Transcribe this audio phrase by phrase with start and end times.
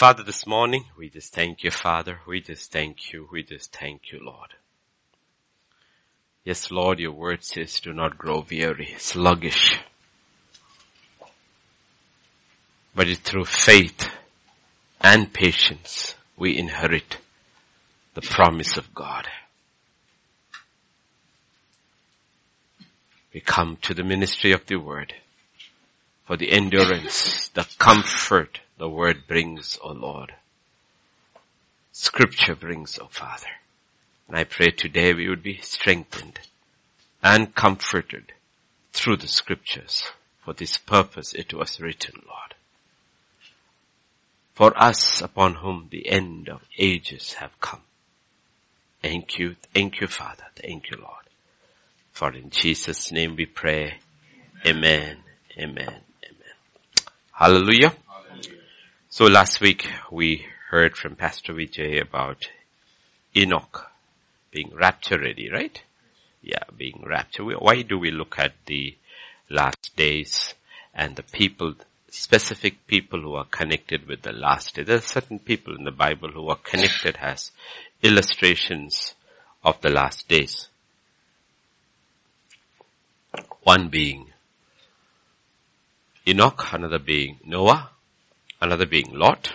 [0.00, 2.20] Father, this morning, we just thank you, Father.
[2.26, 3.28] We just thank you.
[3.30, 4.54] We just thank you, Lord.
[6.42, 9.78] Yes, Lord, your word says do not grow weary, sluggish.
[12.94, 14.10] But it's through faith
[15.02, 17.18] and patience we inherit
[18.14, 19.28] the promise of God.
[23.34, 25.12] We come to the ministry of the word
[26.24, 30.32] for the endurance, the comfort the word brings, O oh Lord.
[31.92, 33.60] Scripture brings, O oh Father.
[34.26, 36.40] And I pray today we would be strengthened
[37.22, 38.32] and comforted
[38.94, 40.10] through the scriptures.
[40.42, 42.54] For this purpose it was written, Lord.
[44.54, 47.82] For us upon whom the end of ages have come.
[49.02, 51.26] Thank you, thank you Father, thank you Lord.
[52.12, 53.98] For in Jesus name we pray.
[54.66, 55.18] Amen,
[55.58, 56.54] amen, amen.
[57.32, 57.92] Hallelujah.
[59.12, 62.48] So last week we heard from Pastor Vijay about
[63.36, 63.90] Enoch
[64.52, 65.82] being rapture ready, right?
[66.42, 67.42] Yeah, being rapture.
[67.42, 68.96] Why do we look at the
[69.48, 70.54] last days
[70.94, 71.74] and the people,
[72.08, 74.84] specific people who are connected with the last day?
[74.84, 77.50] There are certain people in the Bible who are connected as
[78.04, 79.16] illustrations
[79.64, 80.68] of the last days.
[83.64, 84.28] One being
[86.28, 87.90] Enoch, another being Noah,
[88.60, 89.54] another being Lot,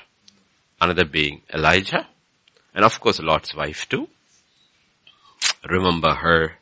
[0.82, 2.08] another being Elijah,
[2.74, 4.08] and of course Lot's wife too.
[5.68, 6.58] Remember her,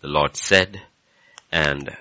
[0.00, 0.82] the Lord said,
[1.52, 1.96] and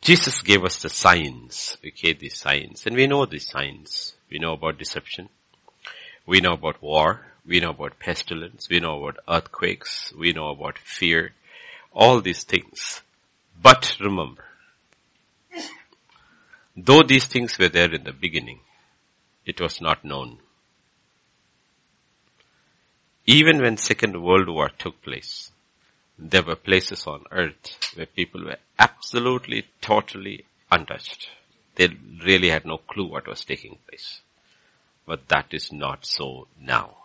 [0.00, 4.14] Jesus gave us the signs, okay, these signs, and we know these signs.
[4.30, 5.28] We know about deception.
[6.26, 7.26] We know about war.
[7.46, 8.68] We know about pestilence.
[8.68, 10.12] We know about earthquakes.
[10.16, 11.32] We know about fear.
[11.92, 13.00] All these things.
[13.60, 14.44] But remember,
[16.84, 18.60] though these things were there in the beginning,
[19.44, 20.38] it was not known.
[23.26, 25.50] Even when Second World War took place,
[26.18, 31.28] there were places on earth where people were absolutely, totally untouched.
[31.74, 31.88] They
[32.24, 34.20] really had no clue what was taking place.
[35.06, 36.96] But that is not so now.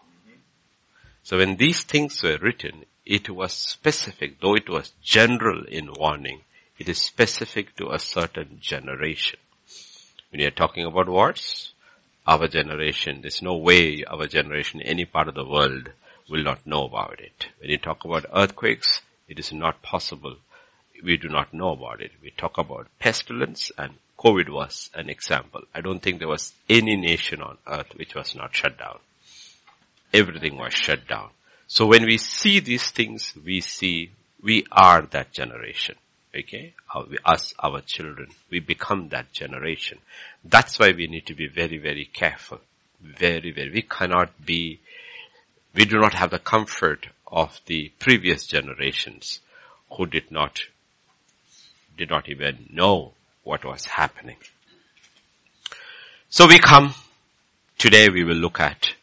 [1.24, 6.42] So when these things were written, it was specific, though it was general in warning,
[6.78, 9.40] it is specific to a certain generation.
[10.34, 11.74] When you're talking about wars,
[12.26, 15.92] our generation, there's no way our generation, any part of the world,
[16.28, 17.50] will not know about it.
[17.60, 20.38] When you talk about earthquakes, it is not possible.
[21.04, 22.14] We do not know about it.
[22.20, 25.66] We talk about pestilence and COVID was an example.
[25.76, 28.98] I don't think there was any nation on earth which was not shut down.
[30.12, 31.30] Everything was shut down.
[31.68, 34.10] So when we see these things, we see
[34.42, 35.94] we are that generation.
[36.36, 36.74] Okay?
[36.94, 40.00] Our, uh, us, our children, we become that generation.
[40.44, 42.60] That's why we need to be very, very careful.
[43.02, 44.80] Very, very, we cannot be,
[45.74, 49.40] we do not have the comfort of the previous generations
[49.92, 50.62] who did not,
[51.98, 53.14] did not even know
[53.44, 54.38] what was happening.
[56.30, 56.96] So we come,
[57.78, 58.94] today we will look at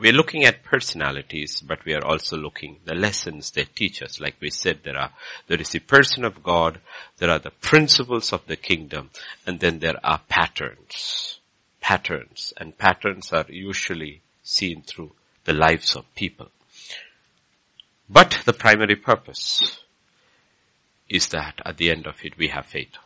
[0.00, 4.18] we're looking at personalities, but we are also looking the lessons they teach us.
[4.18, 5.12] Like we said, there are,
[5.46, 6.80] there is the person of God,
[7.18, 9.10] there are the principles of the kingdom,
[9.46, 11.38] and then there are patterns.
[11.80, 12.52] Patterns.
[12.56, 15.12] And patterns are usually seen through
[15.44, 16.48] the lives of people.
[18.08, 19.80] But the primary purpose
[21.08, 22.96] is that at the end of it we have faith.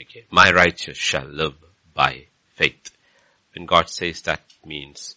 [0.00, 0.24] Okay.
[0.30, 1.54] My righteous shall live
[1.94, 2.90] by faith.
[3.54, 5.16] When God says that means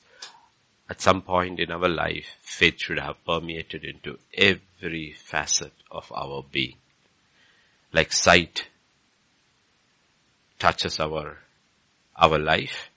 [0.91, 6.43] at some point in our life, faith should have permeated into every facet of our
[6.51, 6.75] being.
[7.93, 8.67] Like sight
[10.59, 11.37] touches our,
[12.17, 12.89] our life,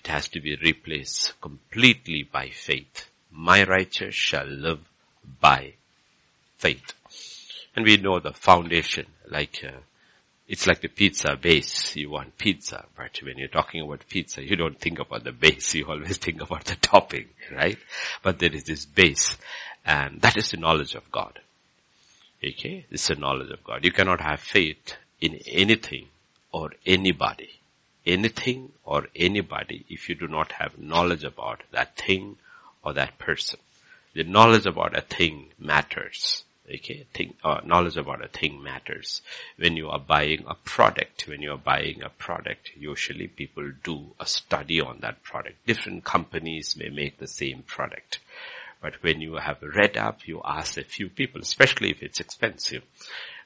[0.00, 3.08] it has to be replaced completely by faith.
[3.30, 4.80] My righteous shall live
[5.40, 5.74] by
[6.58, 6.94] faith.
[7.76, 9.78] And we know the foundation, like uh,
[10.50, 11.94] it's like the pizza base.
[11.94, 15.74] You want pizza, but when you're talking about pizza, you don't think about the base.
[15.76, 17.78] You always think about the topping, right?
[18.24, 19.36] But there is this base,
[19.86, 21.38] and that is the knowledge of God.
[22.44, 22.84] Okay?
[22.90, 23.84] This is the knowledge of God.
[23.84, 26.08] You cannot have faith in anything
[26.50, 27.50] or anybody.
[28.04, 32.38] Anything or anybody if you do not have knowledge about that thing
[32.82, 33.60] or that person.
[34.14, 36.42] The knowledge about a thing matters.
[36.72, 39.22] Okay, think, uh, knowledge about a thing matters.
[39.56, 44.14] When you are buying a product, when you are buying a product, usually people do
[44.20, 45.66] a study on that product.
[45.66, 48.20] Different companies may make the same product.
[48.80, 52.84] But when you have read up, you ask a few people, especially if it's expensive,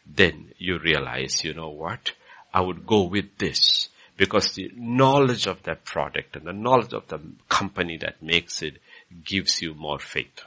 [0.07, 2.13] then you realize, you know what,
[2.53, 7.09] I would go with this Because the knowledge of that product and the knowledge of
[7.09, 8.81] the company that makes it
[9.25, 10.43] gives you more faith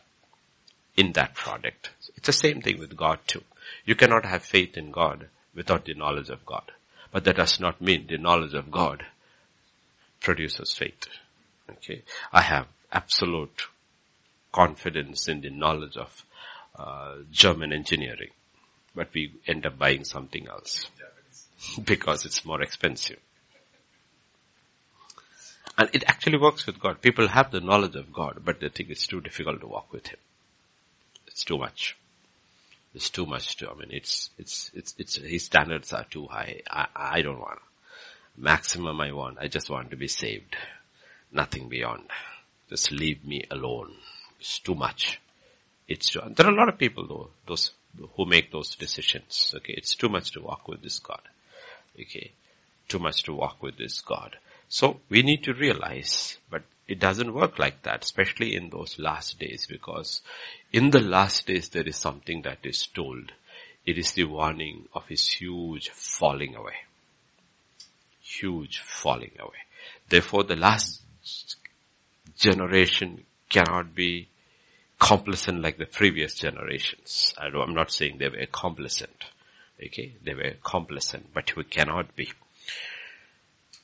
[0.96, 1.90] in that product.
[2.28, 3.46] It's the same thing with God too.
[3.86, 6.74] You cannot have faith in God without the knowledge of God.
[7.10, 9.06] But that does not mean the knowledge of God
[10.20, 11.08] produces faith.
[11.70, 12.02] Okay.
[12.34, 13.68] I have absolute
[14.52, 16.26] confidence in the knowledge of
[16.76, 18.32] uh, German engineering,
[18.94, 20.90] but we end up buying something else
[21.82, 23.20] because it's more expensive.
[25.78, 27.02] And it actually works with God.
[27.02, 30.08] People have the knowledge of God, but they think it's too difficult to walk with
[30.08, 30.20] Him.
[31.28, 31.96] It's too much.
[32.98, 36.62] It's too much to, I mean, it's, it's, it's, it's, his standards are too high.
[36.68, 37.60] I, I don't want.
[38.36, 39.38] Maximum I want.
[39.40, 40.58] I just want to be saved.
[41.32, 42.10] Nothing beyond.
[42.72, 43.94] Just leave me alone.
[44.40, 45.22] It's too much.
[45.88, 47.70] It's too, there are a lot of people though, those
[48.16, 49.54] who make those decisions.
[49.56, 49.76] Okay.
[49.78, 51.22] It's too much to walk with this God.
[52.02, 52.32] Okay.
[52.88, 54.38] Too much to walk with this God.
[54.70, 59.38] So we need to realize, but it doesn't work like that, especially in those last
[59.38, 60.22] days, because
[60.72, 63.32] in the last days there is something that is told.
[63.86, 66.76] It is the warning of his huge falling away.
[68.22, 69.64] Huge falling away.
[70.10, 71.02] Therefore the last
[72.36, 74.28] generation cannot be
[75.00, 77.34] complacent like the previous generations.
[77.38, 79.26] I am not saying they were complacent.
[79.84, 82.32] Okay, they were complacent, but we cannot be.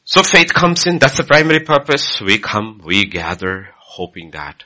[0.05, 2.19] So faith comes in, that's the primary purpose.
[2.19, 4.63] We come, we gather, hoping that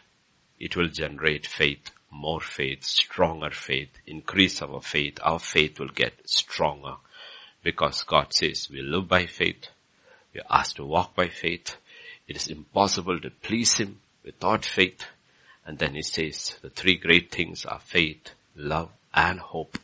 [0.59, 5.19] it will generate faith, more faith, stronger faith, increase our faith.
[5.21, 6.95] Our faith will get stronger
[7.63, 9.67] because God says we live by faith.
[10.33, 11.75] We are asked to walk by faith.
[12.27, 15.05] It is impossible to please Him without faith.
[15.65, 19.77] And then He says the three great things are faith, love, and hope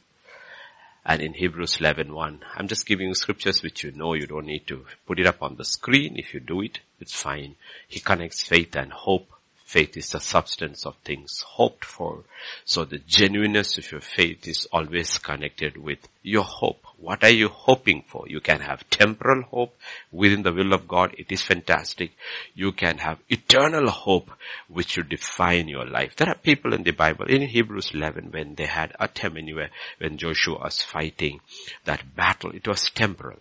[1.06, 2.40] and in Hebrews 11.1.
[2.56, 5.42] I'm just giving you scriptures which you know you don't need to put it up
[5.42, 6.16] on the screen.
[6.18, 7.56] If you do it, it's fine.
[7.88, 9.30] He connects faith and hope
[9.74, 12.26] Faith is the substance of things hoped for.
[12.64, 16.86] So the genuineness of your faith is always connected with your hope.
[17.00, 18.26] What are you hoping for?
[18.28, 19.76] You can have temporal hope
[20.12, 21.16] within the will of God.
[21.18, 22.12] It is fantastic.
[22.54, 24.30] You can have eternal hope
[24.68, 26.18] which should define your life.
[26.18, 29.72] There are people in the Bible, in Hebrews 11, when they had a time anywhere,
[29.98, 31.40] when Joshua was fighting
[31.86, 33.40] that battle, it was temporal.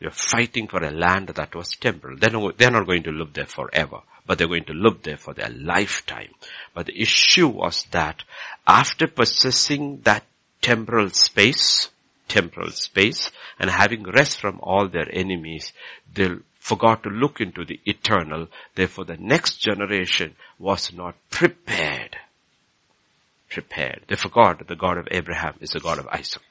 [0.00, 2.16] You're fighting for a land that was temporal.
[2.16, 5.16] They're not, they're not going to live there forever but they're going to live there
[5.16, 6.28] for their lifetime.
[6.74, 8.22] But the issue was that
[8.66, 10.24] after possessing that
[10.60, 11.88] temporal space,
[12.28, 15.72] temporal space, and having rest from all their enemies,
[16.14, 16.28] they
[16.60, 18.48] forgot to look into the eternal.
[18.74, 22.16] Therefore the next generation was not prepared.
[23.48, 24.02] Prepared.
[24.08, 26.42] They forgot that the God of Abraham is the God of Isaac.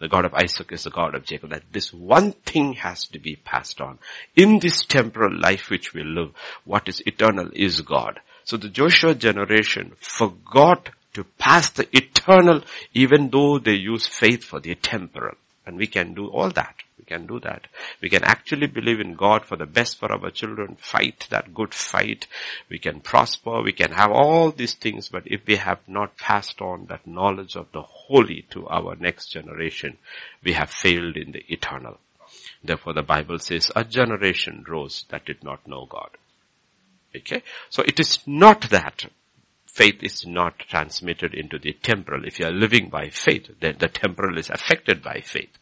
[0.00, 1.50] The God of Isaac is the God of Jacob.
[1.50, 3.98] That this one thing has to be passed on.
[4.36, 6.32] In this temporal life which we live,
[6.64, 8.20] what is eternal is God.
[8.44, 12.62] So the Joshua generation forgot to pass the eternal
[12.94, 15.36] even though they use faith for the temporal.
[15.68, 16.76] And we can do all that.
[16.98, 17.66] We can do that.
[18.00, 21.74] We can actually believe in God for the best for our children, fight that good
[21.74, 22.26] fight.
[22.70, 23.60] We can prosper.
[23.60, 25.10] We can have all these things.
[25.10, 29.26] But if we have not passed on that knowledge of the holy to our next
[29.26, 29.98] generation,
[30.42, 31.98] we have failed in the eternal.
[32.64, 36.16] Therefore the Bible says a generation rose that did not know God.
[37.14, 37.42] Okay?
[37.68, 39.04] So it is not that
[39.72, 42.24] faith is not transmitted into the temporal.
[42.24, 45.56] If you are living by faith, then the temporal is affected by faith.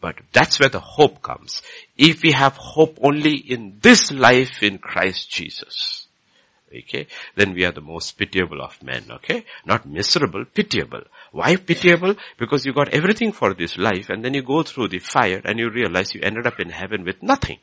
[0.00, 1.62] But that's where the hope comes.
[1.96, 6.08] If we have hope only in this life in Christ Jesus,
[6.76, 7.06] okay,
[7.36, 9.44] then we are the most pitiable of men, okay?
[9.64, 11.02] Not miserable, pitiable.
[11.30, 12.16] Why pitiable?
[12.36, 15.58] Because you got everything for this life and then you go through the fire and
[15.60, 17.58] you realize you ended up in heaven with nothing.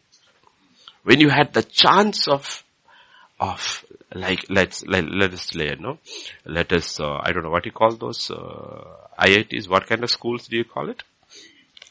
[1.04, 2.64] When you had the chance of
[3.40, 6.00] of like let's let, let us say no?
[6.46, 8.84] Let us uh, i don't know what you call those uh,
[9.20, 11.04] iits what kind of schools do you call it?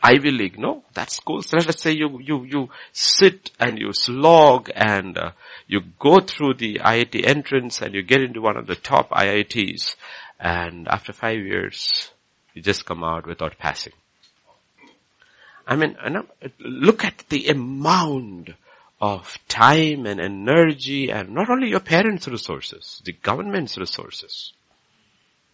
[0.02, 0.84] Ivy league no?
[0.94, 5.30] That schools let us say you you you sit and you slog and uh,
[5.66, 9.96] you go through the iit entrance and you get into one of the top iits
[10.40, 12.10] and after 5 years
[12.54, 13.92] you just come out without passing.
[15.66, 15.96] I mean
[16.58, 18.50] look at the amount
[19.00, 24.52] of time and energy and not only your parents' resources, the government's resources.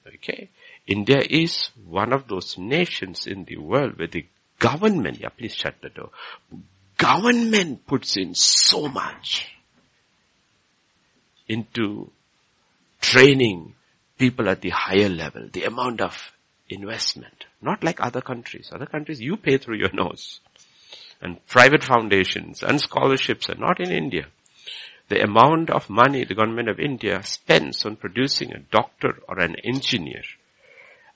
[0.07, 0.49] Okay?
[0.87, 4.27] India is one of those nations in the world where the
[4.59, 6.11] government, yeah, please shut the door.
[6.97, 9.55] Government puts in so much
[11.49, 12.11] into
[13.01, 13.75] training
[14.19, 16.33] people at the higher level, the amount of
[16.69, 17.45] investment.
[17.61, 18.71] Not like other countries.
[18.73, 20.41] Other countries, you pay through your nose.
[21.25, 24.26] And private foundations and scholarships are not in India.
[25.09, 29.57] The amount of money the government of India spends on producing a doctor or an
[29.64, 30.23] engineer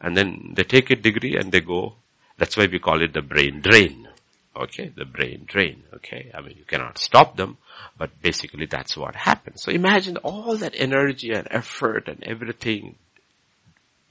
[0.00, 1.94] and then they take a degree and they go,
[2.38, 4.08] that's why we call it the brain drain.
[4.56, 5.84] Okay, the brain drain.
[5.94, 7.58] Okay, I mean you cannot stop them,
[7.96, 9.62] but basically that's what happens.
[9.62, 12.96] So imagine all that energy and effort and everything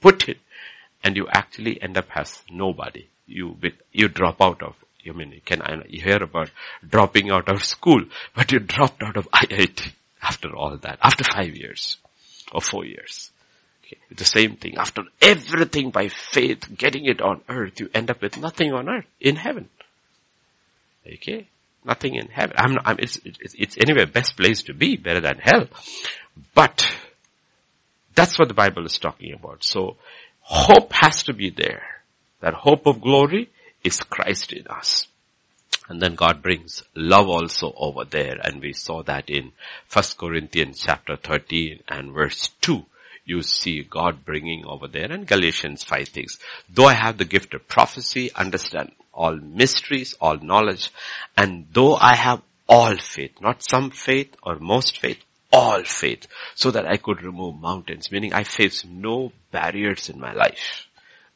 [0.00, 0.36] put in
[1.02, 3.08] and you actually end up as nobody.
[3.26, 3.56] You,
[3.92, 4.74] you drop out of,
[5.08, 6.50] you mean, you can you hear about
[6.86, 8.04] dropping out of school,
[8.36, 11.96] but you dropped out of IIT after all that, after five years
[12.52, 13.30] or four years.
[13.84, 13.96] Okay.
[14.14, 14.76] The same thing.
[14.76, 19.06] After everything by faith, getting it on earth, you end up with nothing on earth,
[19.18, 19.70] in heaven.
[21.06, 21.48] Okay?
[21.86, 22.54] Nothing in heaven.
[22.58, 25.68] I'm, I'm it's, it's, it's anyway best place to be, better than hell.
[26.54, 26.86] But,
[28.14, 29.64] that's what the Bible is talking about.
[29.64, 29.96] So,
[30.40, 31.82] hope has to be there.
[32.40, 33.48] That hope of glory
[33.88, 35.06] is Christ in us.
[35.88, 39.52] And then God brings love also over there and we saw that in
[39.90, 42.84] 1 Corinthians chapter 13 and verse 2
[43.24, 46.38] you see God bringing over there and Galatians 5 things.
[46.68, 50.90] Though I have the gift of prophecy, understand all mysteries, all knowledge,
[51.36, 55.18] and though I have all faith, not some faith or most faith,
[55.52, 60.32] all faith, so that I could remove mountains, meaning I face no barriers in my
[60.32, 60.87] life.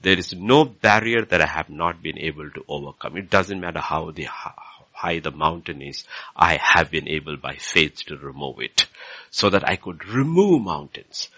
[0.03, 3.17] There is no barrier that I have not been able to overcome.
[3.17, 4.29] It doesn't matter how the
[4.93, 6.05] high the mountain is,
[6.37, 8.87] I have been able by faith to remove it.
[9.31, 11.29] So that I could remove mountains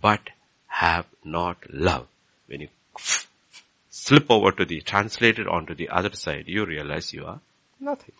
[0.00, 0.20] but
[0.66, 2.06] have not love.
[2.46, 2.68] When you
[3.90, 7.40] slip over to the translated onto the other side, you realize you are
[7.80, 8.14] nothing.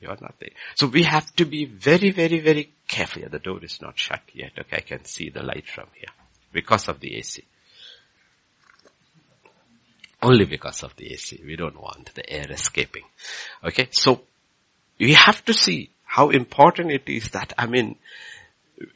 [0.00, 0.50] You are nothing.
[0.76, 3.22] So we have to be very, very, very careful.
[3.28, 4.52] The door is not shut yet.
[4.56, 6.12] Okay, I can see the light from here
[6.52, 7.44] because of the AC.
[10.20, 11.40] Only because of the AC.
[11.44, 13.04] We don't want the air escaping.
[13.64, 14.22] Okay, so
[14.98, 17.96] we have to see how important it is that, I mean,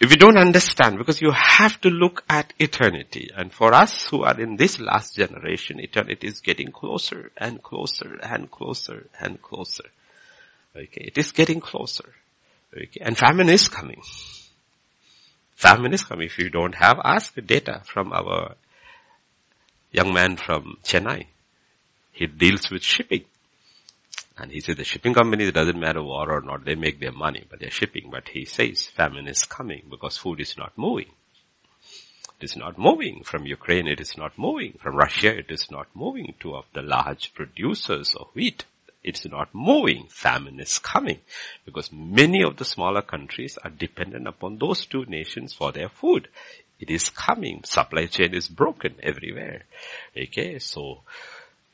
[0.00, 3.30] if you don't understand, because you have to look at eternity.
[3.36, 8.18] And for us who are in this last generation, eternity is getting closer and closer
[8.22, 9.84] and closer and closer.
[10.76, 12.08] Okay, it is getting closer.
[12.74, 14.02] Okay, and famine is coming.
[15.54, 16.26] Famine is coming.
[16.26, 18.54] If you don't have, ask the data from our
[19.92, 21.26] young man from Chennai.
[22.12, 23.24] He deals with shipping.
[24.36, 27.44] And he said the shipping companies, doesn't matter war or not, they make their money,
[27.48, 28.08] but they're shipping.
[28.10, 31.10] But he says famine is coming because food is not moving.
[32.40, 33.22] It is not moving.
[33.22, 34.72] From Ukraine it is not moving.
[34.78, 36.34] From Russia it is not moving.
[36.40, 38.64] Two of the large producers of wheat.
[39.04, 40.06] It's not moving.
[40.08, 41.20] Famine is coming
[41.64, 46.28] because many of the smaller countries are dependent upon those two nations for their food.
[46.82, 47.62] It is coming.
[47.62, 49.62] Supply chain is broken everywhere.
[50.20, 51.02] Okay, so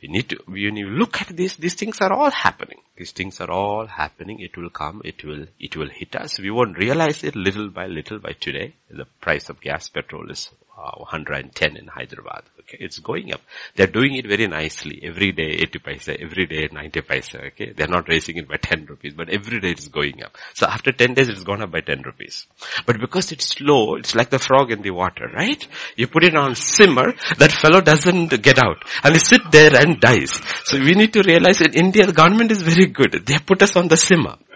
[0.03, 2.81] we need to, when you look at this, these things are all happening.
[2.95, 4.41] These things are all happening.
[4.41, 5.01] It will come.
[5.07, 6.39] It will, it will hit us.
[6.39, 8.75] We won't realize it little by little by today.
[8.91, 12.43] The price of gas petrol is uh, 110 in Hyderabad.
[12.61, 13.41] Okay, it's going up.
[13.75, 15.01] They're doing it very nicely.
[15.03, 17.47] Every day 80 paisa, every day 90 paisa.
[17.49, 20.37] Okay, they're not raising it by 10 rupees, but every day it's going up.
[20.55, 22.47] So after 10 days it's gone up by 10 rupees.
[22.87, 25.67] But because it's slow, it's like the frog in the water, right?
[25.97, 30.01] You put it on simmer, that fellow doesn't get out, and he sit there and
[30.01, 30.41] dies.
[30.65, 33.23] So we need to realize in India the government is very good.
[33.27, 34.37] They put us on the simmer.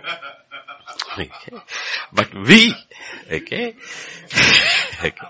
[1.13, 1.59] Okay.
[2.15, 2.75] But we,
[3.31, 3.77] okay,
[5.05, 5.29] okay.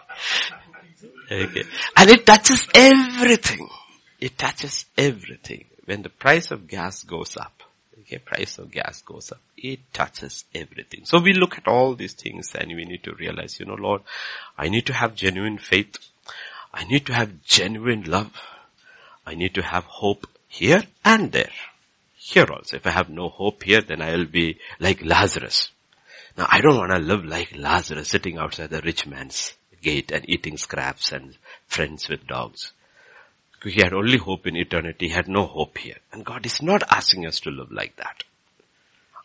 [1.32, 1.64] Okay.
[1.96, 3.68] And it touches everything.
[4.20, 5.64] It touches everything.
[5.84, 7.62] When the price of gas goes up,
[8.00, 11.04] okay, price of gas goes up, it touches everything.
[11.04, 14.02] So we look at all these things and we need to realize, you know, Lord,
[14.58, 15.96] I need to have genuine faith.
[16.72, 18.32] I need to have genuine love.
[19.26, 21.52] I need to have hope here and there.
[22.14, 22.76] Here also.
[22.76, 25.70] If I have no hope here, then I will be like Lazarus.
[26.36, 30.28] Now I don't want to live like Lazarus sitting outside the rich man's gate and
[30.28, 31.36] eating scraps and
[31.66, 32.72] friends with dogs.
[33.64, 35.98] He had only hope in eternity, he had no hope here.
[36.12, 38.24] And God is not asking us to live like that.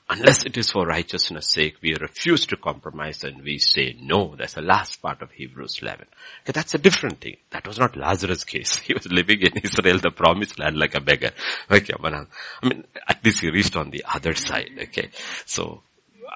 [0.10, 4.36] Unless it is for righteousness sake, we refuse to compromise and we say no.
[4.38, 6.06] That's the last part of Hebrews 11.
[6.44, 7.36] Okay, that's a different thing.
[7.50, 8.78] That was not Lazarus' case.
[8.88, 11.32] He was living in Israel, the promised land like a beggar.
[11.70, 12.26] Okay, but I
[12.64, 14.72] mean, at least he reached on the other side.
[14.84, 15.10] Okay,
[15.46, 15.82] so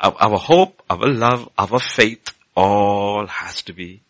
[0.02, 4.02] our, our hope, our love, our faith, all has to be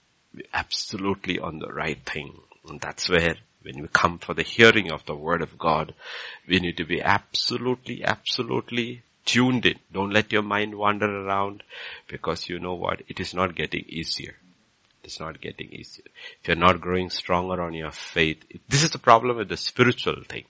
[0.54, 2.40] absolutely on the right thing.
[2.68, 5.94] And that's where when we come for the hearing of the word of God,
[6.48, 9.80] we need to be absolutely, absolutely tuned in.
[9.92, 11.64] Don't let your mind wander around
[12.08, 13.02] because you know what?
[13.08, 14.36] It is not getting easier.
[15.04, 16.06] It's not getting easier.
[16.42, 20.24] If you're not growing stronger on your faith, this is the problem with the spiritual
[20.28, 20.46] thing.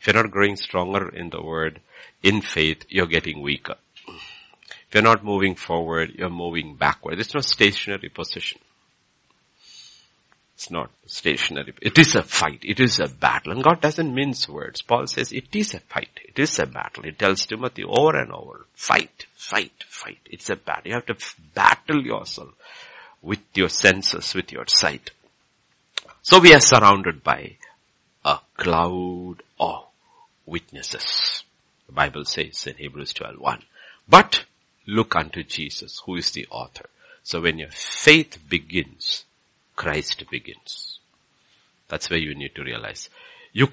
[0.00, 1.80] If you're not growing stronger in the word,
[2.22, 3.76] in faith, you're getting weaker.
[4.06, 7.18] If you're not moving forward, you're moving backward.
[7.18, 8.60] It's not stationary position.
[10.54, 11.74] It's not stationary.
[11.80, 12.60] It is a fight.
[12.62, 13.52] It is a battle.
[13.52, 14.82] And God doesn't mince words.
[14.82, 16.20] Paul says it is a fight.
[16.24, 17.02] It is a battle.
[17.02, 20.20] He tells Timothy over and over, fight, fight, fight.
[20.26, 20.88] It's a battle.
[20.88, 21.16] You have to
[21.54, 22.50] battle yourself
[23.22, 25.10] with your senses, with your sight.
[26.22, 27.56] So we are surrounded by
[28.24, 29.86] a cloud of
[30.46, 31.42] witnesses.
[31.86, 33.62] The Bible says in Hebrews 12:1.
[34.08, 34.44] But
[34.86, 36.88] look unto Jesus, who is the author.
[37.22, 39.24] So when your faith begins,
[39.82, 41.00] Christ begins.
[41.88, 43.10] That's where you need to realize.
[43.52, 43.68] You,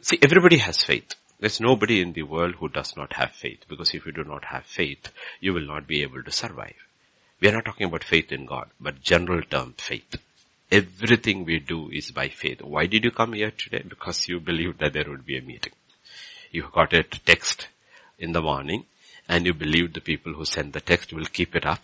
[0.00, 1.16] see, everybody has faith.
[1.40, 4.44] There's nobody in the world who does not have faith because if you do not
[4.44, 5.08] have faith,
[5.40, 6.76] you will not be able to survive.
[7.40, 10.14] We are not talking about faith in God, but general term faith.
[10.70, 12.62] Everything we do is by faith.
[12.62, 13.82] Why did you come here today?
[13.88, 15.72] Because you believed that there would be a meeting.
[16.52, 17.66] You got a text
[18.20, 18.84] in the morning
[19.28, 21.82] and you believed the people who sent the text will keep it up.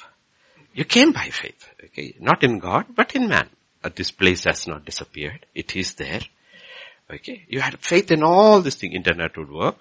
[0.72, 2.14] You came by faith, okay?
[2.20, 3.48] Not in God, but in man.
[3.94, 5.46] This place has not disappeared.
[5.54, 6.20] It is there.
[7.10, 7.44] Okay?
[7.48, 8.94] You had faith in all these things.
[8.94, 9.78] Internet would work.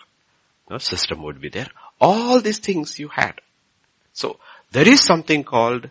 [0.69, 1.69] No, system would be there.
[1.99, 3.39] All these things you had.
[4.13, 4.39] So,
[4.71, 5.89] there is something called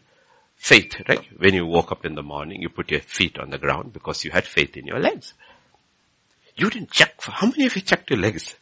[0.56, 1.24] faith, right?
[1.38, 4.24] When you woke up in the morning, you put your feet on the ground because
[4.24, 5.34] you had faith in your legs.
[6.56, 8.56] You didn't check for, how many of you checked your legs?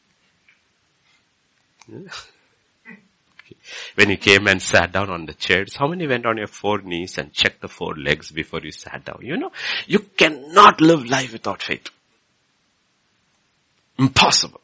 [3.95, 6.81] When you came and sat down on the chairs, how many went on your four
[6.83, 9.21] knees and checked the four legs before you sat down?
[9.23, 9.53] You know,
[9.87, 11.89] you cannot live life without faith.
[13.99, 14.61] Impossible.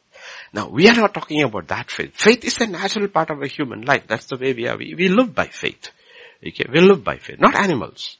[0.51, 2.15] Now, we are not talking about that faith.
[2.15, 4.03] Faith is a natural part of a human life.
[4.07, 4.77] That's the way we are.
[4.77, 5.91] We, we live by faith.
[6.45, 7.39] Okay, we live by faith.
[7.39, 8.17] Not animals.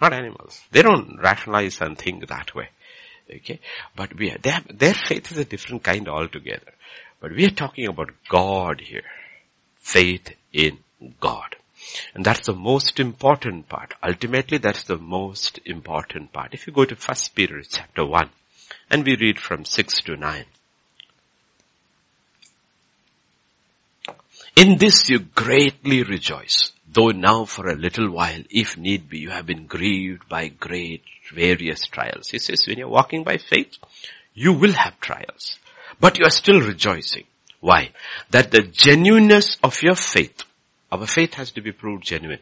[0.00, 0.60] Not animals.
[0.70, 2.68] They don't rationalize and think that way.
[3.30, 3.60] Okay,
[3.96, 6.72] but we are, have, their faith is a different kind altogether.
[7.20, 9.02] But we are talking about God here.
[9.92, 10.78] Faith in
[11.20, 11.56] God.
[12.14, 13.94] And that's the most important part.
[14.02, 16.52] Ultimately, that's the most important part.
[16.52, 18.28] If you go to First Peter chapter 1,
[18.90, 20.44] and we read from 6 to 9.
[24.56, 29.30] In this you greatly rejoice, though now for a little while, if need be, you
[29.30, 32.28] have been grieved by great various trials.
[32.28, 33.78] He says, when you're walking by faith,
[34.34, 35.58] you will have trials.
[36.00, 37.24] But you are still rejoicing.
[37.60, 37.90] Why?
[38.30, 40.44] That the genuineness of your faith,
[40.92, 42.40] our faith has to be proved genuine,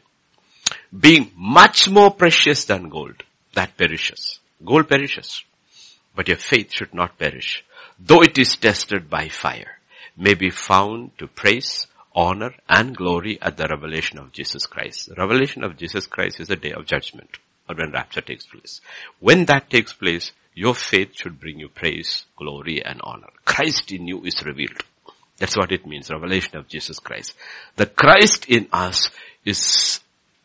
[0.99, 3.23] being much more precious than gold,
[3.55, 4.39] that perishes.
[4.65, 5.43] Gold perishes.
[6.15, 7.65] But your faith should not perish,
[7.99, 9.79] though it is tested by fire,
[10.17, 15.09] may be found to praise, honor, and glory at the revelation of Jesus Christ.
[15.09, 18.81] The revelation of Jesus Christ is the day of judgment, or when rapture takes place.
[19.21, 23.29] When that takes place, your faith should bring you praise, glory, and honor.
[23.45, 24.83] Christ in you is revealed.
[25.39, 27.35] That's what it means, revelation of Jesus Christ.
[27.77, 29.11] The Christ in us
[29.45, 30.01] is,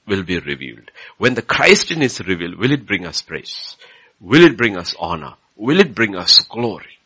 [0.06, 0.92] will be revealed.
[1.18, 3.78] When the Christ in is revealed, will it bring us praise?
[4.20, 5.36] Will it bring us honor?
[5.56, 6.98] Will it bring us glory?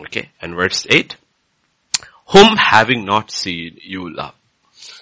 [0.00, 1.16] Okay, and verse 8.
[2.28, 4.34] Whom having not seen, you love.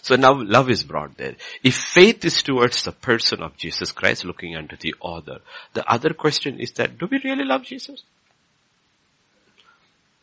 [0.02, 1.36] So now love is brought there.
[1.62, 5.40] If faith is towards the person of Jesus Christ looking unto the other,
[5.74, 8.02] the other question is that, do we really love Jesus?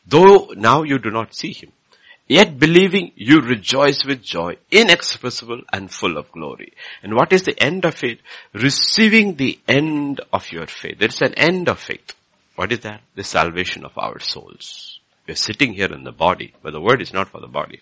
[0.07, 1.71] Though now you do not see him,
[2.27, 6.73] yet believing you rejoice with joy, inexpressible and full of glory.
[7.03, 8.19] And what is the end of it?
[8.53, 10.99] Receiving the end of your faith.
[10.99, 12.13] There is an end of faith.
[12.55, 13.01] What is that?
[13.15, 14.99] The salvation of our souls.
[15.27, 17.81] We are sitting here in the body, but the word is not for the body.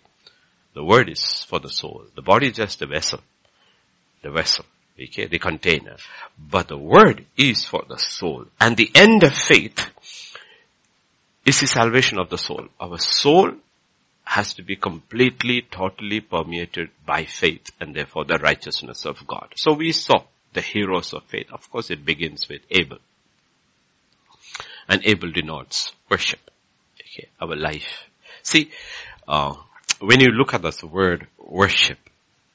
[0.73, 2.05] The word is for the soul.
[2.15, 3.21] The body is just a vessel.
[4.23, 4.65] The vessel.
[5.01, 5.97] Okay, the container.
[6.39, 8.45] But the word is for the soul.
[8.59, 9.91] And the end of faith
[11.45, 12.67] is the salvation of the soul.
[12.79, 13.53] Our soul
[14.23, 19.53] has to be completely, totally permeated by faith and therefore the righteousness of God.
[19.55, 21.51] So we saw the heroes of faith.
[21.51, 22.97] Of course it begins with Abel.
[24.87, 26.39] And Abel denotes worship.
[26.99, 28.05] Okay, our life.
[28.41, 28.71] See,
[29.27, 29.55] uh,
[29.99, 31.99] when you look at this word worship,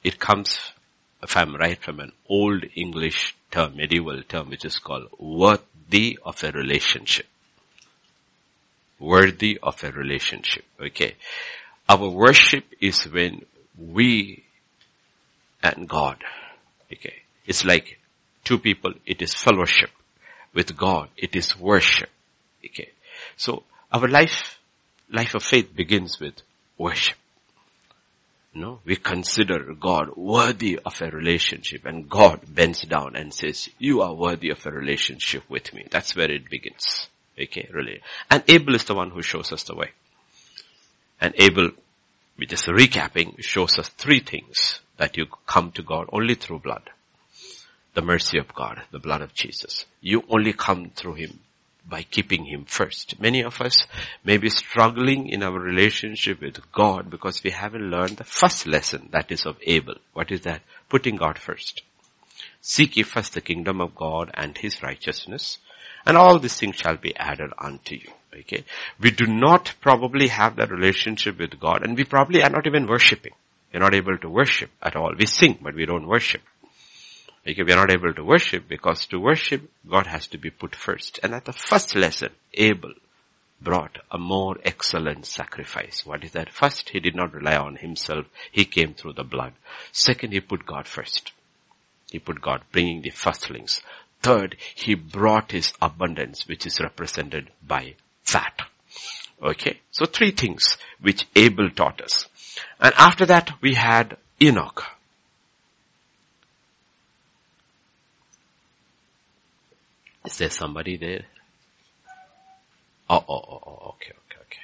[0.03, 0.59] it comes,
[1.23, 6.43] if I'm right, from an old English term, medieval term, which is called worthy of
[6.43, 7.27] a relationship.
[9.01, 10.65] Worthy of a relationship.
[10.81, 11.15] Okay.
[11.89, 13.45] Our worship is when
[13.77, 14.45] we
[15.63, 16.19] and God.
[16.93, 17.15] Okay.
[17.47, 17.99] It's like
[18.45, 19.91] two people, it is fellowship.
[20.53, 22.11] With God, it is worship.
[22.65, 22.91] Okay.
[23.37, 24.59] So our life,
[25.11, 26.43] life of faith begins with
[26.77, 27.17] worship.
[28.53, 34.03] No, we consider God worthy of a relationship and God bends down and says, you
[34.03, 35.87] are worthy of a relationship with me.
[35.89, 37.09] That's where it begins.
[37.39, 38.01] Okay, really.
[38.31, 39.91] And Abel is the one who shows us the way.
[41.21, 41.71] And Abel,
[42.37, 46.91] we just recapping, shows us three things that you come to God only through blood.
[47.95, 49.85] The mercy of God, the blood of Jesus.
[50.01, 51.41] You only come through Him
[51.89, 53.21] by keeping Him first.
[53.21, 53.87] Many of us
[54.25, 59.09] may be struggling in our relationship with God because we haven't learned the first lesson
[59.13, 59.97] that is of Abel.
[60.13, 60.63] What is that?
[60.89, 61.83] Putting God first.
[62.61, 65.59] Seek ye first the kingdom of God and His righteousness
[66.11, 68.11] and all these things shall be added unto you.
[68.41, 68.65] Okay.
[68.99, 72.89] We do not probably have that relationship with God and we probably are not even
[72.89, 73.35] worshipping.
[73.73, 75.13] We're not able to worship at all.
[75.17, 76.43] We sing, but we don't worship.
[77.47, 80.75] Okay, we are not able to worship because to worship, God has to be put
[80.75, 81.21] first.
[81.23, 82.95] And at the first lesson, Abel
[83.63, 86.05] brought a more excellent sacrifice.
[86.05, 86.53] What is that?
[86.53, 88.27] First, he did not rely on himself.
[88.51, 89.53] He came through the blood.
[89.93, 91.33] Second, he put God first.
[92.11, 93.81] He put God, bringing the firstlings.
[94.23, 98.63] Third, he brought his abundance, which is represented by fat.
[99.43, 102.27] Okay, so three things which Abel taught us.
[102.79, 104.85] And after that, we had Enoch.
[110.27, 111.25] Is there somebody there?
[113.09, 114.61] Oh, oh, oh, oh, okay, okay, okay.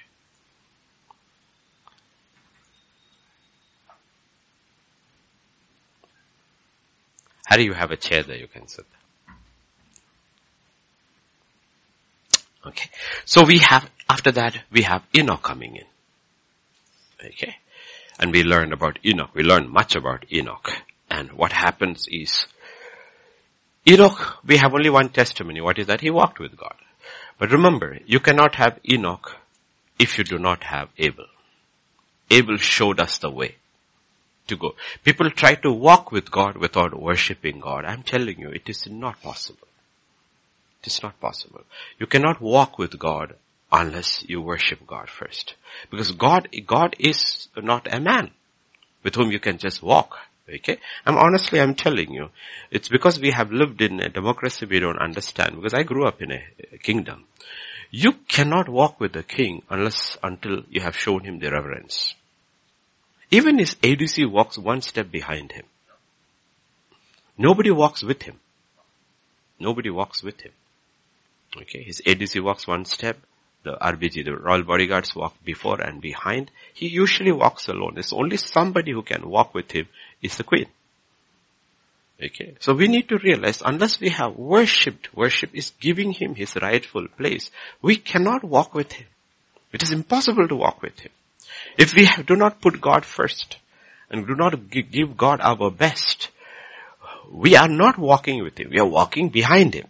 [7.47, 8.85] How do you have a chair there you can sit?
[12.67, 12.91] Okay.
[13.25, 15.85] So we have, after that, we have Enoch coming in.
[17.25, 17.57] Okay.
[18.19, 19.31] And we learned about Enoch.
[19.35, 20.71] We learned much about Enoch.
[21.11, 22.47] And what happens is,
[23.89, 25.61] Enoch, we have only one testimony.
[25.61, 26.01] What is that?
[26.01, 26.75] He walked with God.
[27.39, 29.37] But remember, you cannot have Enoch
[29.99, 31.27] if you do not have Abel.
[32.31, 33.57] Abel showed us the way
[34.49, 34.75] to go.
[35.05, 37.85] People try to walk with God without worshipping God.
[37.85, 39.66] I'm telling you, it is not possible.
[40.87, 41.63] It is not possible.
[41.99, 43.35] You cannot walk with God
[43.73, 45.57] unless you worship God first.
[45.91, 48.31] Because God, God is not a man
[49.03, 50.17] with whom you can just walk.
[50.49, 50.79] Okay?
[51.05, 52.29] I'm honestly, I'm telling you,
[52.71, 56.23] it's because we have lived in a democracy we don't understand, because I grew up
[56.23, 56.45] in a
[56.85, 57.25] kingdom.
[57.91, 62.15] You cannot walk with the king unless, until you have shown him the reverence.
[63.33, 65.65] Even his ADC walks one step behind him.
[67.37, 68.39] Nobody walks with him.
[69.59, 70.53] Nobody walks with him.
[71.61, 73.19] Okay, his ADC walks one step,
[73.63, 76.51] the RBG, the Royal Bodyguards walk before and behind.
[76.75, 77.93] He usually walks alone.
[77.95, 79.89] There's only somebody who can walk with him
[80.23, 80.67] is the Queen.
[82.23, 86.57] Okay, so we need to realize unless we have worshipped, worship is giving him his
[86.57, 87.51] rightful place.
[87.83, 89.07] We cannot walk with him.
[89.73, 91.13] It is impossible to walk with him.
[91.77, 93.59] If we do not put God first
[94.11, 96.31] and do not give God our best,
[97.31, 98.71] we are not walking with him.
[98.71, 99.89] We are walking behind him.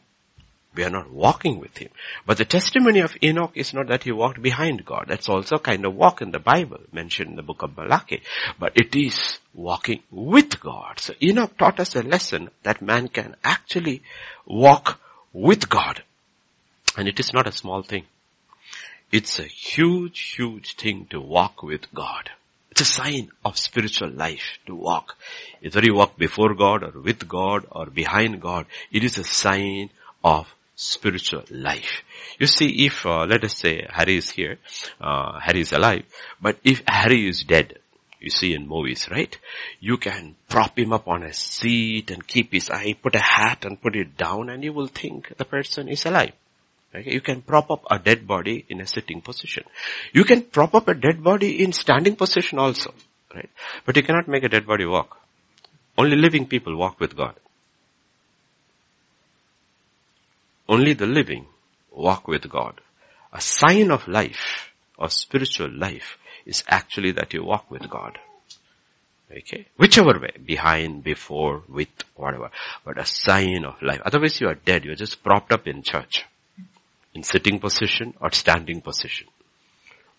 [0.76, 1.88] We are not walking with him.
[2.26, 5.06] But the testimony of Enoch is not that he walked behind God.
[5.08, 8.22] That's also kind of walk in the Bible, mentioned in the book of Malachi.
[8.58, 11.00] But it is walking with God.
[11.00, 14.02] So Enoch taught us a lesson that man can actually
[14.44, 15.00] walk
[15.32, 16.02] with God.
[16.96, 18.04] And it is not a small thing.
[19.10, 22.30] It's a huge, huge thing to walk with God.
[22.70, 25.16] It's a sign of spiritual life to walk.
[25.62, 29.88] Either you walk before God or with God or behind God, it is a sign
[30.22, 32.02] of spiritual life.
[32.38, 34.58] You see, if, uh, let us say Harry is here,
[35.00, 36.04] uh, Harry is alive,
[36.40, 37.78] but if Harry is dead,
[38.20, 39.36] you see in movies, right?
[39.80, 43.64] You can prop him up on a seat and keep his eye, put a hat
[43.64, 46.32] and put it down and you will think the person is alive.
[46.94, 47.12] Okay?
[47.12, 49.64] You can prop up a dead body in a sitting position.
[50.12, 52.94] You can prop up a dead body in standing position also,
[53.34, 53.50] right?
[53.84, 55.18] But you cannot make a dead body walk.
[55.98, 57.34] Only living people walk with God.
[60.68, 61.46] Only the living
[61.90, 62.80] walk with God.
[63.32, 68.18] A sign of life, of spiritual life, is actually that you walk with God.
[69.30, 69.66] Okay?
[69.76, 72.50] Whichever way, behind, before, with, whatever.
[72.84, 74.00] But a sign of life.
[74.04, 74.84] Otherwise you are dead.
[74.84, 76.24] You're just propped up in church.
[77.14, 79.26] In sitting position or standing position.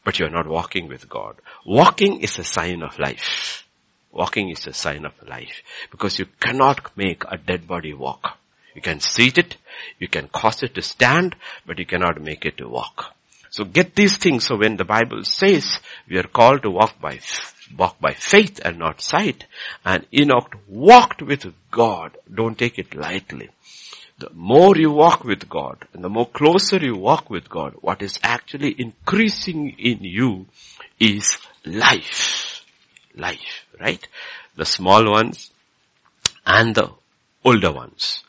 [0.03, 1.35] But you're not walking with God.
[1.65, 3.65] Walking is a sign of life.
[4.11, 5.61] Walking is a sign of life.
[5.91, 8.37] Because you cannot make a dead body walk.
[8.77, 9.57] You can seat it,
[9.97, 11.35] you can cause it to stand,
[11.65, 13.15] but you cannot make it to walk.
[13.49, 14.45] So get these things.
[14.45, 17.19] So when the Bible says we are called to walk by,
[17.75, 19.47] walk by faith and not sight,
[19.83, 23.49] and Enoch walked with God, don't take it lightly.
[24.19, 28.03] The more you walk with God and the more closer you walk with God, what
[28.03, 30.45] is actually increasing in you
[30.99, 32.63] is life.
[33.15, 34.07] Life, right?
[34.55, 35.49] The small ones
[36.45, 36.91] and the
[37.43, 38.23] older ones.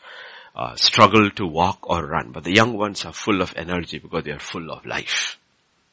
[0.59, 4.25] Uh, struggle to walk or run, but the young ones are full of energy because
[4.25, 5.39] they are full of life.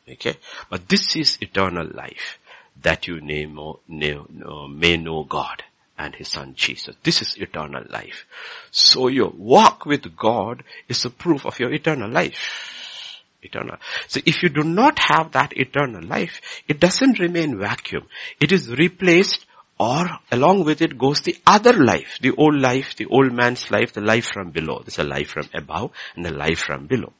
[0.10, 0.38] Okay?
[0.72, 2.40] But this is eternal life,
[2.82, 5.64] that you may know, God
[6.00, 6.96] and His Son Jesus.
[7.04, 8.26] This is eternal life.
[8.72, 13.22] So your walk with God is a proof of your eternal life.
[13.44, 13.78] Eternal.
[14.08, 18.08] So if you do not have that eternal life, it doesn't remain vacuum.
[18.42, 19.46] It is replaced
[19.78, 23.94] or along with it goes the other life, the old life, the old man's life,
[23.94, 24.80] the life from below.
[24.80, 27.12] There's a life from above and a life from below.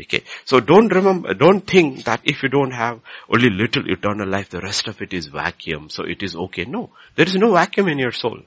[0.00, 0.22] Okay.
[0.44, 4.60] So don't remember, don't think that if you don't have only little eternal life, the
[4.60, 6.64] rest of it is vacuum, so it is okay.
[6.64, 6.90] No.
[7.16, 8.40] There is no vacuum in your soul.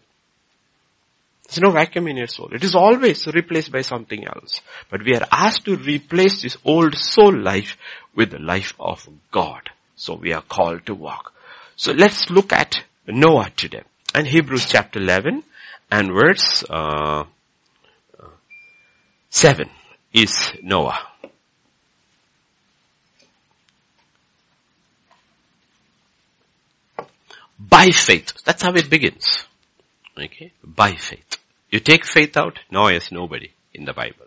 [1.47, 2.49] There's no vacuum in your soul.
[2.53, 4.61] It is always replaced by something else.
[4.89, 7.75] But we are asked to replace this old soul life
[8.15, 9.69] with the life of God.
[9.97, 11.33] So we are called to walk.
[11.75, 13.83] So let's look at Noah today.
[14.13, 15.43] And Hebrews chapter 11
[15.89, 17.23] and verse uh,
[19.29, 19.69] 7
[20.13, 20.99] is Noah.
[27.59, 28.33] By faith.
[28.43, 29.45] That's how it begins.
[30.17, 30.51] Okay?
[30.63, 31.37] By faith.
[31.69, 34.25] You take faith out, Noah is nobody in the Bible.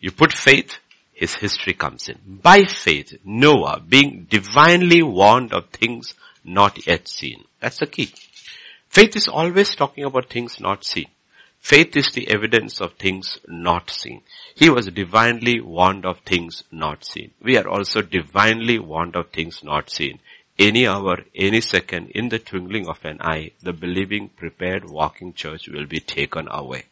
[0.00, 0.78] You put faith,
[1.12, 2.18] his history comes in.
[2.42, 6.14] By faith, Noah, being divinely warned of things
[6.46, 7.44] not yet seen.
[7.60, 8.12] That's the key.
[8.88, 11.08] Faith is always talking about things not seen.
[11.60, 14.22] Faith is the evidence of things not seen.
[14.54, 17.32] He was divinely warned of things not seen.
[17.42, 20.20] We are also divinely warned of things not seen.
[20.58, 25.68] Any hour, any second, in the twinkling of an eye, the believing, prepared, walking church
[25.68, 26.84] will be taken away.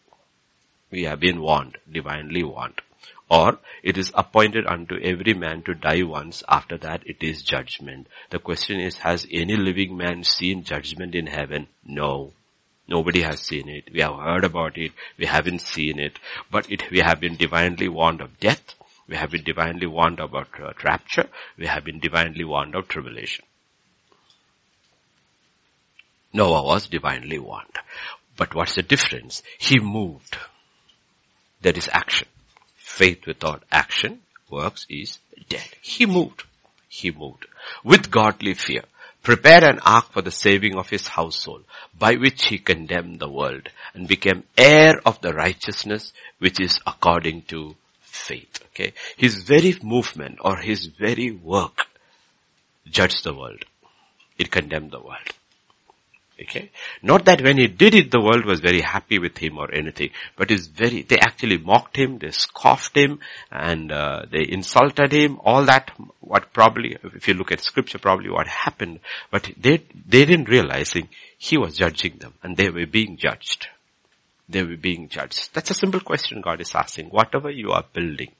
[0.90, 2.80] We have been warned, divinely warned.
[3.34, 8.06] Or it is appointed unto every man to die once, after that it is judgment.
[8.30, 11.66] The question is, has any living man seen judgment in heaven?
[11.84, 12.32] No.
[12.86, 13.90] Nobody has seen it.
[13.92, 14.92] We have heard about it.
[15.18, 16.20] We haven't seen it.
[16.48, 18.76] But it, we have been divinely warned of death.
[19.08, 21.28] We have been divinely warned about uh, rapture.
[21.58, 23.44] We have been divinely warned of tribulation.
[26.32, 27.78] Noah was divinely warned.
[28.36, 29.42] But what's the difference?
[29.58, 30.36] He moved.
[31.62, 32.28] There is action.
[32.98, 35.68] Faith without action, works is dead.
[35.82, 36.44] He moved.
[36.88, 37.46] He moved.
[37.82, 38.84] With godly fear,
[39.20, 41.64] prepared an ark for the saving of his household,
[41.98, 47.42] by which he condemned the world and became heir of the righteousness which is according
[47.42, 48.60] to faith.
[48.66, 48.92] Okay.
[49.16, 51.88] His very movement or his very work
[52.88, 53.64] judged the world.
[54.38, 55.32] It condemned the world.
[56.40, 56.70] Okay.
[57.00, 60.10] Not that when he did it, the world was very happy with him or anything,
[60.36, 63.20] but is very, they actually mocked him, they scoffed him,
[63.52, 68.30] and uh, they insulted him, all that, what probably, if you look at scripture, probably
[68.30, 68.98] what happened,
[69.30, 73.68] but they, they didn't realizing he was judging them, and they were being judged.
[74.48, 75.54] They were being judged.
[75.54, 77.10] That's a simple question God is asking.
[77.10, 78.32] Whatever you are building,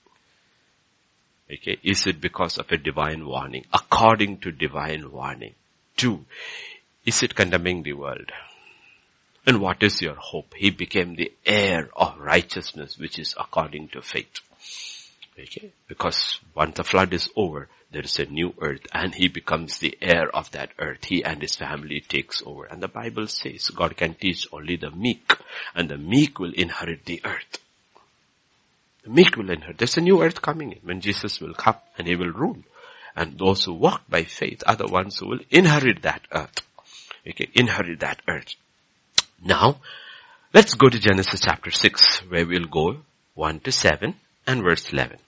[1.50, 5.54] okay, is it because of a divine warning, according to divine warning?
[5.96, 6.24] Two,
[7.04, 8.32] is it condemning the world?
[9.46, 10.54] And what is your hope?
[10.56, 14.40] He became the heir of righteousness, which is according to faith.
[15.38, 15.70] Okay?
[15.86, 19.96] Because once the flood is over, there is a new earth and he becomes the
[20.00, 21.04] heir of that earth.
[21.04, 22.64] He and his family takes over.
[22.64, 25.36] And the Bible says God can teach only the meek
[25.74, 27.58] and the meek will inherit the earth.
[29.02, 29.78] The meek will inherit.
[29.78, 32.58] There's a new earth coming in when Jesus will come and he will rule.
[33.14, 36.62] And those who walk by faith are the ones who will inherit that earth
[37.28, 38.54] okay, inherit that earth.
[39.44, 39.80] Now,
[40.52, 42.98] let's go to Genesis chapter 6 where we'll go
[43.34, 44.14] 1 to 7
[44.46, 45.18] and verse 11.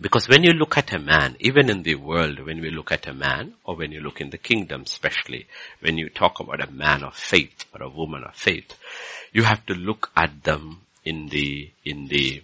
[0.00, 3.06] Because when you look at a man, even in the world, when we look at
[3.06, 5.46] a man, or when you look in the kingdom especially,
[5.80, 8.76] when you talk about a man of faith or a woman of faith,
[9.32, 12.42] you have to look at them in the, in the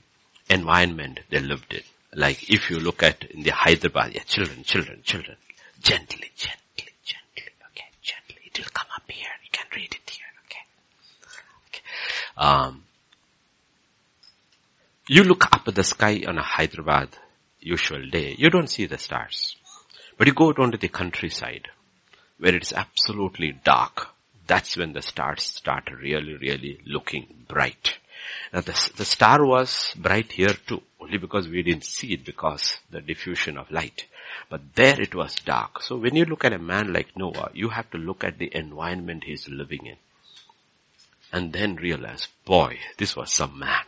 [0.51, 1.83] environment they lived in.
[2.15, 5.37] Like if you look at in the Hyderabad, yeah, children, children, children.
[5.87, 7.53] Gently, gently, gently.
[7.71, 8.43] Okay, gently.
[8.45, 9.29] It will come up here.
[9.45, 10.27] You can read it here.
[10.45, 10.65] Okay.
[11.69, 11.83] okay.
[12.37, 12.83] Um,
[15.07, 17.11] you look up at the sky on a Hyderabad
[17.61, 18.35] usual day.
[18.37, 19.55] You don't see the stars.
[20.19, 21.69] But you go down to the countryside
[22.39, 24.09] where it's absolutely dark.
[24.45, 27.99] That's when the stars start really, really looking bright.
[28.53, 32.81] Now the, the star was bright here too, only because we didn't see it because
[32.91, 34.07] the diffusion of light.
[34.49, 35.83] But there it was dark.
[35.83, 38.51] So when you look at a man like Noah, you have to look at the
[38.55, 39.97] environment he's living in.
[41.33, 43.85] And then realize, boy, this was some man.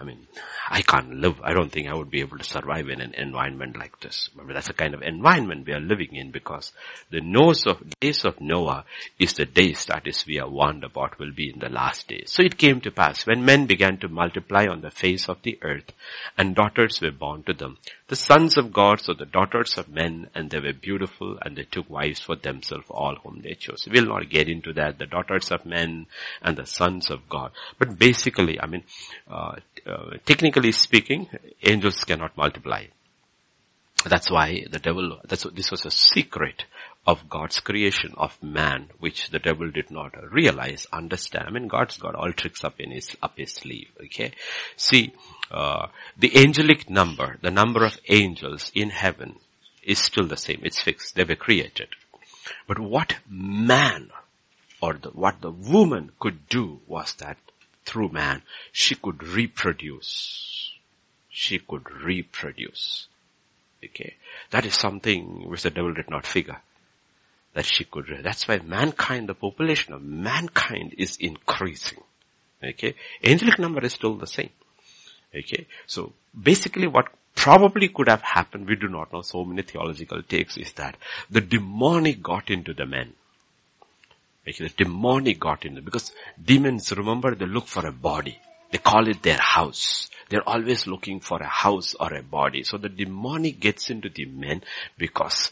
[0.00, 0.28] I mean,
[0.70, 1.42] I can't live.
[1.42, 4.30] I don't think I would be able to survive in an environment like this.
[4.34, 6.72] But that's the kind of environment we are living in because
[7.10, 7.20] the
[7.66, 8.86] of days of Noah
[9.18, 12.30] is the days that is we are warned about will be in the last days.
[12.32, 15.58] So it came to pass when men began to multiply on the face of the
[15.60, 15.92] earth
[16.38, 17.76] and daughters were born to them.
[18.10, 21.62] The sons of God, so the daughters of men, and they were beautiful, and they
[21.62, 23.86] took wives for themselves, all whom they chose.
[23.88, 26.06] We'll not get into that, the daughters of men
[26.42, 27.52] and the sons of God.
[27.78, 28.82] But basically, I mean,
[29.30, 29.54] uh,
[29.86, 31.28] uh, technically speaking,
[31.62, 32.86] angels cannot multiply.
[34.04, 36.64] That's why the devil, that's, this was a secret
[37.06, 41.46] of God's creation of man, which the devil did not realize, understand.
[41.48, 44.32] I mean, God's got all tricks up in his, up his sleeve, okay?
[44.76, 45.12] See,
[45.50, 49.36] uh, the angelic number, the number of angels in heaven
[49.82, 50.60] is still the same.
[50.62, 51.14] It's fixed.
[51.14, 51.88] They were created.
[52.66, 54.10] But what man
[54.80, 57.38] or the, what the woman could do was that
[57.84, 60.72] through man, she could reproduce.
[61.28, 63.06] She could reproduce.
[63.84, 64.14] Okay.
[64.50, 66.60] That is something which the devil did not figure.
[67.54, 71.98] That she could, that's why mankind, the population of mankind is increasing.
[72.62, 72.94] Okay.
[73.24, 74.50] Angelic number is still the same.
[75.34, 75.66] Okay.
[75.86, 80.56] So basically what probably could have happened, we do not know, so many theological takes
[80.56, 80.96] is that
[81.30, 83.14] the demonic got into the men.
[84.48, 88.38] Okay, the demonic got into, because demons, remember, they look for a body.
[88.70, 90.08] They call it their house.
[90.28, 92.62] They're always looking for a house or a body.
[92.62, 94.62] So the demonic gets into the men
[94.96, 95.50] because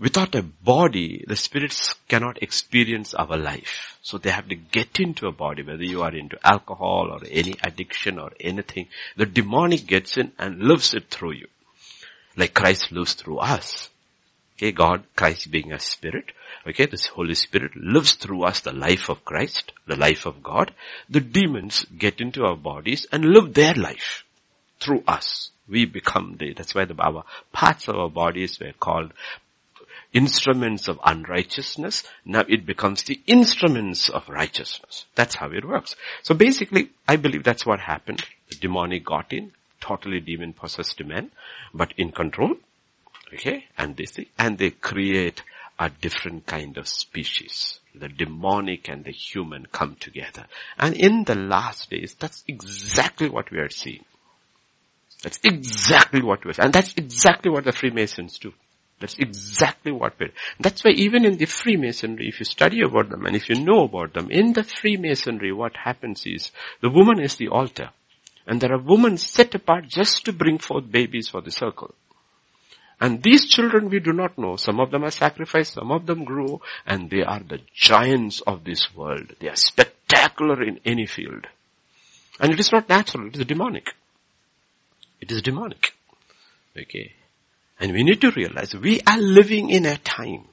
[0.00, 3.98] Without a body, the spirits cannot experience our life.
[4.00, 7.56] So they have to get into a body, whether you are into alcohol or any
[7.64, 8.86] addiction or anything.
[9.16, 11.48] The demonic gets in and lives it through you.
[12.36, 13.88] Like Christ lives through us.
[14.56, 16.30] Okay, God, Christ being a spirit.
[16.64, 20.72] Okay, this Holy Spirit lives through us the life of Christ, the life of God.
[21.08, 24.24] The demons get into our bodies and live their life
[24.80, 25.50] through us.
[25.68, 29.12] We become the, that's why the, our parts of our bodies were called
[30.18, 32.02] instruments of unrighteousness.
[32.24, 35.06] Now it becomes the instruments of righteousness.
[35.14, 35.94] That's how it works.
[36.22, 38.24] So basically, I believe that's what happened.
[38.48, 41.30] The demonic got in, totally demon possessed men,
[41.72, 42.56] but in control.
[43.32, 45.42] Okay, and they see, and they create
[45.78, 47.78] a different kind of species.
[47.94, 50.46] The demonic and the human come together.
[50.78, 54.04] And in the last days, that's exactly what we are seeing.
[55.22, 58.52] That's exactly what we're, and that's exactly what the Freemasons do.
[59.00, 63.26] That's exactly what we're, that's why even in the Freemasonry, if you study about them
[63.26, 66.50] and if you know about them, in the Freemasonry what happens is,
[66.82, 67.90] the woman is the altar.
[68.46, 71.94] And there are women set apart just to bring forth babies for the circle.
[73.00, 74.56] And these children we do not know.
[74.56, 78.64] Some of them are sacrificed, some of them grow, and they are the giants of
[78.64, 79.34] this world.
[79.38, 81.46] They are spectacular in any field.
[82.40, 83.94] And it is not natural, it is demonic.
[85.20, 85.94] It is demonic.
[86.76, 87.12] Okay.
[87.80, 90.44] And we need to realize we are living in a time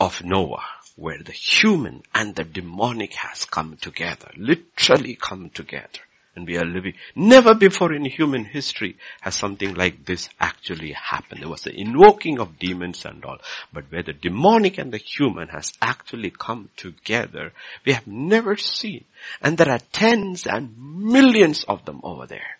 [0.00, 0.64] of Noah
[0.96, 6.00] where the human and the demonic has come together, literally come together.
[6.36, 11.42] And we are living, never before in human history has something like this actually happened.
[11.42, 13.38] There was the invoking of demons and all.
[13.72, 17.52] But where the demonic and the human has actually come together,
[17.86, 19.04] we have never seen.
[19.40, 22.56] And there are tens and millions of them over there.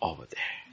[0.00, 0.65] Over there.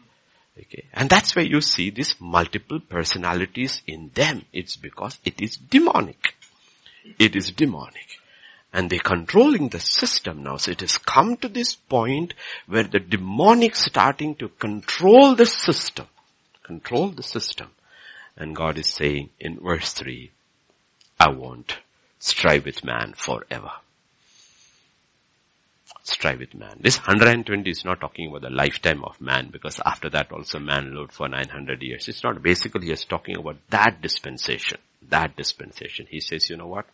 [0.60, 0.86] Okay.
[0.94, 4.46] And that's where you see these multiple personalities in them.
[4.54, 6.36] It's because it is demonic.
[7.18, 8.20] It is demonic.
[8.72, 10.58] And they're controlling the system now.
[10.58, 12.34] So it has come to this point
[12.68, 16.08] where the demonic starting to control the system.
[16.63, 17.70] Control the system.
[18.38, 20.32] And God is saying in verse 3,
[21.20, 21.78] I won't
[22.20, 23.72] strive with man forever
[26.04, 26.78] strive with man.
[26.80, 30.96] This 120 is not talking about the lifetime of man because after that also man
[30.96, 32.08] lived for 900 years.
[32.08, 34.80] It's not basically just talking about that dispensation.
[35.10, 36.08] That dispensation.
[36.10, 36.86] He says, you know what?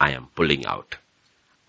[0.00, 0.96] I am pulling out.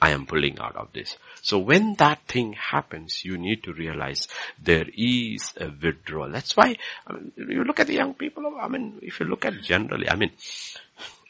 [0.03, 1.17] I am pulling out of this.
[1.41, 4.27] So when that thing happens, you need to realize
[4.62, 6.29] there is a withdrawal.
[6.29, 6.75] That's why
[7.08, 8.58] I mean, you look at the young people.
[8.60, 10.32] I mean, if you look at generally, I mean,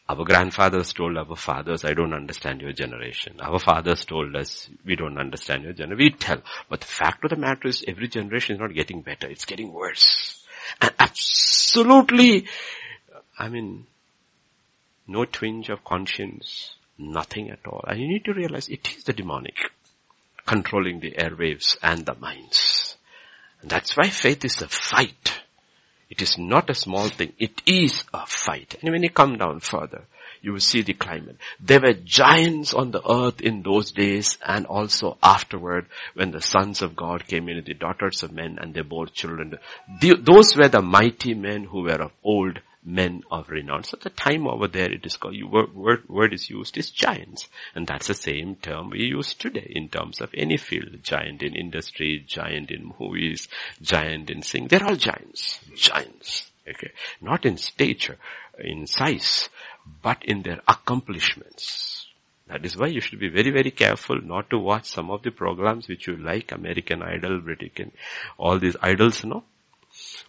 [0.09, 3.39] our grandfathers told our fathers, I don't understand your generation.
[3.39, 5.97] Our fathers told us, we don't understand your generation.
[5.97, 6.41] We tell.
[6.69, 9.27] But the fact of the matter is every generation is not getting better.
[9.27, 10.45] It's getting worse.
[10.81, 12.47] And absolutely,
[13.39, 13.85] I mean,
[15.07, 17.83] no twinge of conscience, nothing at all.
[17.87, 19.55] And you need to realize it is the demonic
[20.45, 22.97] controlling the airwaves and the minds.
[23.61, 25.42] And that's why faith is a fight.
[26.13, 27.33] It is not a small thing.
[27.39, 28.75] It is a fight.
[28.79, 30.03] And when you come down further,
[30.43, 31.37] you will see the climate.
[31.59, 36.83] There were giants on the earth in those days and also afterward when the sons
[36.83, 39.57] of God came in, the daughters of men and they bore children.
[40.01, 43.83] The, those were the mighty men who were of old men of renown.
[43.83, 47.47] So the time over there it is called, word, word, is used is giants.
[47.75, 51.03] And that's the same term we use today in terms of any field.
[51.03, 53.47] Giant in industry, giant in movies,
[53.81, 54.67] giant in singing.
[54.67, 55.59] They're all giants.
[55.75, 56.51] Giants.
[56.67, 56.91] Okay.
[57.21, 58.17] Not in stature,
[58.57, 59.49] in size,
[60.01, 62.07] but in their accomplishments.
[62.47, 65.31] That is why you should be very, very careful not to watch some of the
[65.31, 67.71] programs which you like, American Idol, British,
[68.37, 69.43] all these idols, no?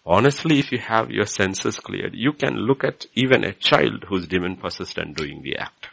[0.05, 4.27] Honestly, if you have your senses cleared, you can look at even a child who's
[4.27, 5.87] demon possessed and doing the act.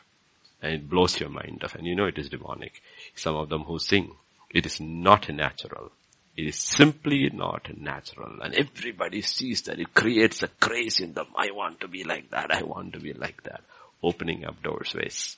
[0.61, 2.83] And it blows your mind off and you know it is demonic.
[3.15, 4.15] Some of them who sing,
[4.51, 5.91] it is not natural.
[6.37, 8.41] It is simply not natural.
[8.43, 11.27] And everybody sees that it creates a craze in them.
[11.37, 12.51] I want to be like that.
[12.51, 13.63] I want to be like that.
[14.03, 15.37] Opening up doorways.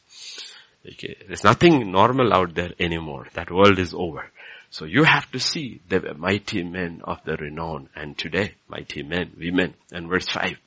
[0.87, 1.17] Okay.
[1.27, 3.29] There's nothing normal out there anymore.
[3.35, 4.31] That world is over.
[4.71, 9.33] So you have to see the mighty men of the renown and today mighty men,
[9.39, 9.75] women.
[9.93, 10.59] And verse 5.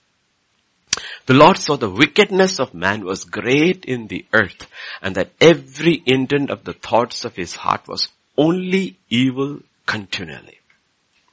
[1.27, 4.67] The Lord saw the wickedness of man was great in the earth
[5.01, 8.07] and that every intent of the thoughts of his heart was
[8.37, 10.59] only evil continually.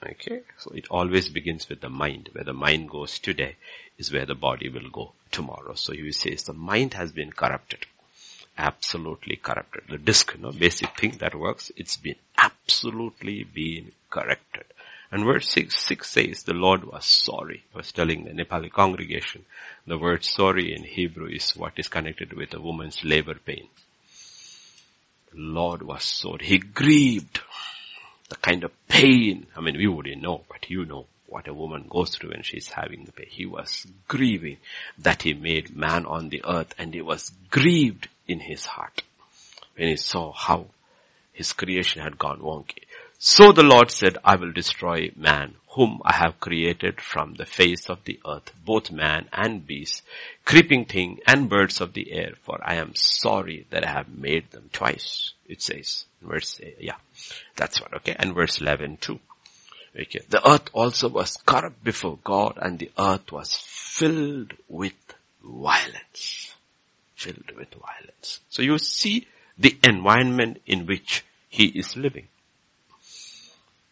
[0.05, 2.29] Okay, so it always begins with the mind.
[2.33, 3.57] Where the mind goes today
[3.97, 5.75] is where the body will go tomorrow.
[5.75, 7.87] So he says the mind has been corrupted.
[8.57, 9.85] Absolutely corrupted.
[9.89, 14.65] The disc, you know, basic thing that works, it's been absolutely been corrected.
[15.11, 17.65] And verse 6, 6 says the Lord was sorry.
[17.75, 19.45] I was telling the Nepali congregation,
[19.87, 23.69] the word sorry in Hebrew is what is connected with a woman's labor pain.
[25.33, 26.45] The Lord was sorry.
[26.47, 27.41] He grieved
[28.29, 31.87] the kind of pain, I mean we wouldn't know, but you know what a woman
[31.89, 33.27] goes through when she's having the pain.
[33.29, 34.59] He was grieving
[34.99, 39.03] that he made man on the earth and he was grieved in his heart
[39.77, 40.67] when he saw how
[41.33, 42.85] his creation had gone wonky.
[43.19, 47.89] So the Lord said, I will destroy man whom I have created from the face
[47.91, 50.03] of the earth, both man and beast,
[50.45, 54.51] creeping thing and birds of the air, for I am sorry that I have made
[54.53, 56.05] them twice, it says.
[56.23, 56.97] Verse, yeah,
[57.57, 59.19] that's what, okay, and verse 11 too.
[59.99, 64.95] Okay, the earth also was corrupt before God and the earth was filled with
[65.43, 66.54] violence.
[67.15, 68.41] Filled with violence.
[68.49, 69.27] So you see
[69.59, 72.29] the environment in which he is living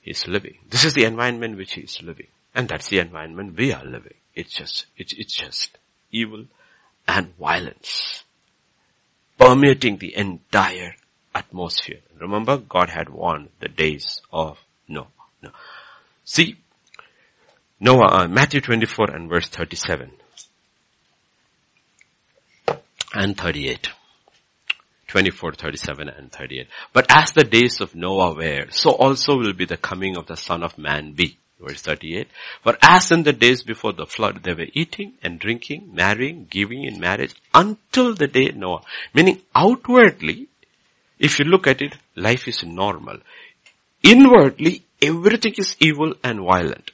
[0.04, 0.58] is living.
[0.68, 2.26] This is the environment which he is living.
[2.54, 4.14] And that's the environment we are living.
[4.34, 5.78] It's just, it's, it's just
[6.10, 6.44] evil
[7.06, 8.24] and violence
[9.38, 10.94] permeating the entire
[11.34, 12.00] atmosphere.
[12.18, 14.58] Remember, God had warned the days of
[14.88, 15.06] Noah.
[15.42, 15.50] No.
[16.24, 16.56] See,
[17.80, 20.12] Noah, uh, Matthew 24 and verse 37
[23.14, 23.88] and 38.
[25.08, 26.68] 24, 37 and 38.
[26.92, 30.36] But as the days of Noah were, so also will be the coming of the
[30.36, 31.36] son of man be.
[31.60, 32.28] Verse 38.
[32.62, 36.84] For as in the days before the flood, they were eating and drinking, marrying, giving
[36.84, 38.82] in marriage until the day Noah.
[39.14, 40.48] Meaning outwardly,
[41.18, 43.18] if you look at it, life is normal.
[44.02, 46.90] Inwardly, everything is evil and violent.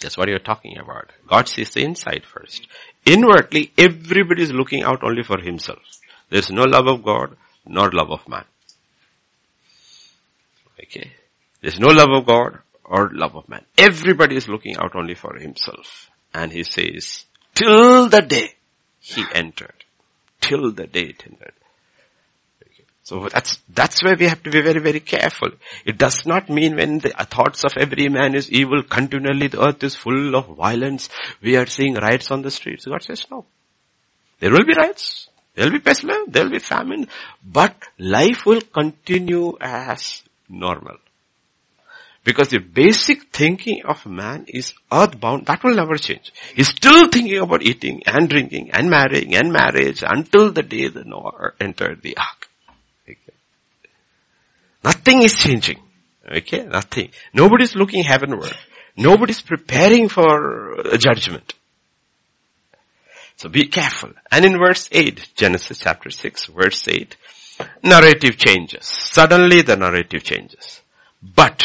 [0.00, 1.10] That's what you're talking about.
[1.26, 2.66] God sees the inside first.
[3.04, 5.78] Inwardly, everybody is looking out only for himself.
[6.28, 7.36] There's no love of God,
[7.66, 8.44] nor love of man.
[10.82, 11.12] Okay.
[11.60, 13.64] There's no love of God or love of man.
[13.76, 16.10] Everybody is looking out only for himself.
[16.32, 18.54] And he says, till the day
[19.00, 19.84] he entered.
[20.40, 21.52] Till the day it entered.
[23.02, 25.50] So that's, that's where we have to be very, very careful.
[25.84, 29.82] It does not mean when the thoughts of every man is evil, continually the earth
[29.82, 31.08] is full of violence,
[31.42, 32.84] we are seeing riots on the streets.
[32.84, 33.46] God says no.
[34.38, 35.28] There will be riots.
[35.54, 36.28] There will be pestilence.
[36.30, 37.08] There will be famine.
[37.44, 40.96] But life will continue as normal.
[42.22, 46.32] Because the basic thinking of man is earthbound, that will never change.
[46.54, 51.04] He's still thinking about eating and drinking and marrying and marriage until the day the
[51.04, 52.49] Noah entered the ark.
[54.82, 55.80] Nothing is changing.
[56.30, 57.10] Okay, nothing.
[57.34, 58.56] Nobody's looking heavenward.
[58.96, 61.54] Nobody's preparing for judgment.
[63.36, 64.10] So be careful.
[64.30, 67.16] And in verse 8, Genesis chapter 6, verse 8,
[67.82, 68.84] narrative changes.
[68.84, 70.82] Suddenly the narrative changes.
[71.22, 71.62] But,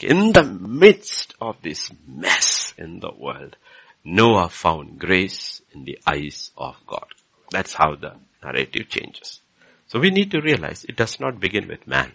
[0.00, 3.56] in the midst of this mess in the world,
[4.04, 7.06] Noah found grace in the eyes of God.
[7.50, 9.40] That's how the narrative changes.
[9.86, 12.12] So we need to realize it does not begin with man.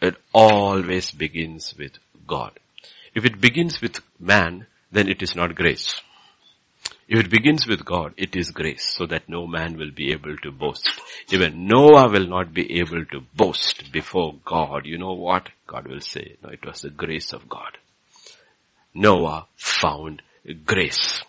[0.00, 2.58] It always begins with God.
[3.14, 6.00] If it begins with man, then it is not grace.
[7.08, 10.36] If it begins with God, it is grace, so that no man will be able
[10.38, 10.88] to boast.
[11.30, 14.86] Even Noah will not be able to boast before God.
[14.86, 15.48] You know what?
[15.66, 17.78] God will say, no, it was the grace of God.
[18.94, 20.22] Noah found
[20.64, 21.20] grace.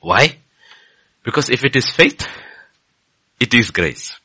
[0.00, 0.38] Why?
[1.22, 2.26] Because if it is faith,
[3.38, 4.18] it is grace.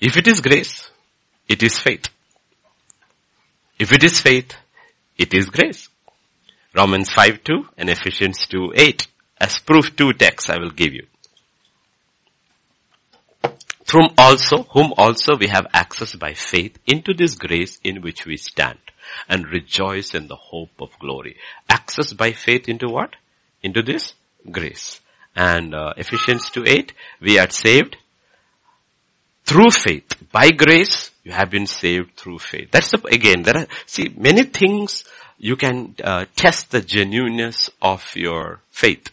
[0.00, 0.90] If it is grace,
[1.48, 2.08] it is faith.
[3.78, 4.54] If it is faith,
[5.16, 5.88] it is grace.
[6.74, 9.06] Romans 5 2 and Ephesians 2 8.
[9.40, 11.06] As proof two texts I will give you.
[13.84, 18.36] From also, whom also we have access by faith into this grace in which we
[18.36, 18.78] stand
[19.28, 21.36] and rejoice in the hope of glory.
[21.68, 23.16] Access by faith into what?
[23.62, 24.12] Into this
[24.50, 25.00] grace.
[25.34, 27.96] And uh, Ephesians 2 8, we are saved
[29.48, 30.30] through faith.
[30.30, 32.70] By grace, you have been saved through faith.
[32.70, 35.04] That's the, again, there are, see, many things
[35.38, 39.08] you can uh, test the genuineness of your faith.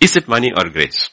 [0.00, 1.10] Is it money or grace?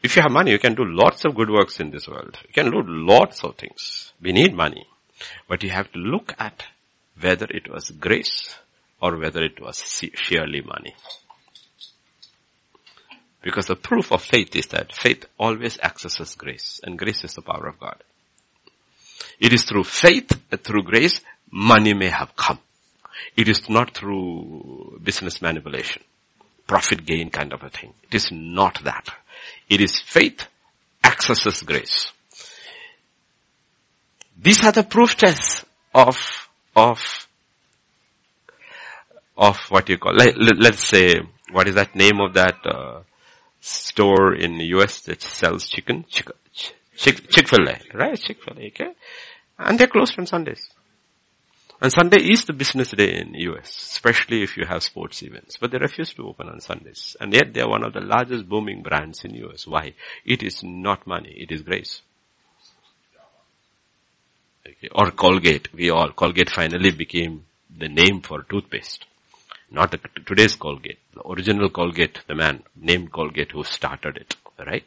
[0.00, 2.38] If you have money, you can do lots of good works in this world.
[2.46, 4.12] You can do lots of things.
[4.22, 4.86] We need money.
[5.48, 6.62] But you have to look at
[7.20, 8.54] whether it was grace
[9.00, 9.82] or whether it was
[10.14, 10.94] sheerly money.
[13.44, 17.42] Because the proof of faith is that faith always accesses grace and grace is the
[17.42, 18.02] power of God.
[19.38, 20.32] It is through faith,
[20.62, 21.20] through grace,
[21.50, 22.58] money may have come.
[23.36, 26.02] It is not through business manipulation,
[26.66, 27.92] profit gain kind of a thing.
[28.04, 29.10] It is not that.
[29.68, 30.46] It is faith
[31.04, 32.10] accesses grace.
[34.40, 37.28] These are the proof tests of, of,
[39.36, 41.20] of what you call, let, us say,
[41.52, 43.00] what is that name of that uh,
[43.64, 46.04] store in US that sells chicken?
[46.08, 46.30] Chick,
[46.96, 48.20] Chick, Chick-fil-A, right?
[48.20, 48.92] Chick-fil-A, okay?
[49.58, 50.68] And they're closed on Sundays.
[51.80, 55.56] And Sunday is the business day in US, especially if you have sports events.
[55.60, 57.16] But they refuse to open on Sundays.
[57.20, 59.66] And yet they are one of the largest booming brands in US.
[59.66, 59.94] Why?
[60.24, 62.02] It is not money, it is grace.
[64.66, 64.88] Okay.
[64.94, 65.72] Or Colgate.
[65.74, 67.44] We all, Colgate finally became
[67.76, 69.04] the name for toothpaste.
[69.70, 70.98] Not the, today's Colgate.
[71.14, 74.84] The original Colgate, the man named Colgate who started it, right?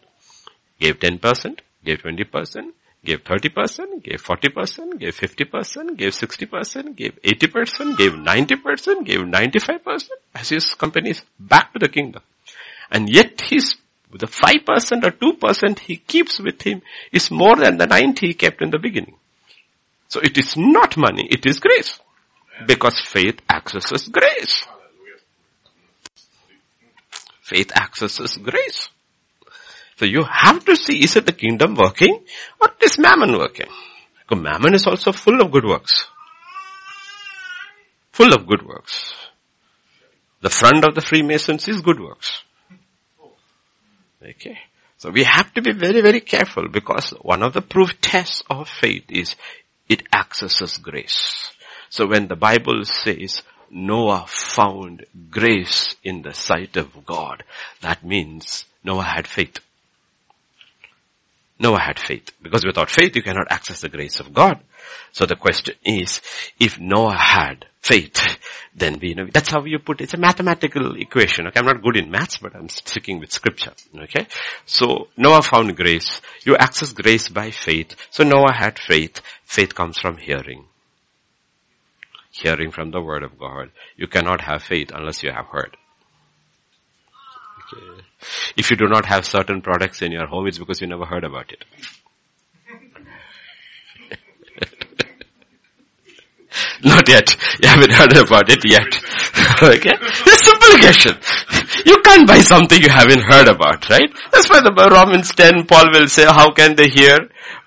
[0.80, 2.72] Gave 10%, gave 20%,
[3.04, 10.50] gave 30%, gave 40%, gave 50%, gave 60%, gave 80%, gave 90%, gave 95% as
[10.50, 12.22] his companies back to the kingdom.
[12.92, 13.76] And yet his,
[14.12, 18.62] the 5% or 2% he keeps with him is more than the 90 he kept
[18.62, 19.16] in the beginning.
[20.10, 22.00] So it is not money, it is grace.
[22.66, 24.66] Because faith accesses grace.
[27.42, 28.90] Faith accesses grace.
[29.98, 32.24] So you have to see, is it the kingdom working
[32.62, 33.68] or is mammon working?
[34.20, 36.08] Because mammon is also full of good works.
[38.12, 39.14] Full of good works.
[40.42, 42.44] The front of the Freemasons is good works.
[44.22, 44.58] Okay.
[44.98, 48.68] So we have to be very, very careful because one of the proof tests of
[48.68, 49.36] faith is
[49.88, 51.52] it accesses grace.
[51.90, 57.44] So when the Bible says Noah found grace in the sight of God,
[57.82, 59.60] that means Noah had faith.
[61.60, 62.32] Noah had faith.
[62.42, 64.60] Because without faith, you cannot access the grace of God.
[65.12, 66.22] So the question is,
[66.60, 68.38] if Noah had faith,
[68.76, 70.06] then we know, that's how you put it.
[70.06, 71.48] It's a mathematical equation.
[71.48, 73.74] Okay, I'm not good in maths, but I'm sticking with scripture.
[73.96, 74.28] Okay.
[74.66, 76.22] So Noah found grace.
[76.44, 77.96] You access grace by faith.
[78.12, 79.22] So Noah had faith.
[79.44, 80.66] Faith comes from hearing.
[82.42, 83.72] Hearing from the word of God.
[83.96, 85.76] You cannot have faith unless you have heard.
[87.74, 88.04] Okay.
[88.56, 91.24] If you do not have certain products in your home, it's because you never heard
[91.24, 91.66] about it.
[96.84, 97.36] Not yet.
[97.62, 98.88] You haven't heard about it yet.
[99.64, 99.98] okay?
[100.00, 101.18] It's simple question.
[101.88, 104.12] You can't buy something you haven't heard about, right?
[104.34, 107.18] That's why the Romans 10, Paul will say, how can they hear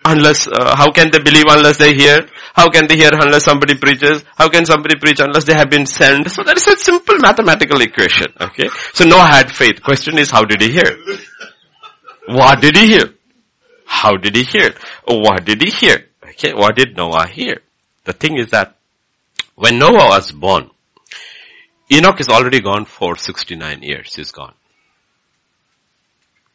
[0.04, 2.28] unless, uh, how can they believe unless they hear?
[2.52, 4.22] How can they hear unless somebody preaches?
[4.36, 6.30] How can somebody preach unless they have been sent?
[6.30, 8.68] So that is a simple mathematical equation, okay?
[8.92, 9.82] So Noah had faith.
[9.82, 10.98] Question is, how did he hear?
[12.28, 13.14] What did he hear?
[13.86, 14.74] How did he hear?
[15.06, 16.04] What did he hear?
[16.28, 17.62] Okay, what did Noah hear?
[18.04, 18.76] The thing is that
[19.54, 20.70] when Noah was born,
[21.92, 24.14] Enoch is already gone for 69 years.
[24.14, 24.54] He's gone.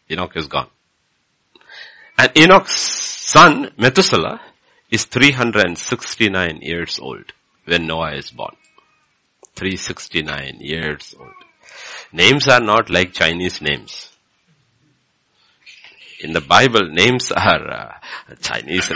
[0.09, 0.69] Enoch is gone.
[2.17, 4.39] And Enoch's son, Methuselah,
[4.89, 7.33] is 369 years old
[7.65, 8.55] when Noah is born.
[9.55, 11.33] 369 years old.
[12.13, 14.14] Names are not like Chinese names.
[16.19, 18.89] In the Bible, names are uh, Chinese.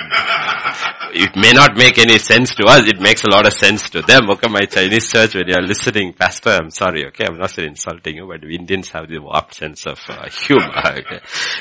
[1.13, 2.87] it may not make any sense to us.
[2.87, 4.29] It makes a lot of sense to them.
[4.31, 7.05] Okay, my Chinese church, when you are listening, Pastor, I'm sorry.
[7.07, 10.69] Okay, I'm not insulting you, but Indians have the warped sense of uh, humor.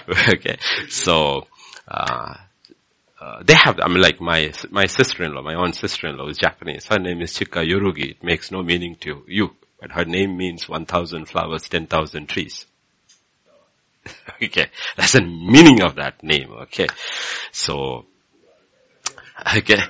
[0.09, 0.56] Okay, okay.
[0.88, 1.46] So.
[1.86, 2.34] Uh,
[3.20, 6.86] uh, they have, I mean like my, my sister-in-law, my own sister-in-law is Japanese.
[6.86, 8.12] Her name is Chika Yorugi.
[8.12, 12.66] It makes no meaning to you, but her name means 1000 flowers, 10,000 trees.
[14.42, 14.66] okay.
[14.96, 16.53] That's the meaning of that name.
[16.62, 16.86] Okay.
[17.53, 18.07] So,
[19.57, 19.80] okay.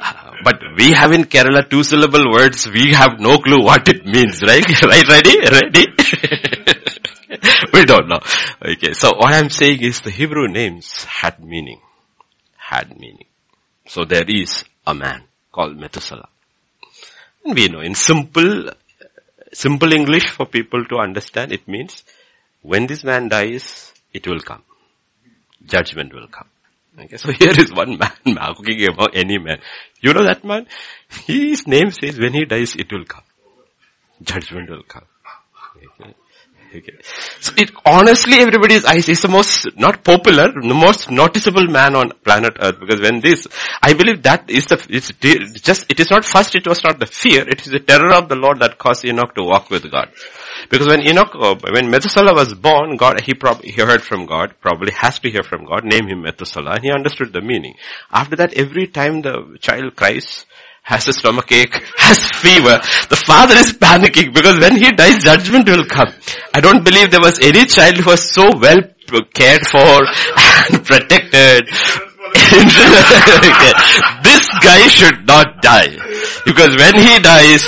[0.00, 4.06] Uh, but we have in Kerala two syllable words, we have no clue what it
[4.06, 4.64] means, right?
[4.82, 5.38] right, ready?
[5.40, 5.86] Ready?
[7.72, 8.20] we don't know.
[8.64, 11.80] Okay, so what I'm saying is the Hebrew names had meaning.
[12.56, 13.26] Had meaning.
[13.86, 16.28] So there is a man called Methuselah.
[17.44, 18.70] And we know in simple,
[19.52, 22.04] simple English for people to understand, it means
[22.62, 24.62] when this man dies, it will come.
[25.64, 26.48] Judgment will come.
[26.98, 29.60] Okay, so here is one man talking about any man.
[30.00, 30.66] You know that man?
[31.26, 33.24] His name says when he dies, it will come.
[34.22, 35.04] Judgment will come.
[36.00, 36.14] Okay.
[36.72, 36.98] Okay.
[37.40, 42.12] So it, honestly, everybody's eyes is the most, not popular, the most noticeable man on
[42.24, 43.48] planet earth because when this,
[43.82, 45.10] I believe that is the, it's
[45.60, 48.28] just, it is not first, it was not the fear, it is the terror of
[48.28, 50.10] the Lord that caused Enoch to walk with God.
[50.68, 54.54] Because when Enoch, uh, when Methuselah was born, God, he probably, he heard from God,
[54.60, 57.74] probably has to hear from God, name him Methuselah, and he understood the meaning.
[58.12, 60.46] After that, every time the child cries,
[60.90, 62.82] has a stomach ache, has fever.
[63.08, 66.12] The father is panicking because when he dies, judgment will come.
[66.52, 68.82] I don't believe there was any child who was so well
[69.32, 70.02] cared for
[70.66, 71.70] and protected.
[74.26, 75.94] this guy should not die.
[76.44, 77.62] Because when he dies,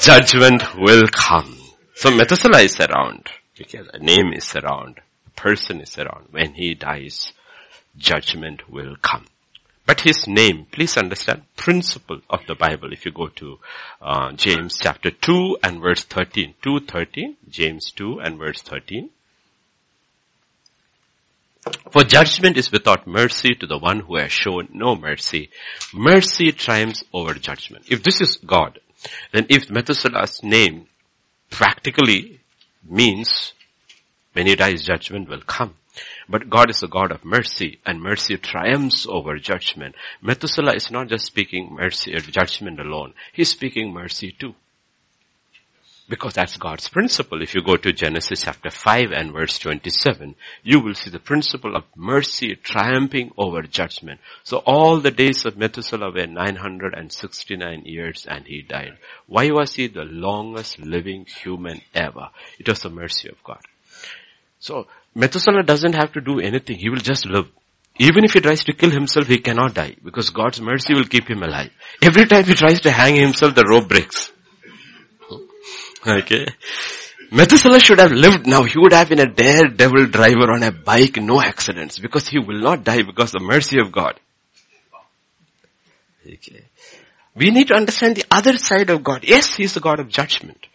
[0.00, 1.58] judgment will come.
[1.94, 3.28] So Methuselah is around.
[3.58, 5.00] Because a name is around.
[5.26, 6.28] A person is around.
[6.30, 7.32] When he dies,
[7.96, 9.26] judgment will come.
[9.84, 12.92] But his name, please understand, principle of the Bible.
[12.92, 13.58] If you go to
[14.00, 16.54] uh, James chapter 2 and verse 13.
[16.62, 17.36] 2, 13.
[17.48, 19.10] James 2 and verse 13.
[21.90, 25.50] For judgment is without mercy to the one who has shown no mercy.
[25.92, 27.84] Mercy triumphs over judgment.
[27.88, 28.80] If this is God,
[29.32, 30.86] then if Methuselah's name
[31.50, 32.40] practically
[32.84, 33.52] means
[34.32, 35.74] when he dies judgment will come.
[36.28, 39.94] But God is a God of mercy and mercy triumphs over judgment.
[40.20, 43.14] Methuselah is not just speaking mercy or judgment alone.
[43.32, 44.54] He's speaking mercy too.
[46.08, 47.40] Because that's God's principle.
[47.42, 51.74] If you go to Genesis chapter 5 and verse 27, you will see the principle
[51.74, 54.20] of mercy triumphing over judgment.
[54.42, 58.98] So all the days of Methuselah were 969 years and he died.
[59.26, 62.28] Why was he the longest living human ever?
[62.58, 63.62] It was the mercy of God.
[64.58, 66.78] So Methuselah doesn't have to do anything.
[66.78, 67.46] He will just live.
[67.98, 71.28] Even if he tries to kill himself, he cannot die because God's mercy will keep
[71.28, 71.70] him alive.
[72.00, 74.32] Every time he tries to hang himself, the rope breaks.
[76.06, 76.46] Okay.
[77.30, 78.64] Methuselah should have lived now.
[78.64, 82.60] He would have been a daredevil driver on a bike, no accidents because he will
[82.60, 84.18] not die because of the mercy of God.
[86.26, 86.64] Okay.
[87.34, 89.24] We need to understand the other side of God.
[89.24, 90.66] Yes, He is the God of judgment.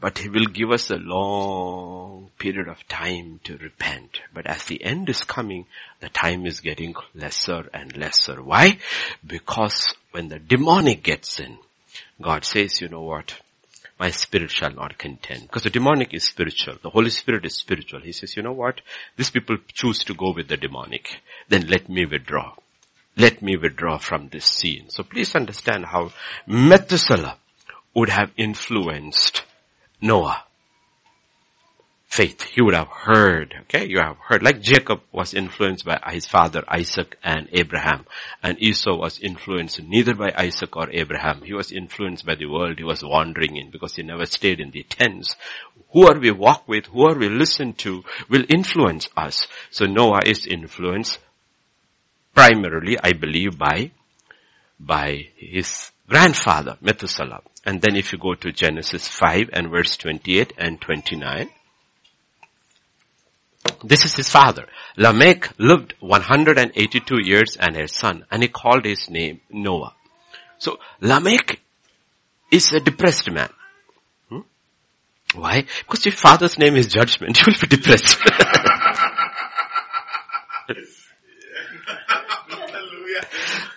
[0.00, 4.20] But He will give us a long period of time to repent.
[4.32, 5.66] But as the end is coming,
[6.00, 8.42] the time is getting lesser and lesser.
[8.42, 8.78] Why?
[9.26, 11.58] Because when the demonic gets in,
[12.20, 13.38] God says, you know what?
[13.98, 15.42] My spirit shall not contend.
[15.42, 16.76] Because the demonic is spiritual.
[16.82, 18.00] The Holy Spirit is spiritual.
[18.00, 18.80] He says, you know what?
[19.18, 21.20] These people choose to go with the demonic.
[21.50, 22.54] Then let me withdraw.
[23.16, 24.88] Let me withdraw from this scene.
[24.88, 26.12] So please understand how
[26.46, 27.36] Methuselah
[27.92, 29.42] would have influenced
[30.00, 30.44] Noah.
[32.06, 32.42] Faith.
[32.42, 33.86] He would have heard, okay?
[33.86, 34.42] You have heard.
[34.42, 38.04] Like Jacob was influenced by his father Isaac and Abraham.
[38.42, 41.42] And Esau was influenced neither by Isaac or Abraham.
[41.42, 44.72] He was influenced by the world he was wandering in because he never stayed in
[44.72, 45.36] the tents.
[45.92, 49.46] Who are we walk with, who are we listen to will influence us.
[49.70, 51.18] So Noah is influenced
[52.34, 53.92] primarily, I believe, by,
[54.80, 57.42] by his grandfather, Methuselah.
[57.64, 61.50] And then if you go to Genesis 5 and verse 28 and 29,
[63.84, 64.66] this is his father.
[64.96, 69.94] Lamech lived 182 years and his son, and he called his name Noah.
[70.58, 71.60] So Lamech
[72.50, 73.50] is a depressed man.
[74.28, 74.40] Hmm?
[75.34, 75.64] Why?
[75.80, 78.16] Because your father's name is judgment, you will be depressed.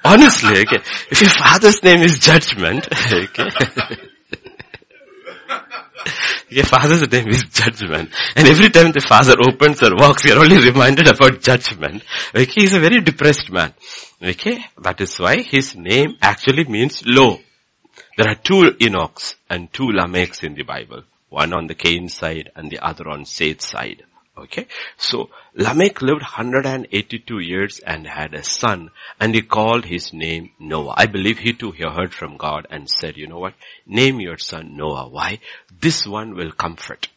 [0.06, 0.82] Honestly, okay.
[1.10, 3.50] If your father's name is judgment, okay.
[6.50, 8.12] Your father's name is judgment.
[8.36, 12.04] And every time the father opens or walks, you're only reminded about judgment.
[12.36, 13.74] Okay, he's a very depressed man.
[14.22, 17.40] Okay, that is why his name actually means low.
[18.18, 21.04] There are two Enochs and two Lamechs in the Bible.
[21.30, 24.04] One on the Cain side and the other on Seth's side.
[24.36, 24.66] Okay.
[24.98, 30.96] So Lamech lived 182 years and had a son and he called his name Noah.
[30.98, 33.54] I believe he too he heard from God and said, you know what?
[33.86, 35.08] Name your son Noah.
[35.08, 35.40] Why?
[35.80, 37.10] This one will comfort.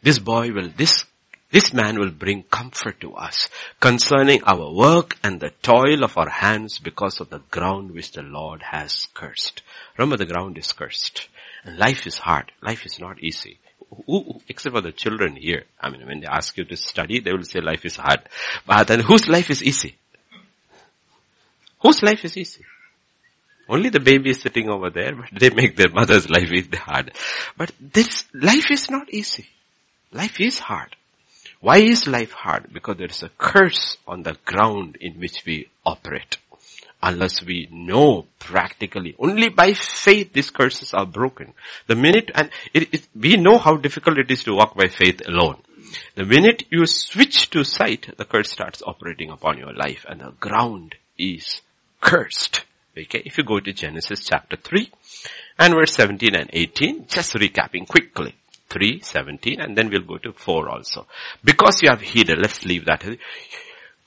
[0.00, 1.04] This boy will, this,
[1.50, 3.48] this man will bring comfort to us
[3.80, 8.22] concerning our work and the toil of our hands because of the ground which the
[8.22, 9.62] Lord has cursed.
[9.98, 11.28] Remember the ground is cursed.
[11.64, 12.52] And life is hard.
[12.62, 13.58] Life is not easy
[14.06, 17.32] who, except for the children here, I mean, when they ask you to study, they
[17.32, 18.20] will say life is hard.
[18.66, 19.96] But then whose life is easy?
[21.80, 22.64] Whose life is easy?
[23.68, 27.12] Only the baby is sitting over there, but they make their mother's life is hard.
[27.56, 29.46] But this, life is not easy.
[30.12, 30.94] Life is hard.
[31.60, 32.72] Why is life hard?
[32.72, 36.38] Because there is a curse on the ground in which we operate
[37.06, 39.14] unless we know practically.
[39.18, 41.54] Only by faith these curses are broken.
[41.86, 45.22] The minute, and it, it, we know how difficult it is to walk by faith
[45.26, 45.62] alone.
[46.16, 50.32] The minute you switch to sight, the curse starts operating upon your life and the
[50.40, 51.60] ground is
[52.00, 52.64] cursed.
[52.98, 54.90] Okay, if you go to Genesis chapter 3
[55.60, 58.34] and verse 17 and 18, just recapping quickly.
[58.68, 61.06] 3, 17 and then we'll go to 4 also.
[61.44, 63.04] Because you have hidden, let's leave that.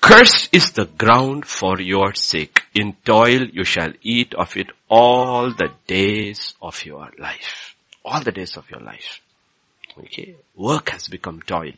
[0.02, 2.62] Cursed is the ground for your sake.
[2.74, 7.76] In toil you shall eat of it all the days of your life.
[8.04, 9.20] All the days of your life.
[9.98, 10.36] Okay.
[10.56, 11.74] Work has become toil.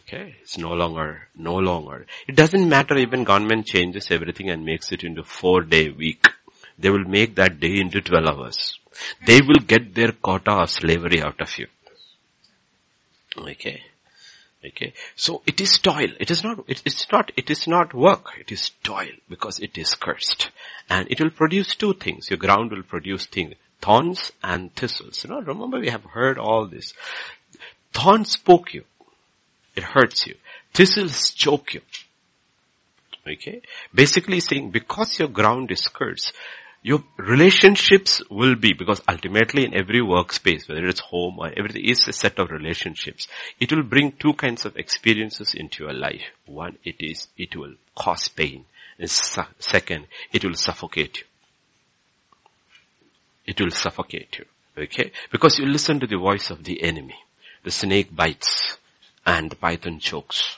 [0.00, 0.36] Okay.
[0.42, 2.06] It's no longer, no longer.
[2.26, 6.26] It doesn't matter even government changes everything and makes it into four day week.
[6.78, 8.78] They will make that day into 12 hours.
[9.26, 11.66] They will get their quota of slavery out of you.
[13.36, 13.82] Okay.
[14.66, 14.92] Okay.
[15.14, 16.08] So it is toil.
[16.18, 18.32] It is not, it, it's not, it is not work.
[18.40, 20.50] It is toil because it is cursed.
[20.90, 22.30] And it will produce two things.
[22.30, 23.54] Your ground will produce things.
[23.80, 25.22] Thorns and thistles.
[25.22, 26.94] You know, remember we have heard all this.
[27.92, 28.84] Thorns poke you.
[29.76, 30.34] It hurts you.
[30.72, 31.82] Thistles choke you.
[33.26, 33.60] Okay.
[33.94, 36.32] Basically saying because your ground is cursed,
[36.86, 42.06] your relationships will be, because ultimately in every workspace, whether it's home or everything is
[42.06, 43.26] a set of relationships,
[43.58, 46.22] it will bring two kinds of experiences into your life.
[46.46, 48.66] One, it is, it will cause pain.
[49.00, 51.24] And second, it will suffocate you.
[53.46, 54.44] It will suffocate you.
[54.84, 55.10] Okay?
[55.32, 57.18] Because you listen to the voice of the enemy.
[57.64, 58.78] The snake bites
[59.26, 60.56] and the python chokes.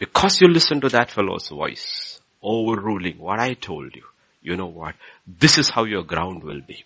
[0.00, 4.02] Because you listen to that fellow's voice, overruling what I told you,
[4.42, 4.94] you know what?
[5.26, 6.84] This is how your ground will be.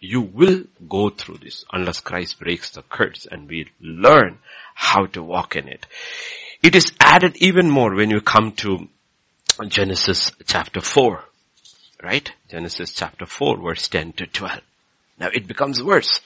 [0.00, 4.38] You will go through this unless Christ breaks the curse and we learn
[4.74, 5.86] how to walk in it.
[6.62, 8.88] It is added even more when you come to
[9.68, 11.24] Genesis chapter 4.
[12.02, 12.32] Right?
[12.48, 14.60] Genesis chapter 4 verse 10 to 12.
[15.18, 16.20] Now it becomes worse.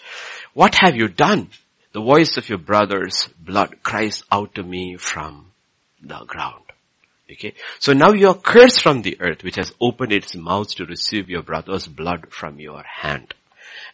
[0.54, 1.50] What have you done?
[1.92, 5.52] The voice of your brother's blood cries out to me from
[6.00, 6.63] the ground.
[7.30, 7.54] Okay.
[7.78, 11.30] So now you are cursed from the earth which has opened its mouth to receive
[11.30, 13.34] your brother's blood from your hand.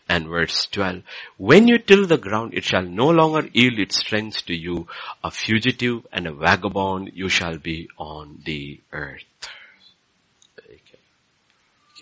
[0.08, 1.02] And verse 12,
[1.36, 4.88] when you till the ground, it shall no longer yield its strength to you.
[5.22, 9.22] A fugitive and a vagabond you shall be on the earth.
[10.58, 10.98] Okay.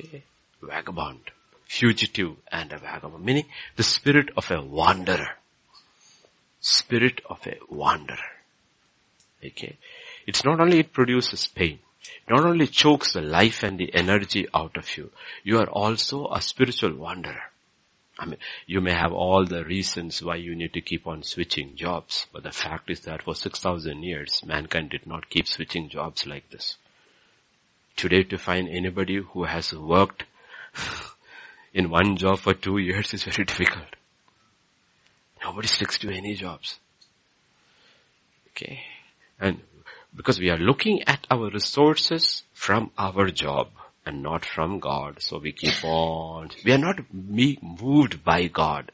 [0.00, 0.22] Okay.
[0.62, 1.20] Vagabond.
[1.66, 3.22] Fugitive and a vagabond.
[3.22, 3.44] Meaning
[3.76, 5.36] the spirit of a wanderer.
[6.60, 8.16] Spirit of a wanderer.
[9.44, 9.76] Okay.
[10.28, 11.78] It's not only it produces pain,
[12.28, 15.10] not only chokes the life and the energy out of you,
[15.42, 17.44] you are also a spiritual wanderer.
[18.18, 21.76] I mean, you may have all the reasons why you need to keep on switching
[21.76, 26.26] jobs, but the fact is that for 6,000 years, mankind did not keep switching jobs
[26.26, 26.76] like this.
[27.96, 30.24] Today to find anybody who has worked
[31.72, 33.96] in one job for two years is very difficult.
[35.42, 36.80] Nobody sticks to any jobs.
[38.50, 38.82] Okay.
[39.40, 39.62] And
[40.14, 43.68] because we are looking at our resources from our job
[44.04, 45.20] and not from God.
[45.20, 48.90] So we keep on, we are not moved by God.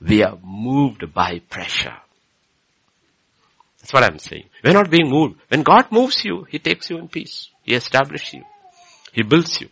[0.00, 1.96] We are moved by pressure.
[3.80, 4.44] That's what I'm saying.
[4.62, 5.36] We're not being moved.
[5.48, 7.50] When God moves you, He takes you in peace.
[7.62, 8.44] He establishes you.
[9.12, 9.68] He builds you.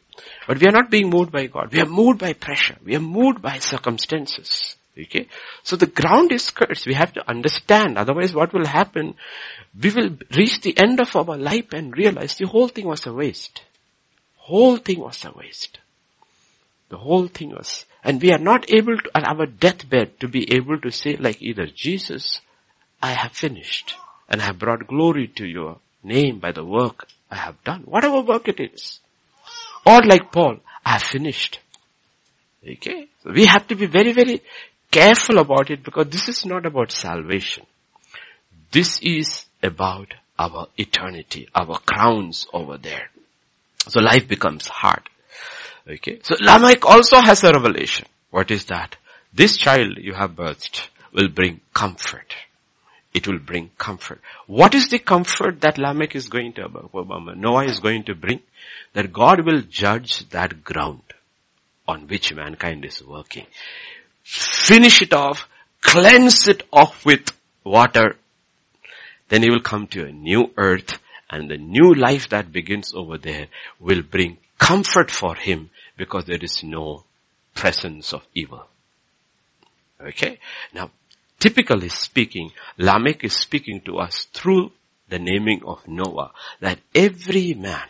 [0.46, 1.72] But we are not being moved by God.
[1.72, 2.76] We are moved by pressure.
[2.84, 4.76] We are moved by circumstances.
[4.98, 5.26] Okay?
[5.62, 6.86] So the ground is cursed.
[6.86, 7.98] We have to understand.
[7.98, 9.14] Otherwise what will happen?
[9.80, 13.12] We will reach the end of our life and realize the whole thing was a
[13.12, 13.62] waste.
[14.36, 15.78] Whole thing was a waste.
[16.88, 20.52] The whole thing was, and we are not able to, at our deathbed, to be
[20.52, 22.42] able to say like either, Jesus,
[23.00, 23.94] I have finished,
[24.28, 28.20] and I have brought glory to your name by the work I have done, whatever
[28.20, 29.00] work it is.
[29.86, 31.60] Or like Paul, I have finished.
[32.62, 33.08] Okay?
[33.22, 34.42] So we have to be very, very
[34.92, 37.66] careful about it because this is not about salvation.
[38.70, 43.10] This is about our eternity, our crowns over there.
[43.88, 45.02] So life becomes hard.
[45.88, 46.20] Okay.
[46.22, 48.06] So Lamech also has a revelation.
[48.30, 48.96] What is that?
[49.34, 52.34] This child you have birthed will bring comfort.
[53.12, 54.20] It will bring comfort.
[54.46, 56.68] What is the comfort that Lamech is going to,
[57.36, 58.40] Noah is going to bring?
[58.94, 61.02] That God will judge that ground
[61.86, 63.46] on which mankind is working.
[64.22, 65.48] Finish it off,
[65.80, 67.32] cleanse it off with
[67.64, 68.16] water.
[69.28, 70.98] Then he will come to a new earth
[71.30, 73.46] and the new life that begins over there
[73.80, 77.04] will bring comfort for him because there is no
[77.54, 78.66] presence of evil.
[80.00, 80.38] Okay?
[80.74, 80.90] Now,
[81.38, 84.72] typically speaking, Lamech is speaking to us through
[85.08, 87.88] the naming of Noah that every man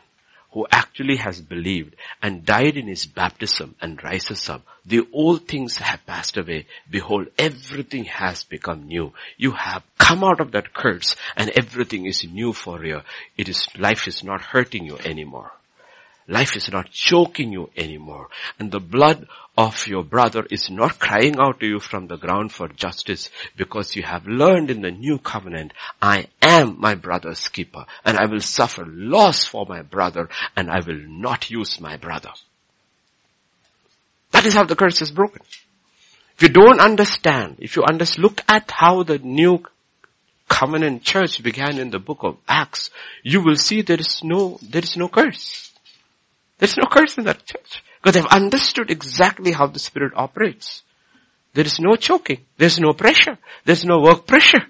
[0.53, 5.77] who actually has believed and died in his baptism and rises up, the old things
[5.79, 6.67] have passed away.
[6.91, 9.13] Behold, everything has become new.
[9.37, 13.01] You have come out of that curse and everything is new for you.
[13.37, 15.53] It is, life is not hurting you anymore.
[16.29, 18.29] Life is not choking you anymore.
[18.59, 19.27] And the blood
[19.59, 23.95] of your brother is not crying out to you from the ground for justice because
[23.97, 28.41] you have learned in the new covenant, I am my brother's keeper and I will
[28.41, 32.31] suffer loss for my brother and I will not use my brother.
[34.31, 35.43] That is how the curse is broken.
[36.37, 39.63] If you don't understand, if you under, look at how the new
[40.49, 42.91] covenant church began in the book of Acts,
[43.23, 45.72] you will see there is no, there is no curse.
[46.63, 47.83] There's no curse in that church.
[48.01, 50.83] Because they've understood exactly how the Spirit operates.
[51.55, 52.43] There is no choking.
[52.57, 53.37] There's no pressure.
[53.65, 54.63] There's no work pressure.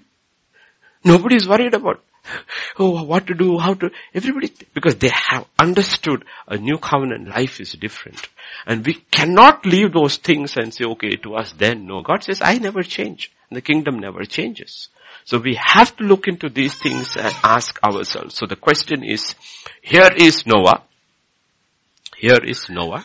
[1.03, 2.03] Nobody's worried about,
[2.79, 7.61] oh, what to do, how to, everybody, because they have understood a new covenant life
[7.61, 8.27] is different.
[8.65, 12.01] And we cannot leave those things and say, okay, to us then, no.
[12.01, 13.31] God says, I never change.
[13.51, 14.89] The kingdom never changes.
[15.25, 18.33] So we have to look into these things and ask ourselves.
[18.33, 19.35] So the question is,
[19.83, 20.81] here is Noah.
[22.23, 23.03] Here is Noah.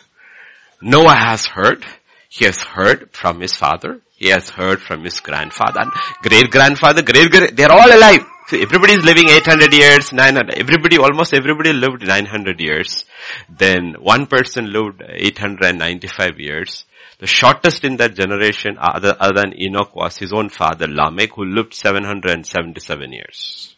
[0.81, 1.85] Noah has heard.
[2.29, 3.99] He has heard from his father.
[4.15, 5.91] He has heard from his grandfather, and
[6.21, 8.23] great grandfather, great great, they're all alive.
[8.47, 13.03] So everybody is living 800 years, 900, everybody, almost everybody lived 900 years.
[13.49, 16.85] Then one person lived 895 years.
[17.17, 21.43] The shortest in that generation other, other than Enoch was his own father Lamech who
[21.43, 23.75] lived 777 years.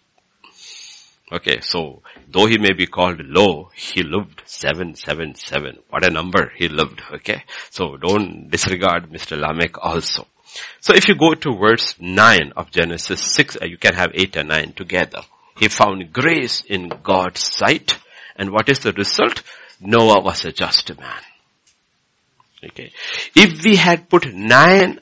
[1.31, 5.79] Okay, so though he may be called low, he lived 777.
[5.89, 7.43] What a number he lived, okay?
[7.69, 9.39] So don't disregard Mr.
[9.39, 10.27] Lamech also.
[10.79, 14.35] So if you go to verse 9 of Genesis 6, uh, you can have 8
[14.37, 15.21] and 9 together.
[15.57, 17.97] He found grace in God's sight.
[18.35, 19.43] And what is the result?
[19.79, 21.21] Noah was a just man.
[22.63, 22.91] Okay.
[23.35, 24.99] If we had put 9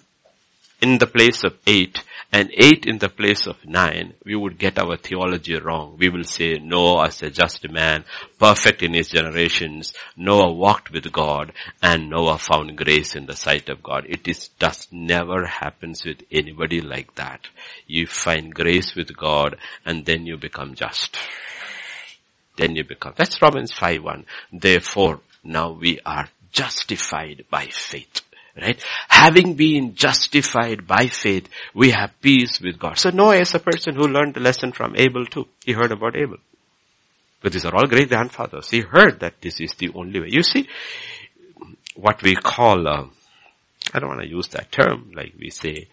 [0.81, 4.77] in the place of 8, and 8 in the place of 9, we would get
[4.77, 5.95] our theology wrong.
[5.97, 8.05] We will say Noah as a just man,
[8.37, 9.93] perfect in his generations.
[10.15, 14.05] Noah walked with God and Noah found grace in the sight of God.
[14.07, 17.47] It is just never happens with anybody like that.
[17.87, 21.17] You find grace with God and then you become just.
[22.57, 24.25] Then you become, that's Romans 5.1.
[24.53, 28.21] Therefore, now we are justified by faith.
[28.55, 28.83] Right?
[29.07, 32.97] Having been justified by faith, we have peace with God.
[32.97, 35.47] So Noah is a person who learned the lesson from Abel too.
[35.63, 36.37] He heard about Abel.
[37.41, 38.69] But these are all great grandfathers.
[38.69, 40.27] He heard that this is the only way.
[40.29, 40.67] You see,
[41.95, 43.05] what we call, uh,
[43.93, 45.87] I don't want to use that term, like we say,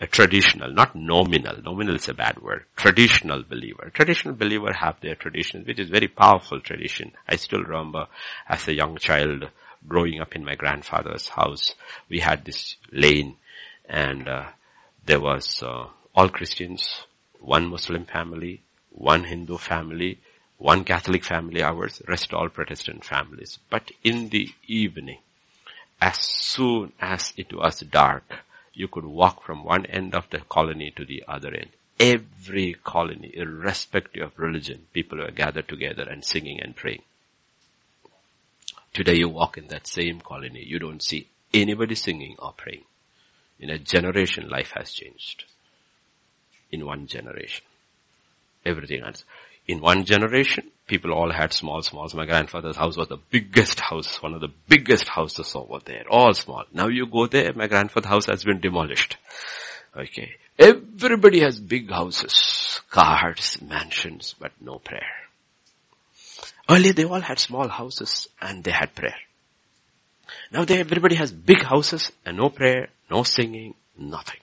[0.00, 1.62] a traditional, not nominal.
[1.62, 2.64] Nominal is a bad word.
[2.76, 3.90] Traditional believer.
[3.94, 7.12] Traditional believer have their traditions, which is very powerful tradition.
[7.28, 8.06] I still remember
[8.48, 9.48] as a young child,
[9.88, 11.74] growing up in my grandfather's house,
[12.08, 13.36] we had this lane
[13.88, 14.44] and uh,
[15.04, 17.04] there was uh, all Christians,
[17.40, 20.18] one Muslim family, one Hindu family,
[20.58, 23.58] one Catholic family, ours, rest all Protestant families.
[23.68, 25.18] But in the evening,
[26.00, 30.92] as soon as it was dark, you could walk from one end of the colony
[30.96, 31.70] to the other end.
[31.98, 37.02] Every colony, irrespective of religion, people were gathered together and singing and praying.
[38.92, 42.84] Today you walk in that same colony, you don't see anybody singing or praying.
[43.58, 45.44] In a generation, life has changed.
[46.70, 47.64] In one generation.
[48.66, 49.24] Everything else.
[49.66, 52.10] In one generation, people all had small, small.
[52.14, 56.34] My grandfather's house was the biggest house, one of the biggest houses over there, all
[56.34, 56.64] small.
[56.72, 59.16] Now you go there, my grandfather's house has been demolished.
[59.96, 60.32] Okay.
[60.58, 65.21] Everybody has big houses, cars, mansions, but no prayer.
[66.72, 69.16] Earlier they all had small houses and they had prayer.
[70.50, 74.40] Now they, everybody has big houses and no prayer, no singing, nothing.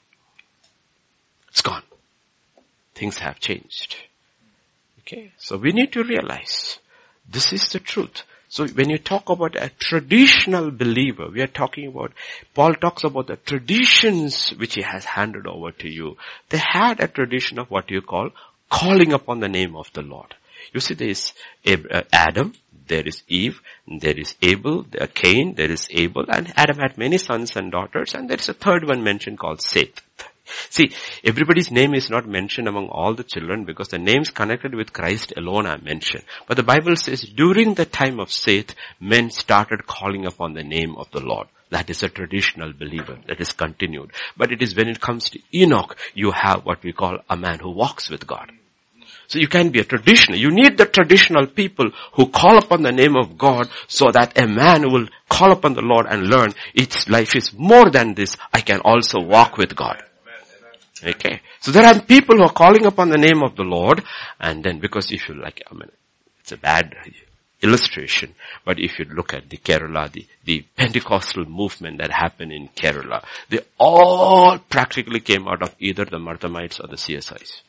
[1.50, 1.82] It's gone.
[2.94, 3.96] Things have changed.
[5.00, 6.78] Okay, so we need to realize
[7.28, 8.22] this is the truth.
[8.48, 12.14] So when you talk about a traditional believer, we are talking about,
[12.54, 16.18] Paul talks about the traditions which he has handed over to you.
[16.50, 18.30] They had a tradition of what you call
[18.70, 20.36] calling upon the name of the Lord.
[20.74, 21.34] You see there is
[21.68, 22.54] uh, Adam,
[22.88, 27.18] there is Eve, there is Abel, there Cain, there is Abel, and Adam had many
[27.18, 30.02] sons and daughters, and there is a third one mentioned called Seth.
[30.70, 30.92] See,
[31.24, 35.34] everybody's name is not mentioned among all the children because the names connected with Christ
[35.38, 36.24] alone are mentioned.
[36.48, 40.96] But the Bible says during the time of Seth, men started calling upon the name
[40.96, 41.48] of the Lord.
[41.70, 43.20] That is a traditional believer.
[43.28, 44.12] That is continued.
[44.36, 47.60] But it is when it comes to Enoch, you have what we call a man
[47.60, 48.52] who walks with God.
[49.30, 50.40] So you can be a traditional.
[50.40, 54.48] You need the traditional people who call upon the name of God so that a
[54.48, 58.36] man will call upon the Lord and learn its life is more than this.
[58.52, 60.02] I can also walk with God.
[61.04, 61.42] Okay.
[61.60, 64.04] So there are people who are calling upon the name of the Lord
[64.40, 65.92] and then because if you like, I mean,
[66.40, 66.96] it's a bad
[67.62, 68.34] illustration,
[68.66, 73.24] but if you look at the Kerala, the, the Pentecostal movement that happened in Kerala,
[73.50, 77.62] they all practically came out of either the Marthomites or the CSIs.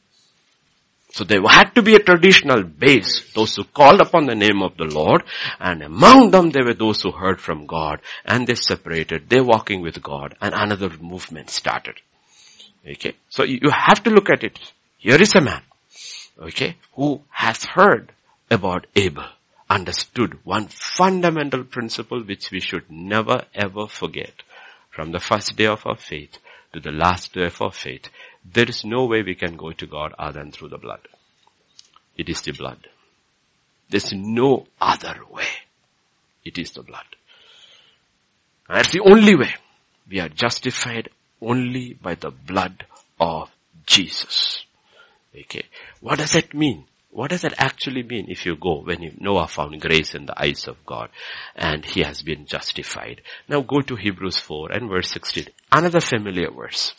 [1.13, 4.77] So there had to be a traditional base, those who called upon the name of
[4.77, 5.25] the Lord,
[5.59, 9.83] and among them there were those who heard from God, and they separated, they're walking
[9.83, 11.97] with God, and another movement started.
[12.89, 13.15] Okay.
[13.29, 14.59] So you have to look at it.
[14.99, 15.63] Here is a man,
[16.39, 18.13] okay, who has heard
[18.51, 19.27] about Abel,
[19.69, 24.43] understood one fundamental principle which we should never ever forget.
[24.91, 26.39] From the first day of our faith
[26.73, 28.11] to the last day of our faith,
[28.45, 31.01] there is no way we can go to God other than through the blood.
[32.17, 32.89] It is the blood.
[33.89, 35.49] There's no other way.
[36.45, 37.05] It is the blood.
[38.69, 39.55] That's the only way.
[40.09, 41.09] We are justified
[41.41, 42.85] only by the blood
[43.19, 43.51] of
[43.87, 44.65] Jesus.
[45.35, 45.65] Okay.
[46.01, 46.85] What does that mean?
[47.11, 50.69] What does that actually mean if you go when Noah found grace in the eyes
[50.69, 51.11] of God
[51.57, 53.23] and he has been justified?
[53.49, 55.47] Now go to Hebrews 4 and verse 16.
[55.73, 56.95] Another familiar verse.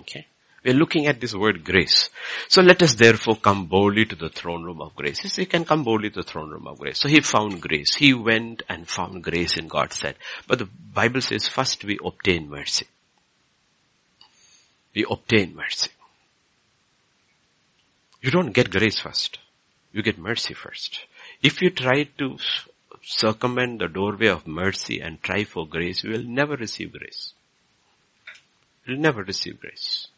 [0.00, 0.26] Okay.
[0.66, 2.10] We're looking at this word grace.
[2.48, 5.22] So let us therefore come boldly to the throne room of grace.
[5.22, 6.98] Yes, he can come boldly to the throne room of grace.
[6.98, 7.94] So he found grace.
[7.94, 10.16] He went and found grace in God's sight.
[10.48, 12.86] But the Bible says first we obtain mercy.
[14.92, 15.90] We obtain mercy.
[18.20, 19.38] You don't get grace first.
[19.92, 20.98] You get mercy first.
[21.44, 22.38] If you try to
[23.04, 27.34] circumvent the doorway of mercy and try for grace, you will never receive grace
[28.94, 30.08] never receive grace.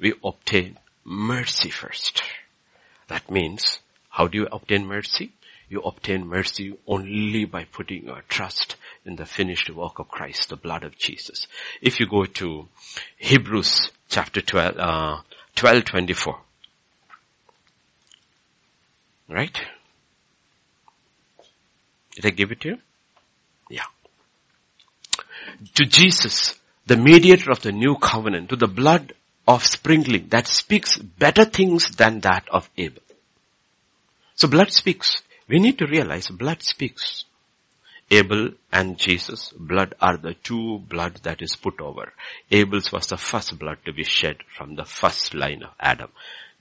[0.00, 2.22] We obtain mercy first.
[3.08, 3.78] That means,
[4.10, 5.32] how do you obtain mercy?
[5.68, 10.56] You obtain mercy only by putting your trust in the finished work of Christ, the
[10.56, 11.46] blood of Jesus.
[11.82, 12.68] If you go to
[13.18, 15.18] Hebrews chapter 12, uh,
[15.54, 16.38] 12 24.
[19.28, 19.60] Right?
[22.14, 22.78] Did I give it to you?
[23.68, 23.84] Yeah.
[25.74, 26.58] To Jesus,
[26.88, 29.12] the mediator of the new covenant, to the blood
[29.46, 33.02] of sprinkling that speaks better things than that of Abel.
[34.34, 35.16] So blood speaks.
[35.48, 37.24] We need to realize blood speaks.
[38.10, 42.14] Abel and Jesus, blood are the two blood that is put over.
[42.50, 46.10] Abel's was the first blood to be shed from the first line of Adam.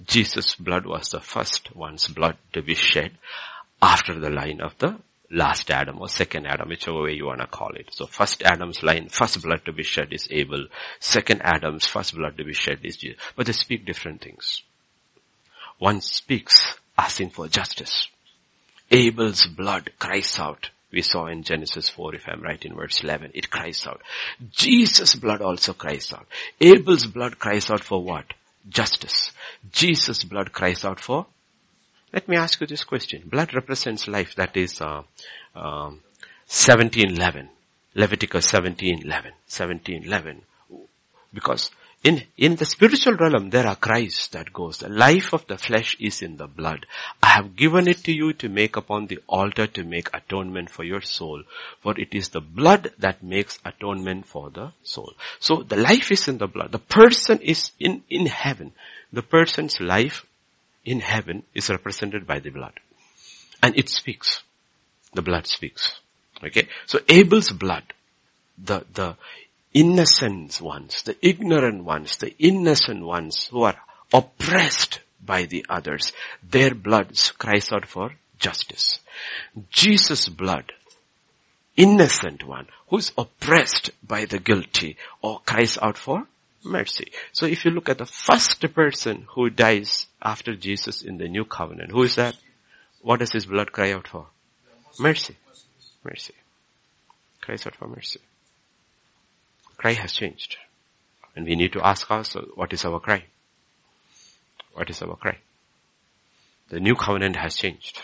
[0.05, 3.11] Jesus' blood was the first one's blood to be shed
[3.81, 4.99] after the line of the
[5.29, 7.89] last Adam or second Adam, whichever way you want to call it.
[7.91, 10.67] So first Adam's line, first blood to be shed is Abel.
[10.99, 13.19] Second Adam's first blood to be shed is Jesus.
[13.35, 14.63] But they speak different things.
[15.79, 18.07] One speaks asking for justice.
[18.89, 20.69] Abel's blood cries out.
[20.91, 24.01] We saw in Genesis 4, if I'm right in verse 11, it cries out.
[24.51, 26.25] Jesus' blood also cries out.
[26.61, 28.33] Abel's blood cries out for what?
[28.69, 29.31] Justice.
[29.71, 31.27] Jesus' blood cries out for
[32.13, 33.23] let me ask you this question.
[33.25, 34.35] Blood represents life.
[34.35, 35.03] That is uh,
[35.55, 36.01] um,
[36.47, 37.49] 1711.
[37.95, 39.31] Leviticus 1711.
[39.47, 40.41] 1711.
[41.33, 41.71] Because
[42.03, 45.97] in, in the spiritual realm, there are cries that goes, the life of the flesh
[45.99, 46.85] is in the blood.
[47.21, 50.83] I have given it to you to make upon the altar to make atonement for
[50.83, 51.43] your soul.
[51.81, 55.13] For it is the blood that makes atonement for the soul.
[55.39, 56.71] So the life is in the blood.
[56.71, 58.73] The person is in, in heaven.
[59.11, 60.25] The person's life
[60.87, 62.79] in heaven is represented by the blood.
[63.61, 64.41] And it speaks.
[65.13, 65.99] The blood speaks.
[66.41, 66.69] Okay?
[66.85, 67.83] So Abel's blood,
[68.57, 69.17] the, the
[69.73, 73.75] innocent ones, the ignorant ones, the innocent ones who are
[74.13, 78.99] oppressed by the others, their blood cries out for justice.
[79.69, 80.71] Jesus' blood,
[81.75, 86.25] innocent one, who is oppressed by the guilty or cries out for
[86.67, 87.11] mercy.
[87.31, 91.45] So if you look at the first person who dies after Jesus in the new
[91.45, 92.35] covenant, who is that?
[93.01, 94.27] What does his blood cry out for?
[94.99, 95.37] Mercy.
[96.03, 96.33] Mercy.
[97.41, 98.19] Cries out for mercy.
[99.77, 100.57] Cry has changed.
[101.35, 103.25] And we need to ask ourselves, what is our cry?
[104.73, 105.37] What is our cry?
[106.69, 108.01] The new covenant has changed.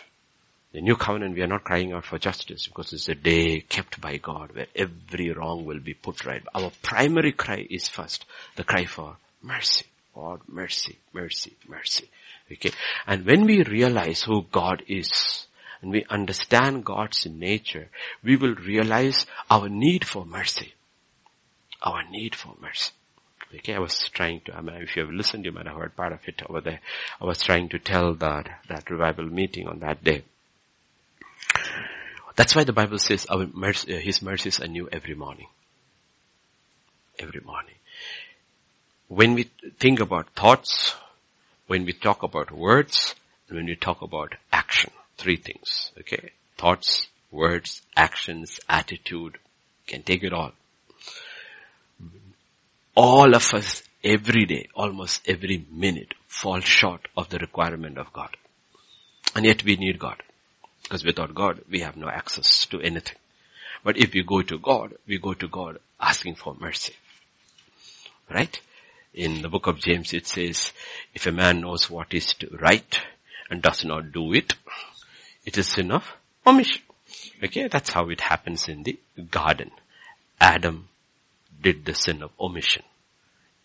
[0.74, 4.02] The new covenant, we are not crying out for justice because it's a day kept
[4.02, 6.42] by God where every wrong will be put right.
[6.56, 9.86] Our primary cry is first the cry for mercy.
[10.16, 12.10] God, mercy, mercy, mercy.
[12.52, 12.72] Okay.
[13.06, 15.46] And when we realize who God is
[15.84, 17.90] and we understand God's nature,
[18.24, 20.74] we will realize our need for mercy.
[21.84, 22.94] Our need for mercy.
[23.56, 25.96] Okay, I was trying to, I mean, if you have listened, you might have heard
[25.96, 26.80] part of it over there.
[27.22, 30.24] I was trying to tell that, that revival meeting on that day.
[32.36, 35.48] That's why the Bible says our mercy, uh, His mercies are new every morning.
[37.20, 37.76] Every morning.
[39.08, 39.44] When we
[39.80, 40.96] think about thoughts,
[41.68, 43.16] when we talk about words,
[43.48, 46.32] and when we talk about action, three things, okay?
[46.58, 49.38] Thoughts, words, actions, attitude,
[49.86, 50.54] can take it all.
[52.96, 58.36] All of us every day, almost every minute, fall short of the requirement of God.
[59.36, 60.22] And yet we need God.
[60.94, 63.16] Because without God, we have no access to anything.
[63.84, 66.94] But if we go to God, we go to God asking for mercy.
[68.30, 68.62] Right?
[69.12, 70.72] In the book of James it says,
[71.16, 73.00] if a man knows what is right
[73.50, 74.54] and does not do it,
[75.44, 76.14] it is sin of
[76.46, 76.84] omission.
[77.44, 79.00] Okay, that's how it happens in the
[79.32, 79.72] garden.
[80.40, 80.90] Adam
[81.60, 82.84] did the sin of omission.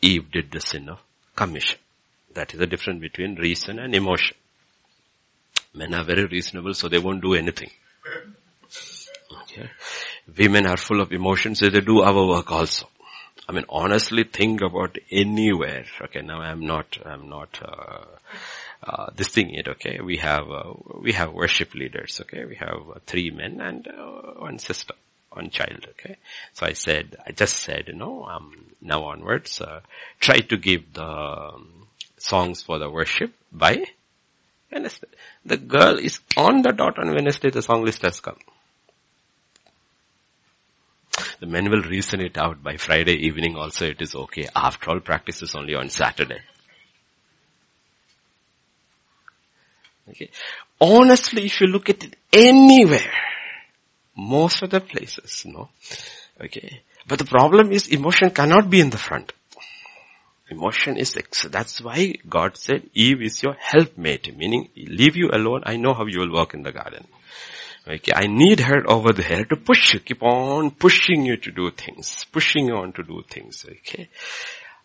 [0.01, 1.01] Eve did the sin of
[1.37, 1.79] commission.
[2.33, 4.39] That is the difference between reason and emotion.
[5.75, 7.71] Men are very reasonable, so they won't do anything.
[9.43, 9.71] Okay.
[10.37, 12.89] Women are full of emotions, so they do our work also.
[13.49, 15.87] I mean, honestly, think about anywhere.
[16.03, 18.05] Okay, now I'm not, I'm not, uh,
[18.83, 19.69] uh, this thing yet.
[19.69, 22.21] Okay, we have, uh, we have worship leaders.
[22.21, 24.95] Okay, we have uh, three men and uh, one sister,
[25.33, 25.87] one child.
[25.91, 26.17] Okay,
[26.53, 29.81] so I said, I just said, you know, um, now onwards, uh,
[30.21, 31.89] try to give the um,
[32.19, 33.85] songs for the worship by
[34.71, 35.09] Wednesday.
[35.45, 38.39] The girl is on the dot on Wednesday, the song list has come.
[41.41, 44.49] The men will reason it out by Friday evening also it is okay.
[44.55, 46.41] After all practice is only on Saturday.
[50.11, 50.31] Okay.
[50.81, 53.13] Honestly, if you look at it anywhere,
[54.17, 55.69] most of the places, no.
[56.41, 56.83] Okay.
[57.07, 59.33] But the problem is emotion cannot be in the front.
[60.51, 61.15] Emotion is,
[61.51, 66.07] that's why God said Eve is your helpmate, meaning leave you alone, I know how
[66.07, 67.07] you will work in the garden.
[67.87, 71.71] Okay, I need her over there to push you, keep on pushing you to do
[71.71, 74.09] things, pushing you on to do things, okay.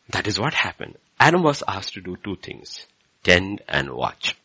[0.09, 0.95] That is what happened.
[1.19, 2.85] Adam was asked to do two things,
[3.23, 4.35] tend and watch.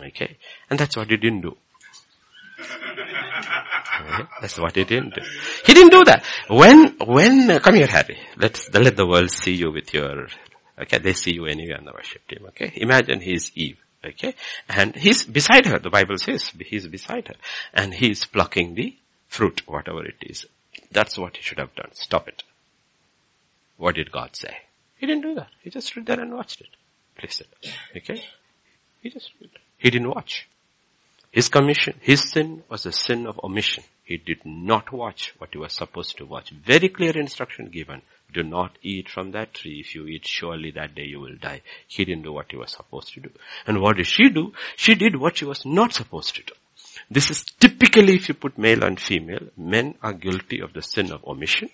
[0.00, 0.38] Okay,
[0.70, 1.56] and that's what he didn't do.
[4.40, 5.22] That's what he didn't do.
[5.64, 6.24] He didn't do that.
[6.48, 10.28] When, when, uh, come here Harry, let's, let the world see you with your,
[10.80, 12.72] okay, they see you anyway on the worship team, okay?
[12.76, 14.34] Imagine he's Eve, okay?
[14.68, 17.36] And he's beside her, the Bible says, he's beside her.
[17.72, 18.96] And he's plucking the
[19.28, 20.46] fruit, whatever it is.
[20.90, 21.90] That's what he should have done.
[21.92, 22.42] Stop it.
[23.76, 24.56] What did God say?
[24.96, 25.48] He didn't do that.
[25.62, 26.68] He just stood there and watched it.
[27.18, 27.72] Please it.
[27.96, 28.24] Okay?
[29.02, 29.30] He just,
[29.76, 30.48] he didn't watch.
[31.34, 33.82] His commission, his sin was a sin of omission.
[34.04, 36.50] He did not watch what he was supposed to watch.
[36.50, 38.02] Very clear instruction given.
[38.32, 39.80] Do not eat from that tree.
[39.80, 41.62] If you eat, surely that day you will die.
[41.88, 43.30] He didn't do what he was supposed to do.
[43.66, 44.52] And what did she do?
[44.76, 46.52] She did what she was not supposed to do.
[47.10, 51.10] This is typically if you put male and female, men are guilty of the sin
[51.10, 51.68] of omission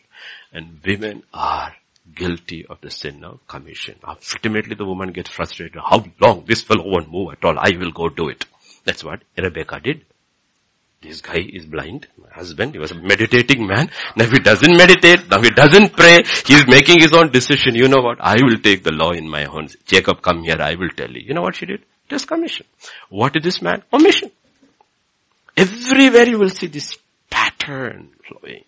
[0.55, 1.75] and women are
[2.15, 3.97] guilty of the sin of commission.
[4.09, 5.83] Ultimately the woman gets frustrated.
[5.85, 6.45] How long?
[6.47, 7.59] This fellow won't move at all.
[7.59, 8.47] I will go do it.
[8.85, 10.05] That's what Rebecca did.
[11.03, 12.09] This guy is blind.
[12.19, 13.91] My husband, he was a meditating man.
[14.17, 15.31] Now he doesn't meditate.
[15.31, 16.25] Now he doesn't pray.
[16.47, 17.75] He's making his own decision.
[17.75, 18.19] You know what?
[18.21, 19.77] I will take the law in my hands.
[19.87, 20.61] Jacob, come here.
[20.61, 21.23] I will tell you.
[21.23, 21.83] You know what she did?
[22.11, 22.67] Just commission.
[23.09, 23.83] What is this man?
[23.93, 24.31] Omission.
[25.57, 26.99] Everywhere you will see this
[27.31, 28.65] pattern flowing.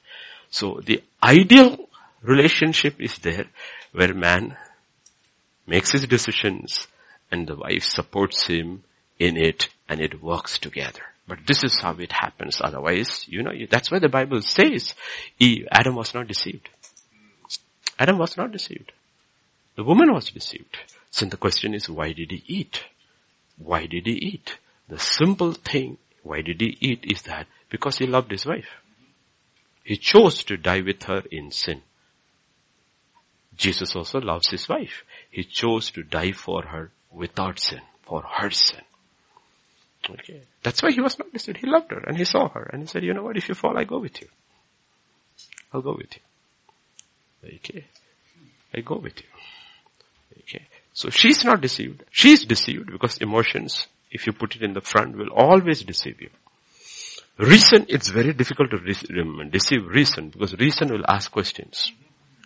[0.49, 1.89] So the ideal
[2.23, 3.47] relationship is there
[3.93, 4.57] where man
[5.67, 6.87] makes his decisions
[7.31, 8.85] and the wife supports him
[9.23, 11.03] in it and it works together.
[11.29, 12.61] But this is how it happens.
[12.61, 14.95] Otherwise, you know, that's why the Bible says
[15.71, 16.69] Adam was not deceived.
[17.99, 18.93] Adam was not deceived.
[19.77, 20.77] The woman was deceived.
[21.11, 22.85] So the question is, why did he eat?
[23.57, 24.59] Why did he eat?
[24.89, 28.69] The simple thing, why did he eat is that because he loved his wife.
[29.85, 31.83] He chose to die with her in sin.
[33.57, 35.05] Jesus also loves his wife.
[35.31, 38.83] He chose to die for her without sin, for her sin.
[40.11, 40.43] Okay.
[40.63, 41.59] That's why he was not deceived.
[41.59, 43.55] He loved her and he saw her and he said, you know what, if you
[43.55, 44.29] fall, I go with you.
[45.73, 47.57] I'll go with you.
[47.57, 47.85] Okay.
[48.75, 49.29] I go with you.
[50.41, 50.67] Okay.
[50.93, 52.05] So she's not deceived.
[52.11, 56.31] She's deceived because emotions, if you put it in the front, will always deceive you.
[57.39, 58.79] Reason, it's very difficult to
[59.49, 61.91] deceive reason because reason will ask questions.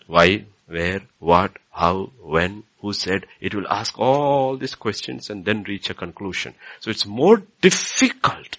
[0.06, 3.26] Why, where, what, how, when, who said.
[3.40, 6.54] It will ask all these questions and then reach a conclusion.
[6.80, 8.58] So it's more difficult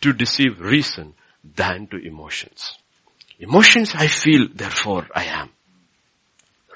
[0.00, 1.14] to deceive reason
[1.56, 2.78] than to emotions.
[3.38, 5.50] Emotions I feel, therefore I am.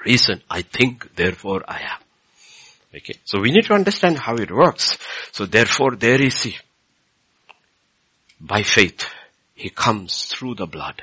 [0.05, 1.99] Reason I think, therefore I am.
[2.95, 3.15] Okay.
[3.23, 4.97] So we need to understand how it works.
[5.31, 6.57] So therefore there is he.
[8.41, 9.05] By faith,
[9.53, 11.01] he comes through the blood.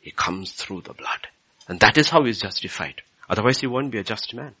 [0.00, 1.26] He comes through the blood.
[1.68, 3.02] And that is how he is justified.
[3.28, 4.54] Otherwise he won't be a just man.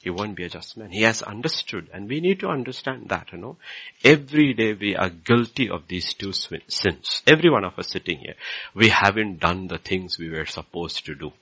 [0.00, 0.90] He won't be a just man.
[0.90, 3.56] He has understood and we need to understand that, you know.
[4.02, 7.22] Every day we are guilty of these two sins.
[7.26, 8.36] Every one of us sitting here.
[8.74, 11.32] We haven't done the things we were supposed to do.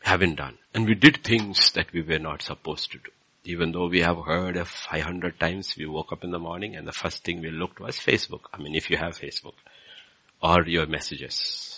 [0.00, 0.58] Haven't done.
[0.74, 3.10] And we did things that we were not supposed to do.
[3.44, 6.88] Even though we have heard of 500 times, we woke up in the morning and
[6.88, 8.46] the first thing we looked was Facebook.
[8.52, 9.54] I mean, if you have Facebook.
[10.42, 11.75] Or your messages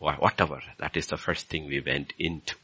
[0.00, 0.60] whatever.
[0.78, 2.56] That is the first thing we went into.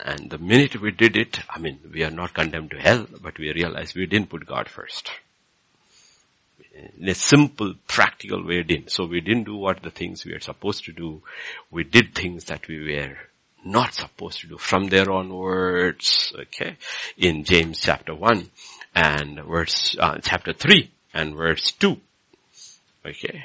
[0.00, 3.38] And the minute we did it, I mean, we are not condemned to hell, but
[3.38, 5.10] we realize we didn't put God first.
[6.98, 8.90] In a simple, practical way, didn't.
[8.90, 11.22] So we didn't do what the things we are supposed to do.
[11.70, 13.16] We did things that we were
[13.64, 16.76] not supposed to do from there onwards, okay,
[17.16, 18.50] in James chapter 1
[18.94, 21.96] and verse, uh, chapter 3 and verse 2,
[23.06, 23.44] okay.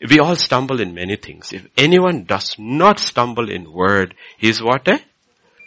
[0.00, 1.52] We all stumble in many things.
[1.52, 5.00] If anyone does not stumble in word, he is what a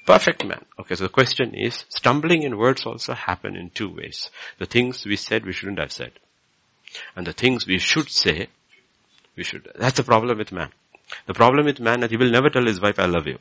[0.06, 0.66] perfect man.
[0.80, 4.30] Okay, so the question is, stumbling in words also happen in two ways.
[4.58, 6.12] The things we said we shouldn't have said.
[7.16, 8.48] And the things we should say,
[9.36, 9.70] we should.
[9.76, 10.72] That's the problem with man.
[11.26, 13.40] The problem with man that he will never tell his wife, I love you.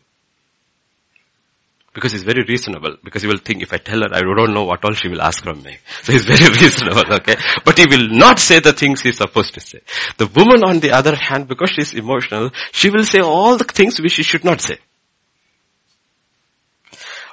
[1.96, 2.98] Because he's very reasonable.
[3.02, 5.22] Because he will think if I tell her, I don't know what all she will
[5.22, 5.78] ask from me.
[6.02, 7.36] So he's very reasonable, okay?
[7.64, 9.80] But he will not say the things he's supposed to say.
[10.18, 13.98] The woman on the other hand, because she's emotional, she will say all the things
[13.98, 14.76] which she should not say.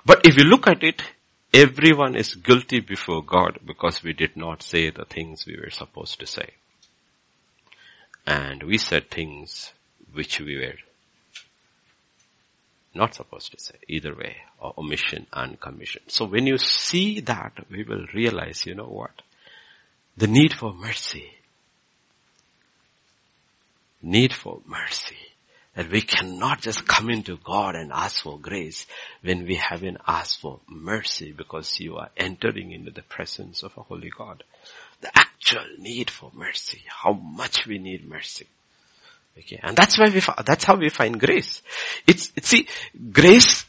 [0.06, 1.02] But if you look at it,
[1.54, 6.22] everyone is guilty before God because we did not say the things we were supposed
[6.22, 6.52] to say.
[8.26, 9.74] And we said things
[10.14, 10.78] which we were
[12.94, 16.02] not supposed to say, either way, or omission and commission.
[16.08, 19.22] So when you see that, we will realize, you know what?
[20.18, 21.32] The need for mercy.
[24.02, 25.18] Need for mercy.
[25.76, 28.86] That we cannot just come into God and ask for grace
[29.24, 33.82] when we haven't asked for mercy because you are entering into the presence of a
[33.82, 34.44] holy God.
[35.02, 36.84] The actual need for mercy.
[36.88, 38.48] How much we need mercy.
[39.38, 41.62] Okay, and that's why we, that's how we find grace.
[42.06, 42.68] It's, it's see,
[43.12, 43.66] grace,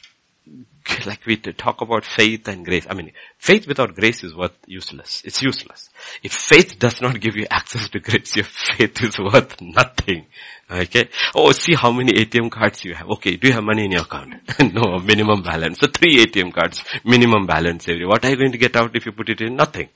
[1.06, 2.86] like we talk about faith and grace.
[2.88, 5.22] I mean, faith without grace is worth useless.
[5.24, 5.88] It's useless.
[6.22, 10.26] If faith does not give you access to grace, your faith is worth nothing.
[10.70, 11.08] Okay?
[11.34, 13.08] Oh, see how many ATM cards you have.
[13.08, 14.34] Okay, do you have money in your account?
[14.74, 15.78] no, minimum balance.
[15.80, 18.06] So three ATM cards, minimum balance every.
[18.06, 19.56] What are you going to get out if you put it in?
[19.56, 19.88] Nothing.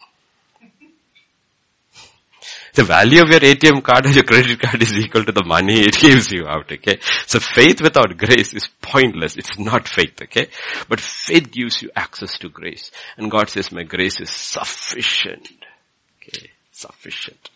[2.78, 5.80] The value of your ATM card or your credit card is equal to the money
[5.80, 7.00] it gives you out, okay?
[7.26, 9.36] So faith without grace is pointless.
[9.36, 10.46] It's not faith, okay?
[10.88, 12.92] But faith gives you access to grace.
[13.16, 15.50] And God says, my grace is sufficient.
[16.22, 16.50] Okay?
[16.70, 17.50] Sufficient.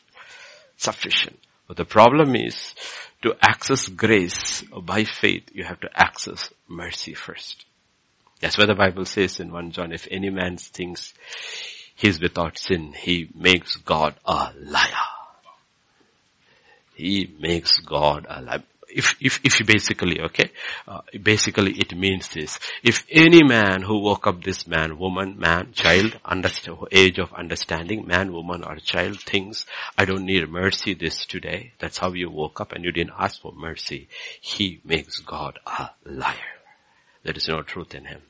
[0.77, 1.39] Sufficient.
[1.69, 2.75] But the problem is,
[3.23, 7.65] to access grace by faith, you have to access mercy first.
[8.41, 11.15] That's why the Bible says in 1 John, if any man thinks
[11.95, 14.89] he's without sin, he makes God a liar.
[16.95, 18.63] He makes God a liar.
[18.95, 20.51] If, if, if basically, okay,
[20.87, 22.59] uh, basically it means this.
[22.83, 26.19] If any man who woke up this man, woman, man, child,
[26.93, 29.65] age of understanding, man, woman or child thinks,
[29.97, 31.73] I don't need mercy this today.
[31.79, 34.09] That's how you woke up and you didn't ask for mercy.
[34.41, 36.61] He makes God a liar.
[37.23, 38.21] There is no truth in him.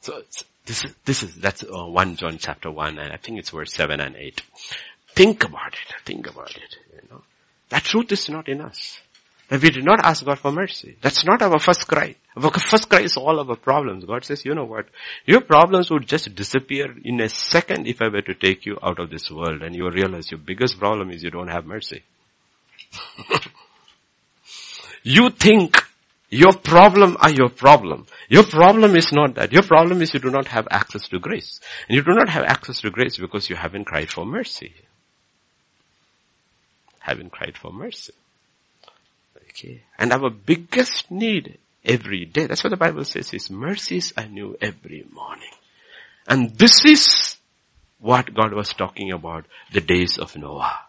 [0.00, 0.22] So
[0.66, 3.72] this is, this is, that's uh, 1 John chapter 1 and I think it's verse
[3.72, 4.42] 7 and 8.
[5.14, 5.94] Think about it.
[6.04, 6.76] Think about it.
[6.92, 7.22] You know,
[7.70, 9.00] that truth is not in us.
[9.48, 10.96] That we did not ask God for mercy.
[11.00, 12.16] That's not our first cry.
[12.36, 14.04] Our first cry is all our problems.
[14.04, 14.86] God says, you know what?
[15.24, 18.98] Your problems would just disappear in a second if I were to take you out
[18.98, 22.02] of this world and you realize your biggest problem is you don't have mercy.
[25.04, 25.85] you think
[26.36, 28.06] your problem are your problem.
[28.28, 29.52] Your problem is not that.
[29.52, 31.60] Your problem is you do not have access to grace.
[31.88, 34.72] And you do not have access to grace because you haven't cried for mercy.
[37.00, 38.12] Haven't cried for mercy.
[39.50, 39.82] Okay.
[39.98, 44.56] And our biggest need every day, that's what the Bible says, is mercies are new
[44.60, 45.54] every morning.
[46.28, 47.36] And this is
[48.00, 50.80] what God was talking about the days of Noah.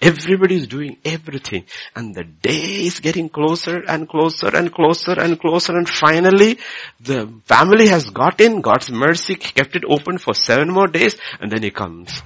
[0.00, 1.64] Everybody is doing everything
[1.94, 6.58] and the day is getting closer and closer and closer and closer and finally
[7.00, 11.52] the family has got in, God's mercy kept it open for seven more days and
[11.52, 12.22] then he comes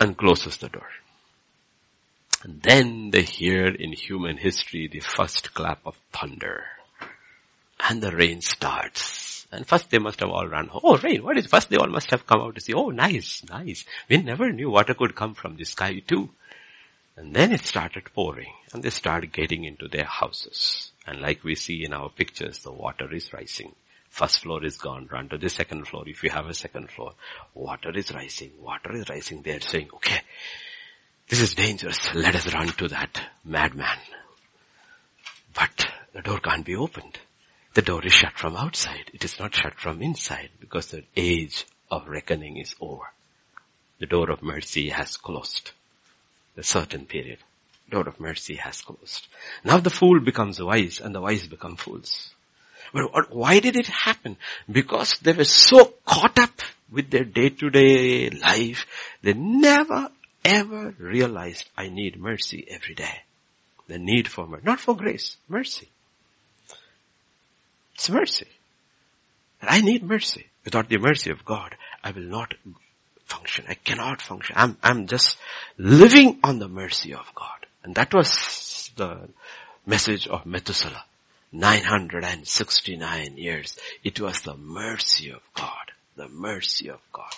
[0.00, 0.88] and closes the door.
[2.42, 6.64] And then they hear in human history the first clap of thunder.
[7.88, 9.46] And the rain starts.
[9.52, 10.70] And first they must have all run.
[10.72, 13.42] Oh, rain, what is, first they all must have come out to see, oh nice,
[13.50, 13.84] nice.
[14.08, 16.30] We never knew water could come from the sky too.
[17.16, 20.92] And then it started pouring and they started getting into their houses.
[21.06, 23.74] And like we see in our pictures, the water is rising.
[24.10, 27.14] First floor is gone, run to the second floor if you have a second floor.
[27.54, 29.42] Water is rising, water is rising.
[29.42, 30.20] They're saying, okay,
[31.28, 32.14] this is dangerous.
[32.14, 33.98] Let us run to that madman.
[35.54, 37.18] But the door can't be opened.
[37.74, 39.10] The door is shut from outside.
[39.12, 43.12] It is not shut from inside because the age of reckoning is over.
[43.98, 45.72] The door of mercy has closed.
[46.56, 47.38] A certain period.
[47.90, 49.28] Door of mercy has closed.
[49.64, 52.30] Now the fool becomes wise and the wise become fools.
[52.92, 54.36] But why did it happen?
[54.70, 58.86] Because they were so caught up with their day-to-day life,
[59.22, 60.10] they never
[60.44, 63.22] ever realized I need mercy every day.
[63.88, 64.64] The need for mercy.
[64.64, 65.88] Not for grace, mercy.
[67.94, 68.46] It's mercy.
[69.60, 70.46] And I need mercy.
[70.64, 72.54] Without the mercy of God, I will not
[73.26, 73.64] function.
[73.68, 74.56] I cannot function.
[74.58, 75.36] I'm, I'm just
[75.76, 77.66] living on the mercy of God.
[77.84, 79.28] And that was the
[79.84, 81.04] message of Methuselah.
[81.52, 83.78] 969 years.
[84.02, 85.92] It was the mercy of God.
[86.16, 87.32] The mercy of God.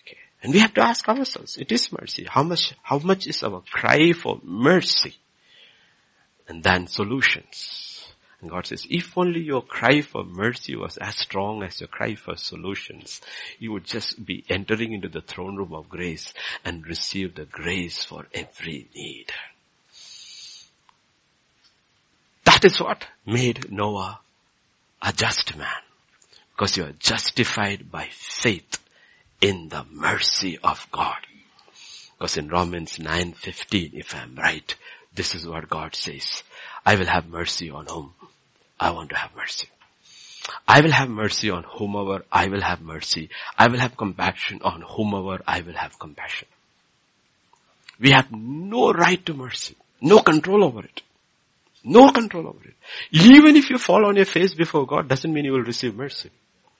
[0.00, 0.18] Okay.
[0.42, 2.26] And we have to ask ourselves, it is mercy.
[2.28, 5.14] How much, how much is our cry for mercy?
[6.48, 7.85] And then solutions.
[8.46, 12.14] And God says, if only your cry for mercy was as strong as your cry
[12.14, 13.20] for solutions,
[13.58, 16.32] you would just be entering into the throne room of grace
[16.64, 19.32] and receive the grace for every need.
[22.44, 24.20] That is what made Noah
[25.02, 25.82] a just man.
[26.54, 28.78] Because you are justified by faith
[29.40, 31.18] in the mercy of God.
[32.16, 34.72] Because in Romans 9:15, if I'm right,
[35.16, 36.44] this is what God says.
[36.84, 38.14] I will have mercy on whom
[38.78, 39.68] I want to have mercy.
[40.68, 43.30] I will have mercy on whomever I will have mercy.
[43.58, 46.48] I will have compassion on whomever I will have compassion.
[47.98, 49.76] We have no right to mercy.
[50.00, 51.02] No control over it.
[51.82, 52.74] No control over it.
[53.10, 56.30] Even if you fall on your face before God doesn't mean you will receive mercy.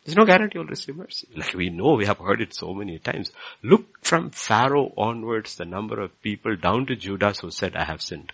[0.04, 1.26] There's no guarantee you'll receive mercy.
[1.34, 3.32] Like we know, we have heard it so many times.
[3.62, 8.00] Look from Pharaoh onwards, the number of people down to Judas who said, I have
[8.02, 8.32] sinned.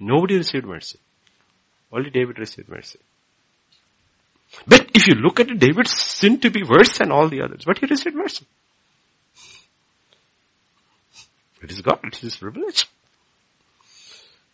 [0.00, 0.98] Nobody received mercy.
[1.92, 2.98] Only David received mercy.
[4.66, 7.64] But if you look at it, David sinned to be worse than all the others,
[7.64, 8.46] but he received mercy.
[11.62, 12.88] It is God, it is his privilege.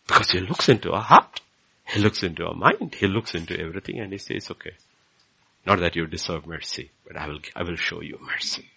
[0.06, 1.40] Because he looks into our heart.
[1.86, 2.94] He looks into our mind.
[2.94, 4.74] He looks into everything and he says, okay,
[5.66, 8.70] not that you deserve mercy, but I will, I will show you mercy.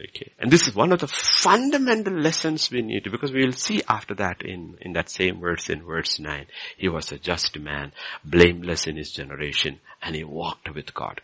[0.00, 0.32] Okay.
[0.38, 4.14] And this is one of the fundamental lessons we need because we will see after
[4.14, 6.46] that in, in that same verse in verse 9.
[6.78, 7.92] He was a just man,
[8.24, 11.20] blameless in his generation, and he walked with God.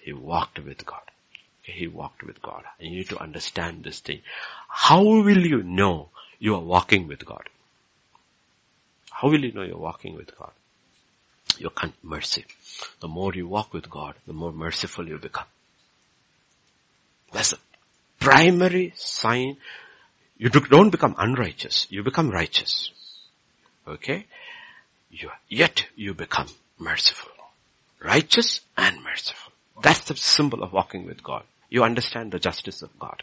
[0.00, 1.00] He walked with God.
[1.64, 2.64] Okay, he walked with God.
[2.78, 4.20] And you need to understand this thing.
[4.68, 7.48] How will you know you are walking with God?
[9.10, 10.52] How will you know you're walking with God?
[11.56, 12.44] Your mercy.
[13.00, 15.46] The more you walk with God, the more merciful you become.
[17.32, 17.58] That's the
[18.28, 19.56] primary sign.
[20.36, 21.86] You don't become unrighteous.
[21.90, 22.90] You become righteous.
[23.86, 24.26] Okay?
[25.10, 26.48] You, yet you become
[26.78, 27.32] merciful.
[28.04, 29.52] Righteous and merciful.
[29.82, 31.44] That's the symbol of walking with God.
[31.70, 33.22] You understand the justice of God.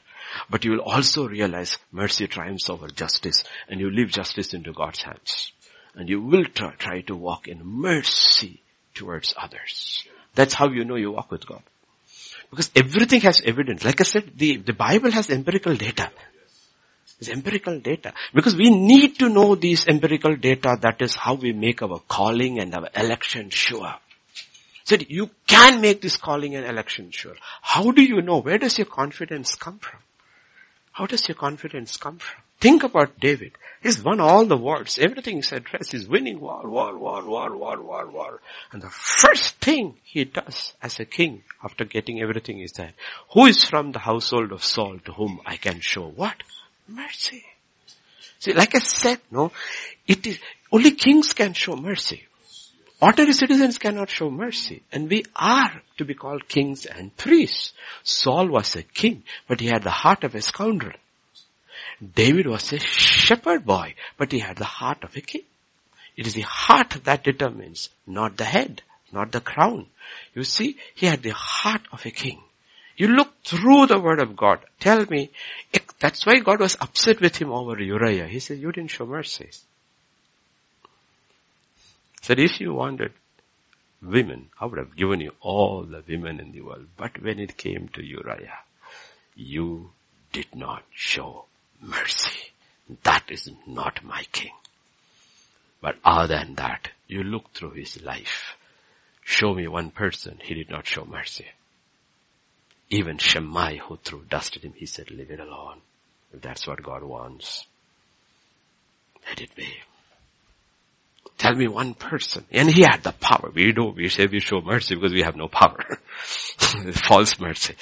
[0.50, 5.04] But you will also realize mercy triumphs over justice and you leave justice into God's
[5.04, 5.52] hands.
[5.94, 8.62] And you will try, try to walk in mercy
[8.94, 10.06] towards others.
[10.34, 11.62] That's how you know you walk with God.
[12.50, 13.84] Because everything has evidence.
[13.84, 16.10] Like I said, the, the Bible has empirical data.
[17.20, 18.14] It's empirical data.
[18.34, 20.78] Because we need to know these empirical data.
[20.82, 23.96] That is how we make our calling and our election sure.
[24.84, 27.36] Said, you can make this calling and election sure.
[27.62, 28.40] How do you know?
[28.40, 30.00] Where does your confidence come from?
[30.92, 32.45] How does your confidence come from?
[32.60, 33.52] Think about David.
[33.84, 34.98] He's won all the wars.
[35.00, 35.92] Everything is addressed.
[35.92, 38.42] He's winning war, war, war, war, war, war, war.
[38.72, 42.94] And the first thing he does as a king after getting everything is that,
[43.34, 46.36] who is from the household of Saul to whom I can show what?
[46.88, 47.44] Mercy.
[48.40, 49.52] See, like I said, no,
[50.08, 50.40] it is,
[50.72, 52.24] only kings can show mercy.
[53.02, 54.82] Ordinary citizens cannot show mercy.
[54.92, 57.74] And we are to be called kings and priests.
[58.04, 60.98] Saul was a king, but he had the heart of a scoundrel.
[62.14, 65.44] David was a shepherd boy, but he had the heart of a king.
[66.16, 69.88] It is the heart that determines, not the head, not the crown.
[70.34, 72.42] You see, he had the heart of a king.
[72.98, 74.60] You look through the word of God.
[74.80, 75.30] Tell me,
[76.00, 78.28] that's why God was upset with him over Uriah.
[78.28, 79.50] He said, you didn't show mercy.
[82.22, 83.12] Said, if you wanted
[84.02, 86.88] women, I would have given you all the women in the world.
[86.96, 88.60] But when it came to Uriah,
[89.36, 89.92] you
[90.32, 91.46] did not show
[91.82, 92.52] mercy.
[93.04, 94.52] That is not my king.
[95.82, 98.56] But other than that, you look through his life.
[99.24, 101.48] Show me one person he did not show mercy.
[102.90, 105.82] Even Shimei who threw dust at him, he said, leave it alone.
[106.34, 107.66] If that's what God wants,
[109.28, 109.68] let it be.
[111.38, 112.46] Tell me one person.
[112.52, 113.52] And he had the power.
[113.54, 115.84] We do, we say we show mercy because we have no power.
[117.08, 117.76] False mercy.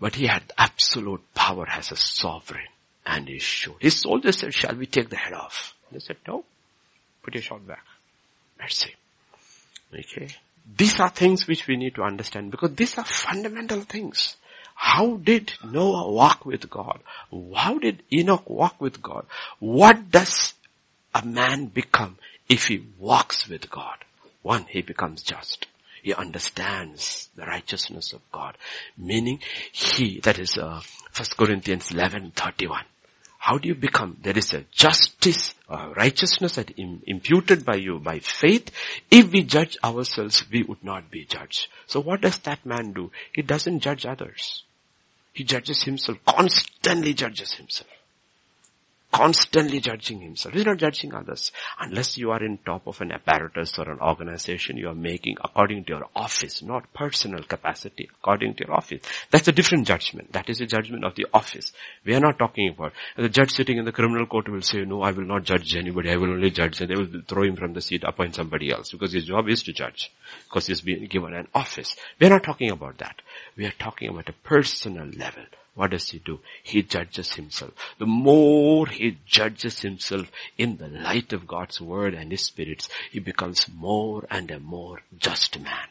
[0.00, 2.66] But he had absolute power as a sovereign.
[3.06, 3.76] And he showed.
[3.78, 5.74] His soldiers said, shall we take the head off?
[5.92, 6.44] They said, no.
[7.22, 7.84] Put your shot back.
[8.60, 8.94] Mercy.
[9.94, 10.28] Okay.
[10.76, 14.36] These are things which we need to understand because these are fundamental things.
[14.74, 17.00] How did Noah walk with God?
[17.54, 19.24] How did Enoch walk with God?
[19.58, 20.52] What does
[21.14, 22.18] a man become
[22.48, 23.96] if he walks with God?
[24.42, 25.66] One, he becomes just.
[26.02, 28.56] He understands the righteousness of God.
[28.96, 29.40] Meaning
[29.72, 30.82] he, that is uh,
[31.16, 32.84] 1 Corinthians 11, 31.
[33.46, 34.16] How do you become?
[34.22, 38.72] There is a justice, a righteousness that Im- imputed by you by faith.
[39.08, 41.68] If we judge ourselves, we would not be judged.
[41.86, 43.12] So what does that man do?
[43.32, 44.64] He doesn't judge others.
[45.32, 47.95] He judges himself, constantly judges himself
[49.16, 50.54] constantly judging himself.
[50.54, 51.50] He's not judging others.
[51.80, 55.84] Unless you are in top of an apparatus or an organization, you are making according
[55.84, 59.00] to your office, not personal capacity, according to your office.
[59.30, 60.32] That's a different judgment.
[60.32, 61.72] That is a judgment of the office.
[62.04, 65.00] We are not talking about, the judge sitting in the criminal court will say, no,
[65.00, 67.72] I will not judge anybody, I will only judge, and they will throw him from
[67.72, 70.12] the seat, appoint somebody else, because his job is to judge,
[70.44, 71.96] because he's been given an office.
[72.20, 73.22] We are not talking about that.
[73.56, 75.44] We are talking about a personal level
[75.76, 76.40] what does he do?
[76.62, 77.72] He judges himself.
[77.98, 83.20] The more he judges himself in the light of God's word and his spirits, he
[83.20, 85.88] becomes more and a more just man.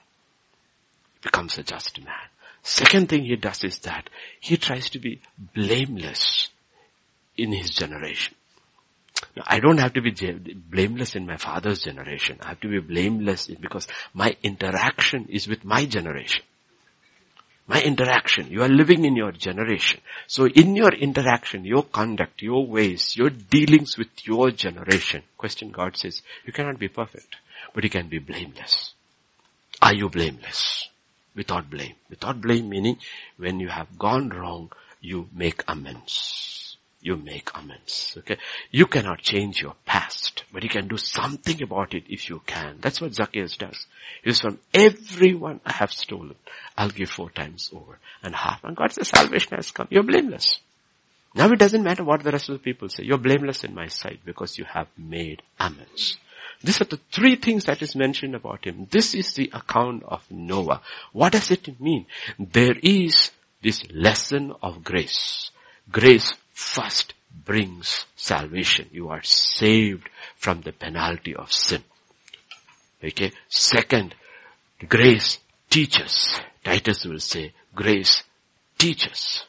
[1.13, 2.29] He becomes a just man.
[2.63, 4.09] Second thing he does is that
[4.39, 5.21] he tries to be
[5.53, 6.49] blameless
[7.37, 8.33] in his generation.
[9.35, 12.39] Now, I don't have to be blameless in my father's generation.
[12.41, 16.43] I have to be blameless because my interaction is with my generation
[17.67, 18.47] my interaction.
[18.49, 20.01] You are living in your generation.
[20.27, 25.97] So in your interaction, your conduct, your ways, your dealings with your generation, question God
[25.97, 27.35] says, you cannot be perfect,
[27.73, 28.93] but you can be blameless.
[29.81, 30.89] Are you blameless?
[31.35, 31.95] Without blame.
[32.09, 32.97] Without blame meaning
[33.37, 34.71] when you have gone wrong,
[35.01, 36.64] you make amends
[37.05, 38.15] you make amends.
[38.17, 38.37] Okay.
[38.71, 42.79] You cannot change your past, but you can do something about it if you can.
[42.81, 43.85] That's what Zacchaeus does.
[44.23, 46.35] He says, from everyone I have stolen,
[46.75, 48.63] I'll give four times over and half.
[48.63, 49.87] And God says salvation has come.
[49.91, 50.59] You're blameless.
[51.35, 53.03] Now it doesn't matter what the rest of the people say.
[53.03, 56.17] You're blameless in my sight because you have made amends.
[56.63, 58.87] These are the three things that is mentioned about him.
[58.89, 60.81] This is the account of Noah.
[61.11, 62.07] What does it mean?
[62.39, 63.29] There is
[63.61, 65.51] this lesson of grace.
[65.91, 67.13] Grace first
[67.45, 68.87] brings salvation.
[68.91, 71.83] You are saved from the penalty of sin.
[73.03, 73.33] Okay.
[73.49, 74.15] Second,
[74.87, 76.39] grace teaches.
[76.63, 78.23] Titus will say, grace
[78.77, 79.43] teaches.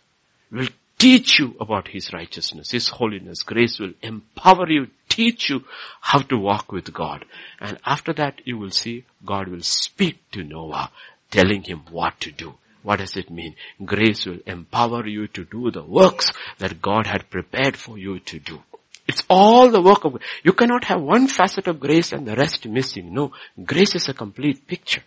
[0.51, 0.69] Will
[0.99, 3.45] teach you about His righteousness, His holiness.
[3.45, 5.65] Grace will empower you, teach you
[6.01, 7.25] how to walk with God.
[7.61, 10.91] And after that you will see God will speak to Noah,
[11.31, 12.55] telling him what to do.
[12.87, 13.57] What does it mean?
[13.85, 18.39] Grace will empower you to do the works that God had prepared for you to
[18.39, 18.63] do.
[19.09, 22.65] It's all the work of, you cannot have one facet of grace and the rest
[22.65, 23.13] missing.
[23.13, 23.33] No,
[23.65, 25.03] grace is a complete picture.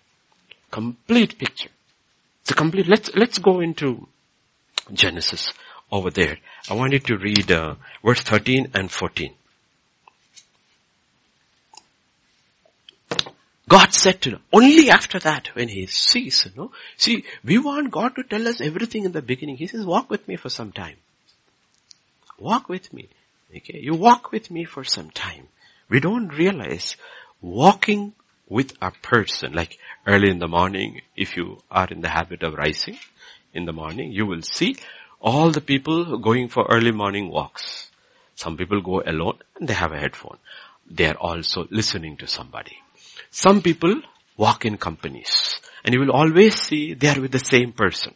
[0.69, 1.69] Complete picture.
[2.41, 4.10] It's a complete, let's, let's go into
[4.91, 5.53] Genesis
[5.89, 6.38] over there.
[6.69, 9.34] I want you to read uh, verse 13 and 14.
[13.69, 17.91] God said to them, only after that when he sees, you know, see, we want
[17.91, 19.57] God to tell us everything in the beginning.
[19.57, 20.95] He says, walk with me for some time.
[22.39, 23.09] Walk with me.
[23.55, 25.47] Okay, you walk with me for some time.
[25.87, 26.95] We don't realize
[27.41, 28.13] walking
[28.47, 29.77] with a person, like
[30.07, 32.97] early in the morning, if you are in the habit of rising
[33.53, 34.77] in the morning, you will see
[35.21, 37.91] all the people going for early morning walks.
[38.35, 40.37] Some people go alone and they have a headphone.
[40.89, 42.77] They are also listening to somebody.
[43.31, 44.01] Some people
[44.38, 48.14] walk in companies and you will always see they are with the same person.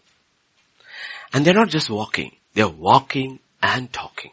[1.34, 4.32] And they're not just walking, they're walking and talking.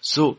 [0.00, 0.38] So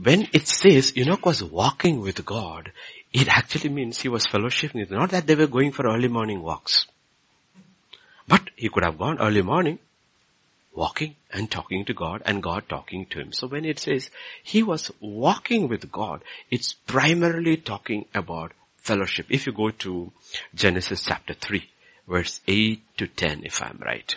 [0.00, 2.72] when it says Enoch was walking with God,
[3.12, 4.90] it actually means he was fellowshipping.
[4.90, 6.86] Not that they were going for early morning walks.
[8.28, 9.78] But he could have gone early morning,
[10.76, 13.32] walking and talking to God and God talking to him.
[13.32, 14.10] So when it says
[14.42, 19.26] he was walking with God, it's primarily talking about fellowship.
[19.30, 20.12] If you go to
[20.54, 21.68] Genesis chapter 3,
[22.06, 24.14] verse 8 to 10, if I'm right.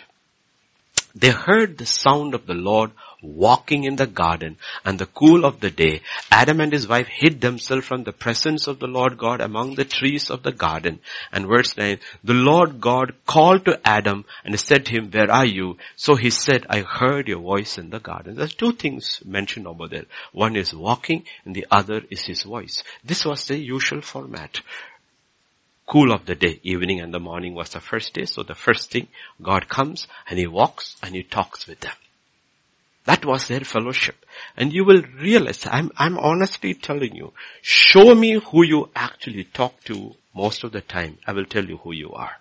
[1.14, 5.60] They heard the sound of the Lord walking in the garden and the cool of
[5.60, 9.40] the day, Adam and his wife hid themselves from the presence of the Lord God
[9.40, 11.00] among the trees of the garden.
[11.32, 15.46] And verse 9, the Lord God called to Adam and said to him, where are
[15.46, 15.76] you?
[15.96, 18.36] So he said, I heard your voice in the garden.
[18.36, 20.06] There's two things mentioned over there.
[20.32, 22.82] One is walking and the other is his voice.
[23.04, 24.60] This was the usual format
[25.90, 26.60] cool of the day.
[26.62, 28.24] Evening and the morning was the first day.
[28.24, 29.08] So the first thing,
[29.42, 31.94] God comes and He walks and He talks with them.
[33.04, 34.24] That was their fellowship.
[34.56, 37.32] And you will realize, I'm, I'm honestly telling you,
[37.62, 41.18] show me who you actually talk to most of the time.
[41.26, 42.36] I will tell you who you are.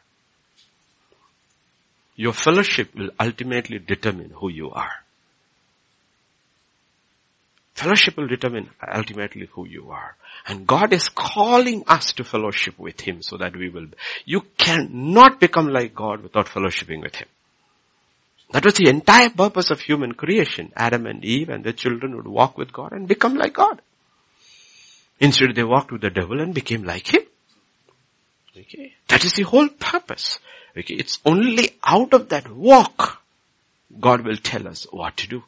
[2.16, 4.92] Your fellowship will ultimately determine who you are.
[7.74, 10.18] Fellowship will determine ultimately who you are.
[10.46, 13.88] And God is calling us to fellowship with Him so that we will,
[14.26, 17.30] you cannot become like God without fellowshipping with Him.
[18.52, 20.72] That was the entire purpose of human creation.
[20.76, 23.82] Adam and Eve and their children would walk with God and become like God.
[25.20, 27.22] Instead they walked with the devil and became like him.
[28.58, 28.94] Okay.
[29.08, 30.40] That is the whole purpose.
[30.78, 30.96] Okay.
[30.96, 33.22] It's only out of that walk
[33.98, 35.44] God will tell us what to do.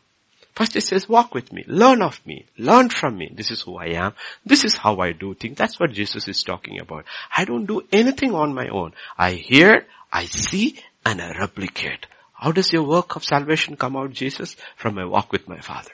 [0.56, 3.32] First he says, walk with me, learn of me, learn from me.
[3.34, 4.14] This is who I am.
[4.46, 5.58] This is how I do things.
[5.58, 7.06] That's what Jesus is talking about.
[7.36, 8.94] I don't do anything on my own.
[9.18, 12.06] I hear, I see, and I replicate.
[12.42, 14.56] How does your work of salvation come out, Jesus?
[14.76, 15.92] From my walk with my Father.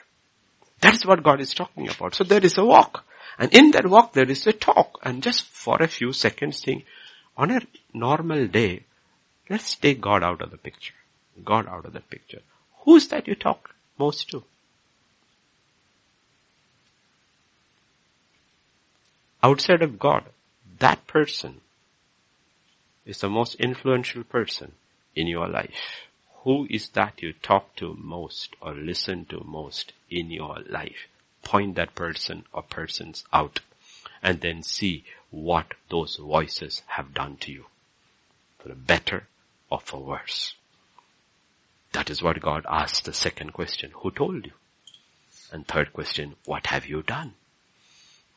[0.80, 2.14] That is what God is talking about.
[2.14, 3.04] So there is a walk.
[3.38, 4.98] And in that walk there is a talk.
[5.02, 6.86] And just for a few seconds think,
[7.36, 7.60] on a
[7.92, 8.84] normal day,
[9.50, 10.94] let's take God out of the picture.
[11.44, 12.40] God out of the picture.
[12.84, 14.42] Who's that you talk most to?
[19.42, 20.24] Outside of God,
[20.78, 21.60] that person
[23.04, 24.72] is the most influential person
[25.14, 26.07] in your life.
[26.42, 31.08] Who is that you talk to most or listen to most in your life?
[31.42, 33.60] Point that person or persons out
[34.22, 37.66] and then see what those voices have done to you.
[38.58, 39.26] For better
[39.70, 40.54] or for worse.
[41.92, 43.90] That is what God asked the second question.
[43.96, 44.52] Who told you?
[45.52, 47.34] And third question, what have you done?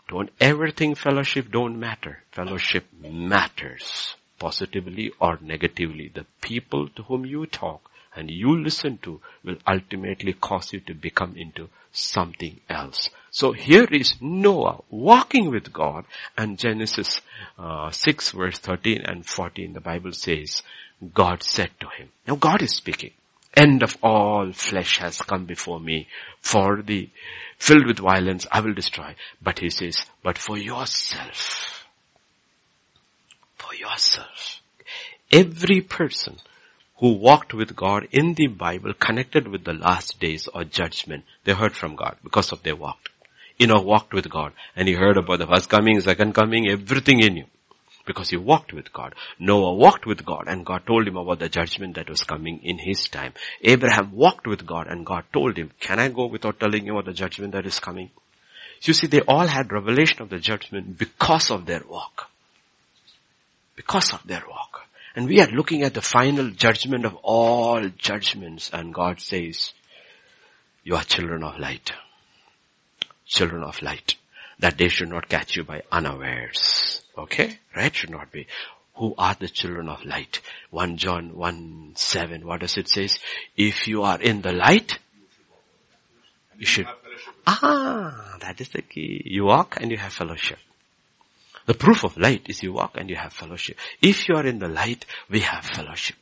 [0.08, 2.24] Don't ever think fellowship don't matter.
[2.32, 4.16] Fellowship matters.
[4.40, 6.10] Positively or negatively.
[6.14, 10.94] The people to whom you talk and you listen to will ultimately cause you to
[10.94, 13.10] become into something else.
[13.32, 16.06] So here is Noah walking with God
[16.38, 17.22] and Genesis
[17.58, 20.64] uh, 6 verse 13 and 14 the Bible says
[21.14, 22.10] God said to him.
[22.28, 23.12] Now God is speaking
[23.56, 26.08] end of all flesh has come before me.
[26.40, 27.10] For the
[27.58, 29.16] filled with violence I will destroy.
[29.42, 31.86] But he says, but for yourself,
[33.58, 34.62] for yourself,
[35.32, 36.38] every person
[37.02, 41.54] who walked with God in the Bible connected with the last days or judgment, they
[41.54, 43.10] heard from God because of their walk.
[43.60, 47.38] Enoch walked with God and he heard about the first coming, second coming, everything in
[47.38, 47.46] you
[48.06, 49.16] because he walked with God.
[49.40, 52.78] Noah walked with God and God told him about the judgment that was coming in
[52.78, 53.34] his time.
[53.64, 57.06] Abraham walked with God and God told him, can I go without telling you about
[57.06, 58.12] the judgment that is coming?
[58.84, 62.30] You see, they all had revelation of the judgment because of their walk.
[63.76, 64.71] Because of their walk.
[65.16, 69.74] And we are looking at the final judgment of all judgments and God says,
[70.84, 71.92] you are children of light.
[73.26, 74.16] Children of light.
[74.60, 77.02] That day should not catch you by unawares.
[77.18, 77.60] Okay?
[77.76, 77.94] Right?
[77.94, 78.48] Should not be.
[78.96, 80.42] who are the children of light.
[80.70, 82.46] 1 John 1 7.
[82.46, 83.10] What does it say?
[83.58, 85.00] If you are in the light,
[86.58, 86.88] you should.
[87.48, 89.24] Ah, that is the key.
[89.26, 90.60] You walk and you have fellowship.
[91.66, 93.78] The proof of light is you walk and you have fellowship.
[94.02, 96.16] If you are in the light, we have fellowship.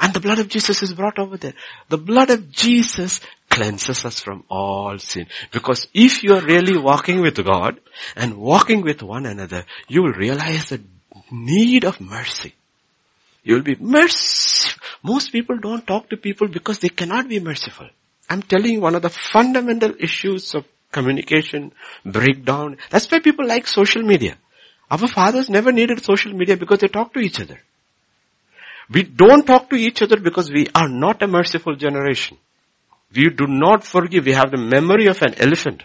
[0.00, 1.54] And the blood of Jesus is brought over there.
[1.88, 5.26] The blood of Jesus cleanses us from all sin.
[5.52, 7.80] Because if you are really walking with God
[8.14, 10.82] and walking with one another, you will realize the
[11.30, 12.54] need of mercy.
[13.42, 14.82] You will be merciful.
[15.02, 17.88] Most people don't talk to people because they cannot be merciful.
[18.28, 21.72] I'm telling you one of the fundamental issues of communication
[22.04, 22.78] breakdown.
[22.90, 24.38] That's why people like social media.
[24.90, 27.58] Our fathers never needed social media because they talk to each other.
[28.88, 32.38] We don't talk to each other because we are not a merciful generation.
[33.14, 34.26] We do not forgive.
[34.26, 35.82] We have the memory of an elephant.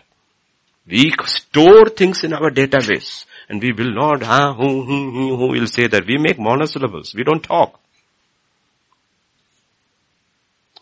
[0.86, 5.48] We store things in our database and we will not, ah, who, who, who, who
[5.48, 6.06] will say that.
[6.08, 7.16] We make monosyllables.
[7.16, 7.80] We don't talk.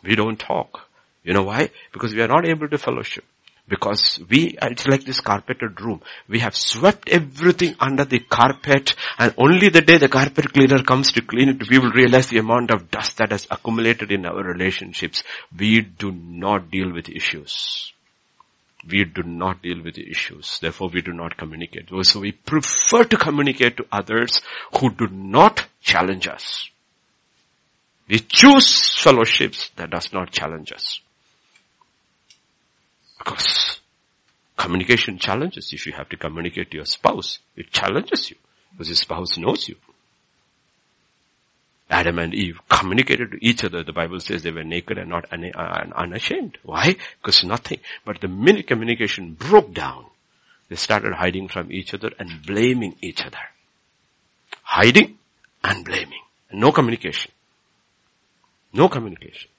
[0.04, 0.88] We don't talk.
[1.24, 1.70] You know why?
[1.92, 3.26] Because we are not able to fellowship.
[3.70, 6.02] Because we, it's like this carpeted room.
[6.28, 11.12] We have swept everything under the carpet and only the day the carpet cleaner comes
[11.14, 14.44] to clean it, we will realize the amount of dust that has accumulated in our
[14.44, 15.24] relationships.
[15.58, 17.94] We do not deal with issues.
[18.90, 20.60] We do not deal with issues.
[20.60, 21.90] Therefore we do not communicate.
[22.04, 24.42] So we prefer to communicate to others
[24.80, 26.70] who do not challenge us.
[28.08, 31.02] We choose fellowships that does not challenge us.
[33.20, 33.80] Because
[34.58, 35.72] communication challenges.
[35.74, 38.38] If you have to communicate to your spouse, it challenges you
[38.72, 39.76] because your spouse knows you.
[41.90, 43.84] Adam and Eve communicated to each other.
[43.84, 46.60] The Bible says they were naked and not uh, unashamed.
[46.64, 46.96] Why?
[47.22, 47.80] Because nothing.
[48.06, 50.06] But the minute communication broke down,
[50.70, 53.40] they started hiding from each other and blaming each other.
[54.62, 55.18] Hiding
[55.64, 56.22] and blaming.
[56.52, 57.32] No communication.
[58.72, 59.50] No communication.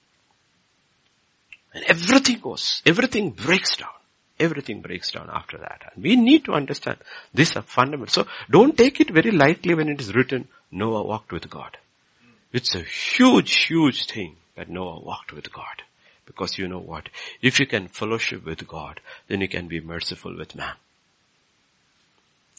[1.73, 3.89] And everything goes, everything breaks down.
[4.39, 5.91] Everything breaks down after that.
[5.93, 6.97] And we need to understand
[7.33, 8.23] this is fundamental.
[8.23, 11.77] So don't take it very lightly when it is written, Noah walked with God.
[12.51, 15.83] It's a huge, huge thing that Noah walked with God.
[16.25, 17.09] Because you know what?
[17.41, 20.73] If you can fellowship with God, then you can be merciful with man.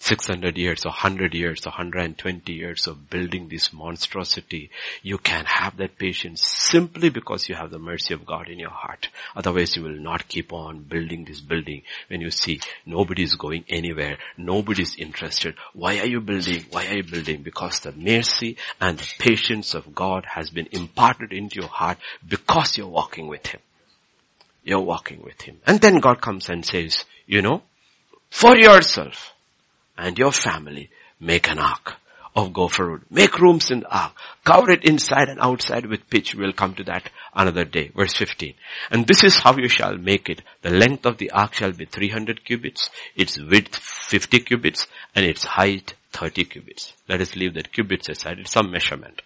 [0.03, 4.69] 600 years or 100 years or 120 years of building this monstrosity,
[5.01, 8.71] you can have that patience simply because you have the mercy of God in your
[8.71, 9.09] heart.
[9.37, 13.65] Otherwise you will not keep on building this building when you see nobody is going
[13.69, 15.55] anywhere, nobody is interested.
[15.73, 16.65] Why are you building?
[16.73, 17.45] Why are you building?
[17.45, 22.77] Because the mercy and the patience of God has been imparted into your heart because
[22.77, 23.61] you're walking with Him.
[24.65, 25.61] You're walking with Him.
[25.65, 27.63] And then God comes and says, you know,
[28.31, 29.33] for yourself,
[29.97, 30.91] and your family
[31.21, 31.97] make an ark
[32.35, 33.03] of gopher wood.
[33.11, 34.13] Make rooms in the ark.
[34.45, 36.35] Cover it inside and outside with pitch.
[36.35, 37.91] We'll come to that another day.
[37.95, 38.55] Verse 15.
[38.91, 40.43] And this is how you shall make it.
[40.63, 45.45] The length of the ark shall be 300 cubits, its width 50 cubits, and its
[45.45, 46.93] height 30 cubits.
[47.09, 48.39] Let us leave that cubits aside.
[48.39, 49.23] It's some measurement.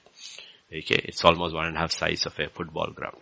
[0.72, 3.18] Okay, it's almost one and a half size of a football ground.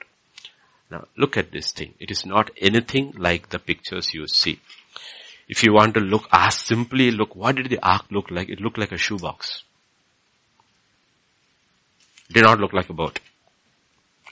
[0.91, 1.95] Now look at this thing.
[1.99, 4.61] It is not anything like the pictures you see.
[5.49, 8.49] If you want to look, ask simply look, what did the ark look like?
[8.49, 9.62] It looked like a shoebox.
[12.33, 13.21] Did not look like a boat.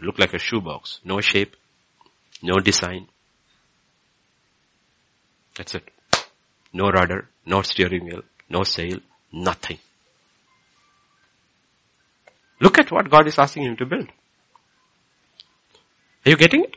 [0.01, 1.01] Looked like a shoebox.
[1.05, 1.55] No shape,
[2.43, 3.09] no design.
[5.55, 5.89] That's it.
[6.73, 8.99] No rudder, no steering wheel, no sail,
[9.31, 9.79] nothing.
[12.61, 14.09] Look at what God is asking him to build.
[16.25, 16.75] Are you getting it?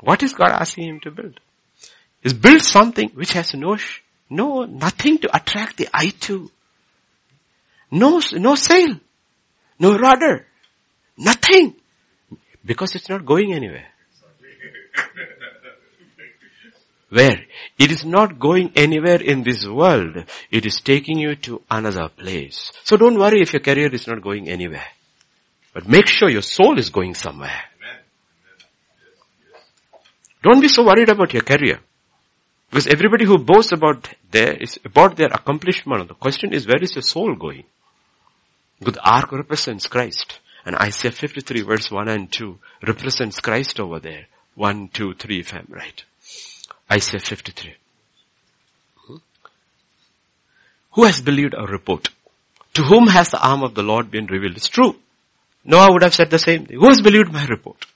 [0.00, 1.40] What is God asking him to build?
[2.26, 3.78] Is build something which has no,
[4.28, 6.50] no, nothing to attract the eye to.
[7.92, 8.98] No, no sail.
[9.78, 10.44] No rudder.
[11.16, 11.76] Nothing.
[12.64, 13.86] Because it's not going anywhere.
[17.10, 17.44] Where?
[17.78, 20.24] It is not going anywhere in this world.
[20.50, 22.72] It is taking you to another place.
[22.82, 24.88] So don't worry if your career is not going anywhere.
[25.72, 27.62] But make sure your soul is going somewhere.
[30.42, 31.78] Don't be so worried about your career.
[32.70, 36.08] Because everybody who boasts about their, is about their accomplishment.
[36.08, 37.64] The question is, where is your soul going?
[38.78, 40.40] Because the ark represents Christ.
[40.64, 44.26] And Isaiah 53 verse 1 and 2 represents Christ over there.
[44.56, 46.04] 1, 2, 3 if I'm right.
[46.90, 47.74] Isaiah 53.
[49.06, 49.16] Hmm?
[50.92, 52.08] Who has believed our report?
[52.74, 54.56] To whom has the arm of the Lord been revealed?
[54.56, 54.96] It's true.
[55.64, 56.78] Noah would have said the same thing.
[56.78, 57.86] Who has believed my report?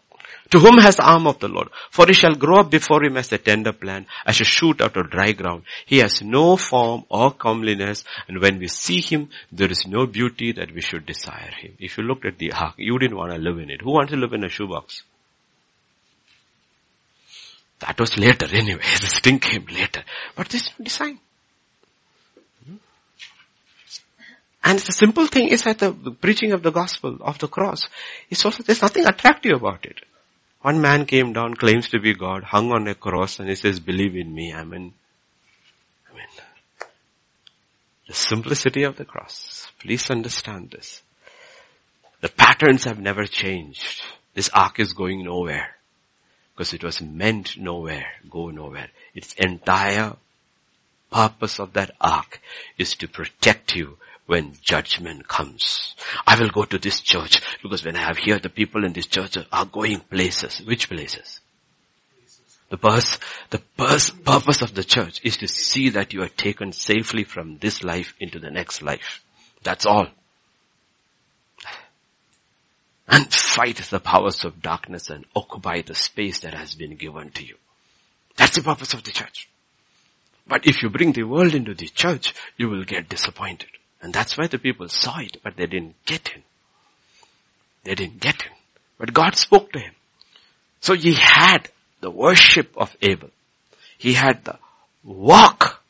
[0.50, 1.68] To whom has the arm of the Lord?
[1.90, 4.96] For he shall grow up before him as a tender plant, as a shoot out
[4.96, 5.62] of dry ground.
[5.86, 10.52] He has no form or comeliness, and when we see him, there is no beauty
[10.52, 11.76] that we should desire him.
[11.78, 13.82] If you looked at the ark, you didn't want to live in it.
[13.82, 15.04] Who wants to live in a shoebox?
[17.78, 18.82] That was later anyway.
[19.00, 20.02] This thing came later.
[20.34, 21.20] But this design.
[24.62, 27.88] And the simple thing is that the, preaching of the gospel, of the cross,
[28.28, 30.00] is also, there's nothing attractive about it.
[30.62, 33.80] One man came down, claims to be God, hung on a cross, and he says,
[33.80, 34.52] believe in me.
[34.52, 34.92] I mean,
[36.10, 36.26] I mean,
[38.06, 39.68] the simplicity of the cross.
[39.78, 41.02] Please understand this.
[42.20, 44.02] The patterns have never changed.
[44.34, 45.76] This ark is going nowhere.
[46.52, 48.90] Because it was meant nowhere, go nowhere.
[49.14, 50.16] Its entire
[51.10, 52.40] purpose of that ark
[52.76, 53.96] is to protect you
[54.30, 55.96] when judgment comes.
[56.24, 59.06] I will go to this church because when I have here the people in this
[59.06, 60.62] church are going places.
[60.64, 61.40] Which places?
[62.68, 63.18] The purpose,
[63.50, 67.82] the purpose of the church is to see that you are taken safely from this
[67.82, 69.20] life into the next life.
[69.64, 70.06] That's all.
[73.08, 77.44] And fight the powers of darkness and occupy the space that has been given to
[77.44, 77.56] you.
[78.36, 79.48] That's the purpose of the church.
[80.46, 83.70] But if you bring the world into the church, you will get disappointed.
[84.02, 86.42] And that's why the people saw it, but they didn't get in.
[87.84, 88.52] They didn't get in.
[88.98, 89.94] But God spoke to him.
[90.80, 91.68] So he had
[92.00, 93.30] the worship of Abel.
[93.98, 94.58] He had the
[95.04, 95.82] walk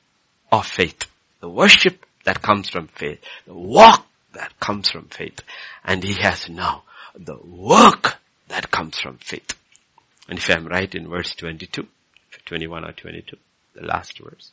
[0.51, 1.05] of faith.
[1.41, 3.20] The worship that comes from faith.
[3.47, 5.41] The walk that comes from faith.
[5.85, 6.82] And he has now
[7.15, 8.19] the work
[8.49, 9.55] that comes from faith.
[10.28, 11.87] And if I'm right in verse 22,
[12.45, 13.37] 21 or 22,
[13.74, 14.51] the last verse.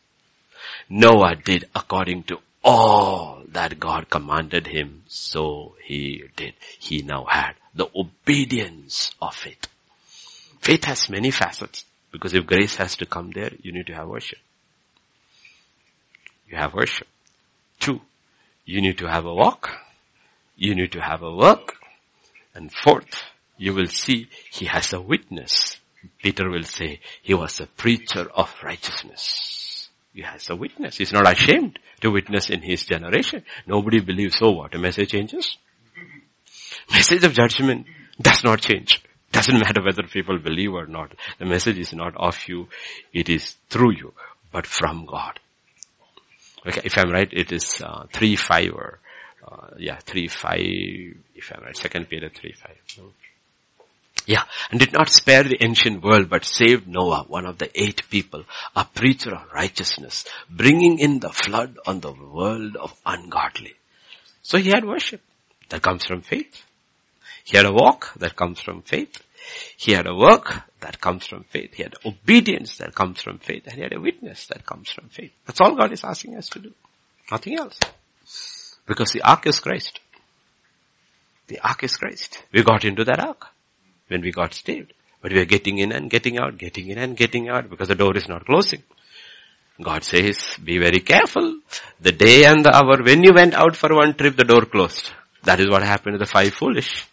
[0.89, 6.53] Noah did according to all that God commanded him, so he did.
[6.77, 9.67] He now had the obedience of faith.
[10.59, 14.09] Faith has many facets because if grace has to come there, you need to have
[14.09, 14.39] worship.
[16.49, 17.07] You have worship.
[17.79, 18.01] Two,
[18.65, 19.69] you need to have a walk.
[20.57, 21.75] You need to have a work.
[22.53, 23.23] And fourth,
[23.57, 25.77] you will see he has a witness.
[26.21, 29.66] Peter will say he was a preacher of righteousness.
[30.17, 30.97] He has a witness.
[30.97, 33.43] He's not ashamed to witness in his generation.
[33.67, 34.73] Nobody believes, so what?
[34.73, 35.57] A message changes?
[36.91, 37.85] Message of judgment
[38.19, 39.03] does not change.
[39.31, 41.13] Doesn't matter whether people believe or not.
[41.37, 42.67] The message is not of you.
[43.13, 44.13] It is through you,
[44.51, 45.39] but from God.
[46.65, 48.99] Okay, if I'm right, it is uh, 3-5 or,
[49.47, 53.11] uh, yeah, 3-5, if I'm right, second Peter 3-5.
[54.27, 58.01] Yeah, and did not spare the ancient world, but saved Noah, one of the eight
[58.09, 58.43] people,
[58.75, 63.75] a preacher of righteousness, bringing in the flood on the world of ungodly.
[64.43, 65.21] So he had worship
[65.69, 66.61] that comes from faith.
[67.45, 69.23] He had a walk that comes from faith.
[69.77, 71.75] He had a work that comes from faith.
[71.75, 73.63] He had obedience that comes from faith.
[73.65, 75.31] And he had a witness that comes from faith.
[75.45, 76.73] That's all God is asking us to do.
[77.31, 77.79] Nothing else.
[78.85, 80.01] Because the ark is Christ.
[81.47, 82.43] The ark is Christ.
[82.51, 83.47] We got into that ark
[84.07, 84.93] when we got saved.
[85.21, 87.95] But we are getting in and getting out, getting in and getting out because the
[87.95, 88.83] door is not closing.
[89.81, 91.59] God says, be very careful.
[92.01, 95.11] The day and the hour when you went out for one trip, the door closed.
[95.43, 97.05] That is what happened to the five foolish.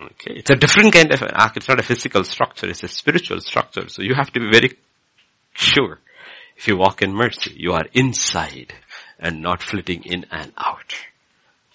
[0.00, 0.32] Okay.
[0.36, 1.56] It's a different kind of ark.
[1.56, 2.68] It's not a physical structure.
[2.68, 3.88] It's a spiritual structure.
[3.88, 4.76] So you have to be very
[5.52, 5.98] sure.
[6.56, 8.72] If you walk in mercy, you are inside
[9.18, 10.94] and not flitting in and out.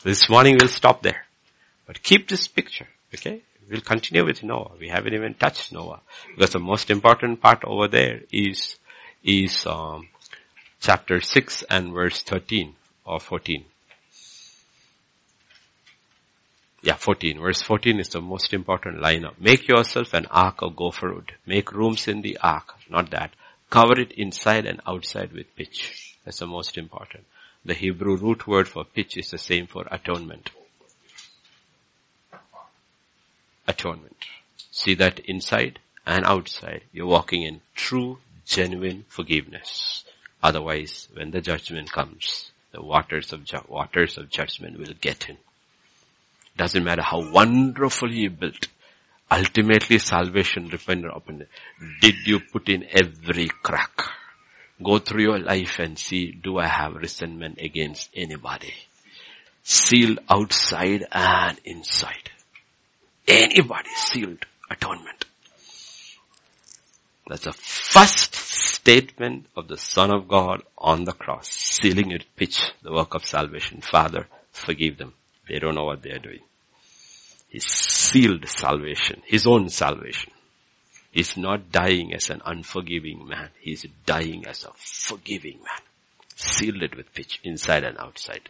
[0.04, 1.27] This morning we'll stop there.
[1.88, 3.42] But keep this picture, okay?
[3.70, 4.74] We'll continue with Noah.
[4.80, 6.02] We haven't even touched Noah.
[6.36, 8.76] Because the most important part over there is,
[9.24, 10.10] is, um,
[10.82, 13.66] chapter 6 and verse 13 or 14.
[16.82, 17.40] Yeah, 14.
[17.40, 19.26] Verse 14 is the most important line.
[19.26, 21.34] Of, Make yourself an ark of gopher wood.
[21.46, 22.76] Make rooms in the ark.
[22.90, 23.32] Not that.
[23.70, 26.16] Cover it inside and outside with pitch.
[26.24, 27.26] That's the most important.
[27.66, 30.52] The Hebrew root word for pitch is the same for atonement
[33.68, 34.26] atonement.
[34.72, 40.04] See that inside and outside you're walking in true, genuine forgiveness.
[40.42, 45.38] Otherwise, when the judgment comes, the waters of ju- waters of judgment will get in.
[46.56, 48.68] Doesn't matter how wonderfully you built.
[49.30, 51.50] Ultimately, salvation depends upon it.
[52.02, 54.02] Did you put in every crack?
[54.82, 58.74] Go through your life and see, do I have resentment against anybody?
[59.64, 62.32] Sealed outside and inside
[63.28, 65.26] anybody sealed atonement.
[67.28, 72.72] That's the first statement of the Son of God on the cross, sealing it pitch,
[72.84, 73.82] the work of salvation.
[73.82, 75.14] Father, forgive them.
[75.48, 76.40] They don't know what they are doing.
[77.50, 80.32] He sealed salvation, his own salvation.
[81.12, 83.50] He's not dying as an unforgiving man.
[83.60, 85.82] He's dying as a forgiving man.
[86.36, 88.50] Sealed it with pitch, inside and outside.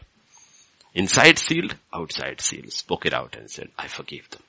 [0.93, 2.73] Inside sealed, outside sealed.
[2.73, 4.41] Spoke it out and said, I forgive them.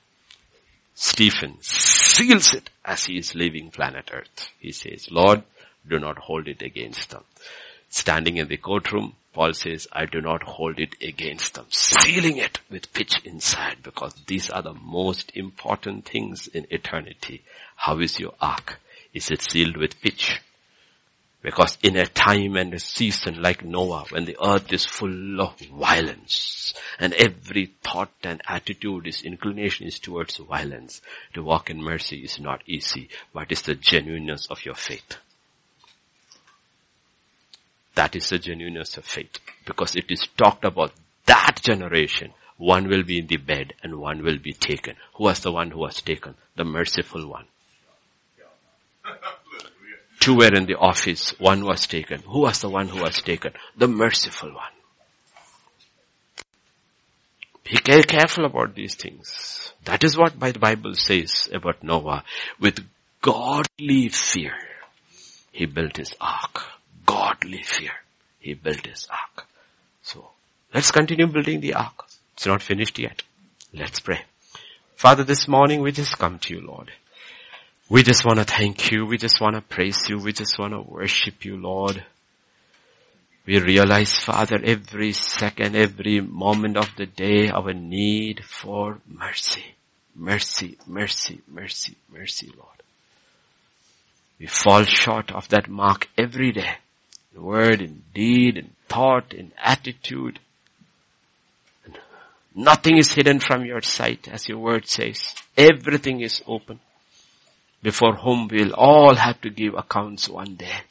[1.01, 4.51] Stephen seals it as he is leaving planet earth.
[4.59, 5.43] He says, Lord,
[5.87, 7.23] do not hold it against them.
[7.87, 11.67] Standing in the courtroom, Paul says, I do not hold it against them.
[11.69, 17.43] Sealing it with pitch inside because these are the most important things in eternity.
[17.77, 18.81] How is your ark?
[19.13, 20.41] Is it sealed with pitch?
[21.41, 25.57] Because in a time and a season like Noah, when the earth is full of
[25.59, 31.01] violence, and every thought and attitude is inclination is towards violence,
[31.33, 35.15] to walk in mercy is not easy, but it's the genuineness of your faith.
[37.95, 39.39] That is the genuineness of faith.
[39.65, 40.91] Because it is talked about
[41.25, 42.33] that generation.
[42.57, 44.95] One will be in the bed and one will be taken.
[45.15, 46.35] Who was the one who was taken?
[46.57, 47.45] The merciful one.
[50.29, 52.21] Two were in the office, one was taken.
[52.21, 53.51] Who was the one who was taken?
[53.75, 54.75] The merciful one.
[57.63, 59.73] Be careful about these things.
[59.85, 62.23] That is what the Bible says about Noah.
[62.59, 62.87] With
[63.23, 64.53] godly fear,
[65.51, 66.61] he built his ark.
[67.07, 67.93] Godly fear,
[68.39, 69.47] he built his ark.
[70.03, 70.29] So,
[70.75, 72.05] let's continue building the ark.
[72.35, 73.23] It's not finished yet.
[73.73, 74.21] Let's pray.
[74.95, 76.91] Father, this morning we just come to you, Lord.
[77.89, 79.07] We just want to thank you.
[79.07, 80.19] We just want to praise you.
[80.19, 82.03] We just want to worship you, Lord.
[83.47, 89.65] We realize, Father, every second, every moment of the day, our need for mercy.
[90.15, 92.69] Mercy, mercy, mercy, mercy, Lord.
[94.39, 96.75] We fall short of that mark every day.
[97.33, 100.39] In word, in deed, in thought, in attitude.
[102.53, 105.33] Nothing is hidden from your sight, as your word says.
[105.57, 106.79] Everything is open
[107.81, 110.81] before whom we'll all have to give accounts one day.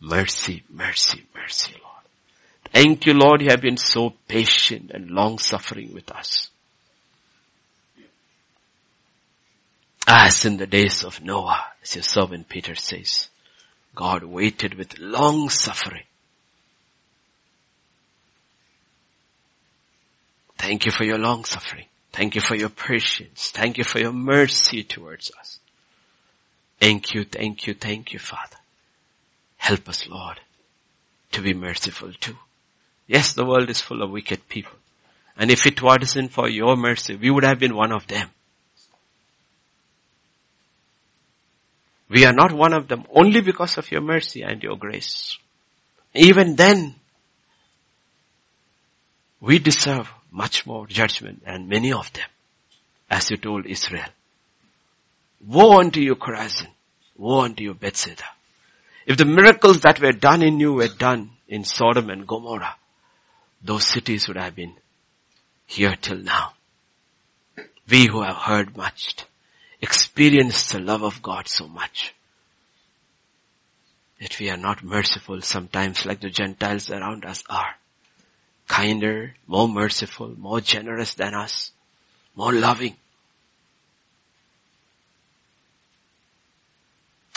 [0.00, 2.04] Mercy, mercy, mercy, Lord.
[2.72, 6.50] Thank you, Lord, you have been so patient and long suffering with us.
[10.06, 13.28] As in the days of Noah, as your servant Peter says,
[13.94, 16.04] God waited with long suffering.
[20.58, 21.86] Thank you for your long suffering.
[22.12, 23.50] Thank you for your patience.
[23.50, 25.58] Thank you for your mercy towards us.
[26.80, 28.56] Thank you, thank you, thank you, Father.
[29.56, 30.40] Help us, Lord,
[31.32, 32.36] to be merciful too.
[33.06, 34.76] Yes, the world is full of wicked people.
[35.36, 38.30] And if it wasn't for your mercy, we would have been one of them.
[42.08, 45.36] We are not one of them only because of your mercy and your grace.
[46.14, 46.94] Even then,
[49.40, 52.28] we deserve much more judgment and many of them,
[53.10, 54.08] as you told Israel.
[55.46, 56.68] Woe unto you, Chorazin.
[57.16, 58.24] Woe unto you, Bethsaida.
[59.06, 62.76] If the miracles that were done in you were done in Sodom and Gomorrah,
[63.62, 64.74] those cities would have been
[65.66, 66.54] here till now.
[67.88, 69.14] We who have heard much,
[69.80, 72.14] experienced the love of God so much,
[74.20, 77.76] that we are not merciful sometimes like the Gentiles around us are
[78.68, 81.72] kinder, more merciful, more generous than us,
[82.34, 82.96] more loving.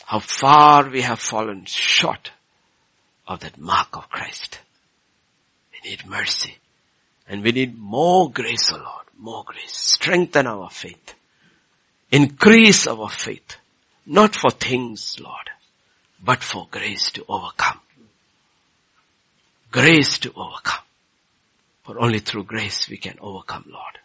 [0.06, 2.32] How far we have fallen short
[3.28, 4.60] of that mark of Christ.
[5.72, 6.58] We need mercy.
[7.28, 9.72] And we need more grace, O oh Lord, more grace.
[9.72, 11.14] Strengthen our faith.
[12.12, 13.58] Increase our faith.
[14.08, 15.52] Not for things, Lord,
[16.24, 17.80] but for grace to overcome.
[19.72, 20.84] Grace to overcome.
[21.90, 23.98] For only through grace we can overcome, Lord.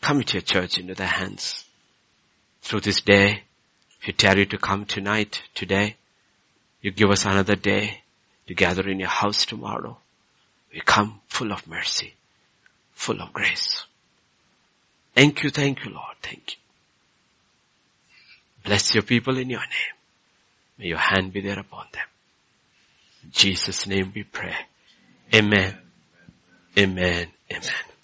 [0.00, 1.64] Commit your church into the hands.
[2.60, 3.44] Through this day,
[4.00, 5.94] if you tarry to come tonight, today,
[6.80, 8.00] you give us another day
[8.48, 9.96] to gather in your house tomorrow.
[10.74, 12.14] We come full of mercy,
[12.94, 13.84] full of grace.
[15.14, 16.16] Thank you, thank you, Lord.
[16.20, 16.58] Thank you.
[18.64, 19.94] Bless your people in your name.
[20.78, 22.08] May your hand be there upon them.
[23.22, 24.56] In Jesus' name we pray.
[25.32, 25.78] Amen.
[26.78, 27.28] Amen.
[27.52, 27.92] Amen.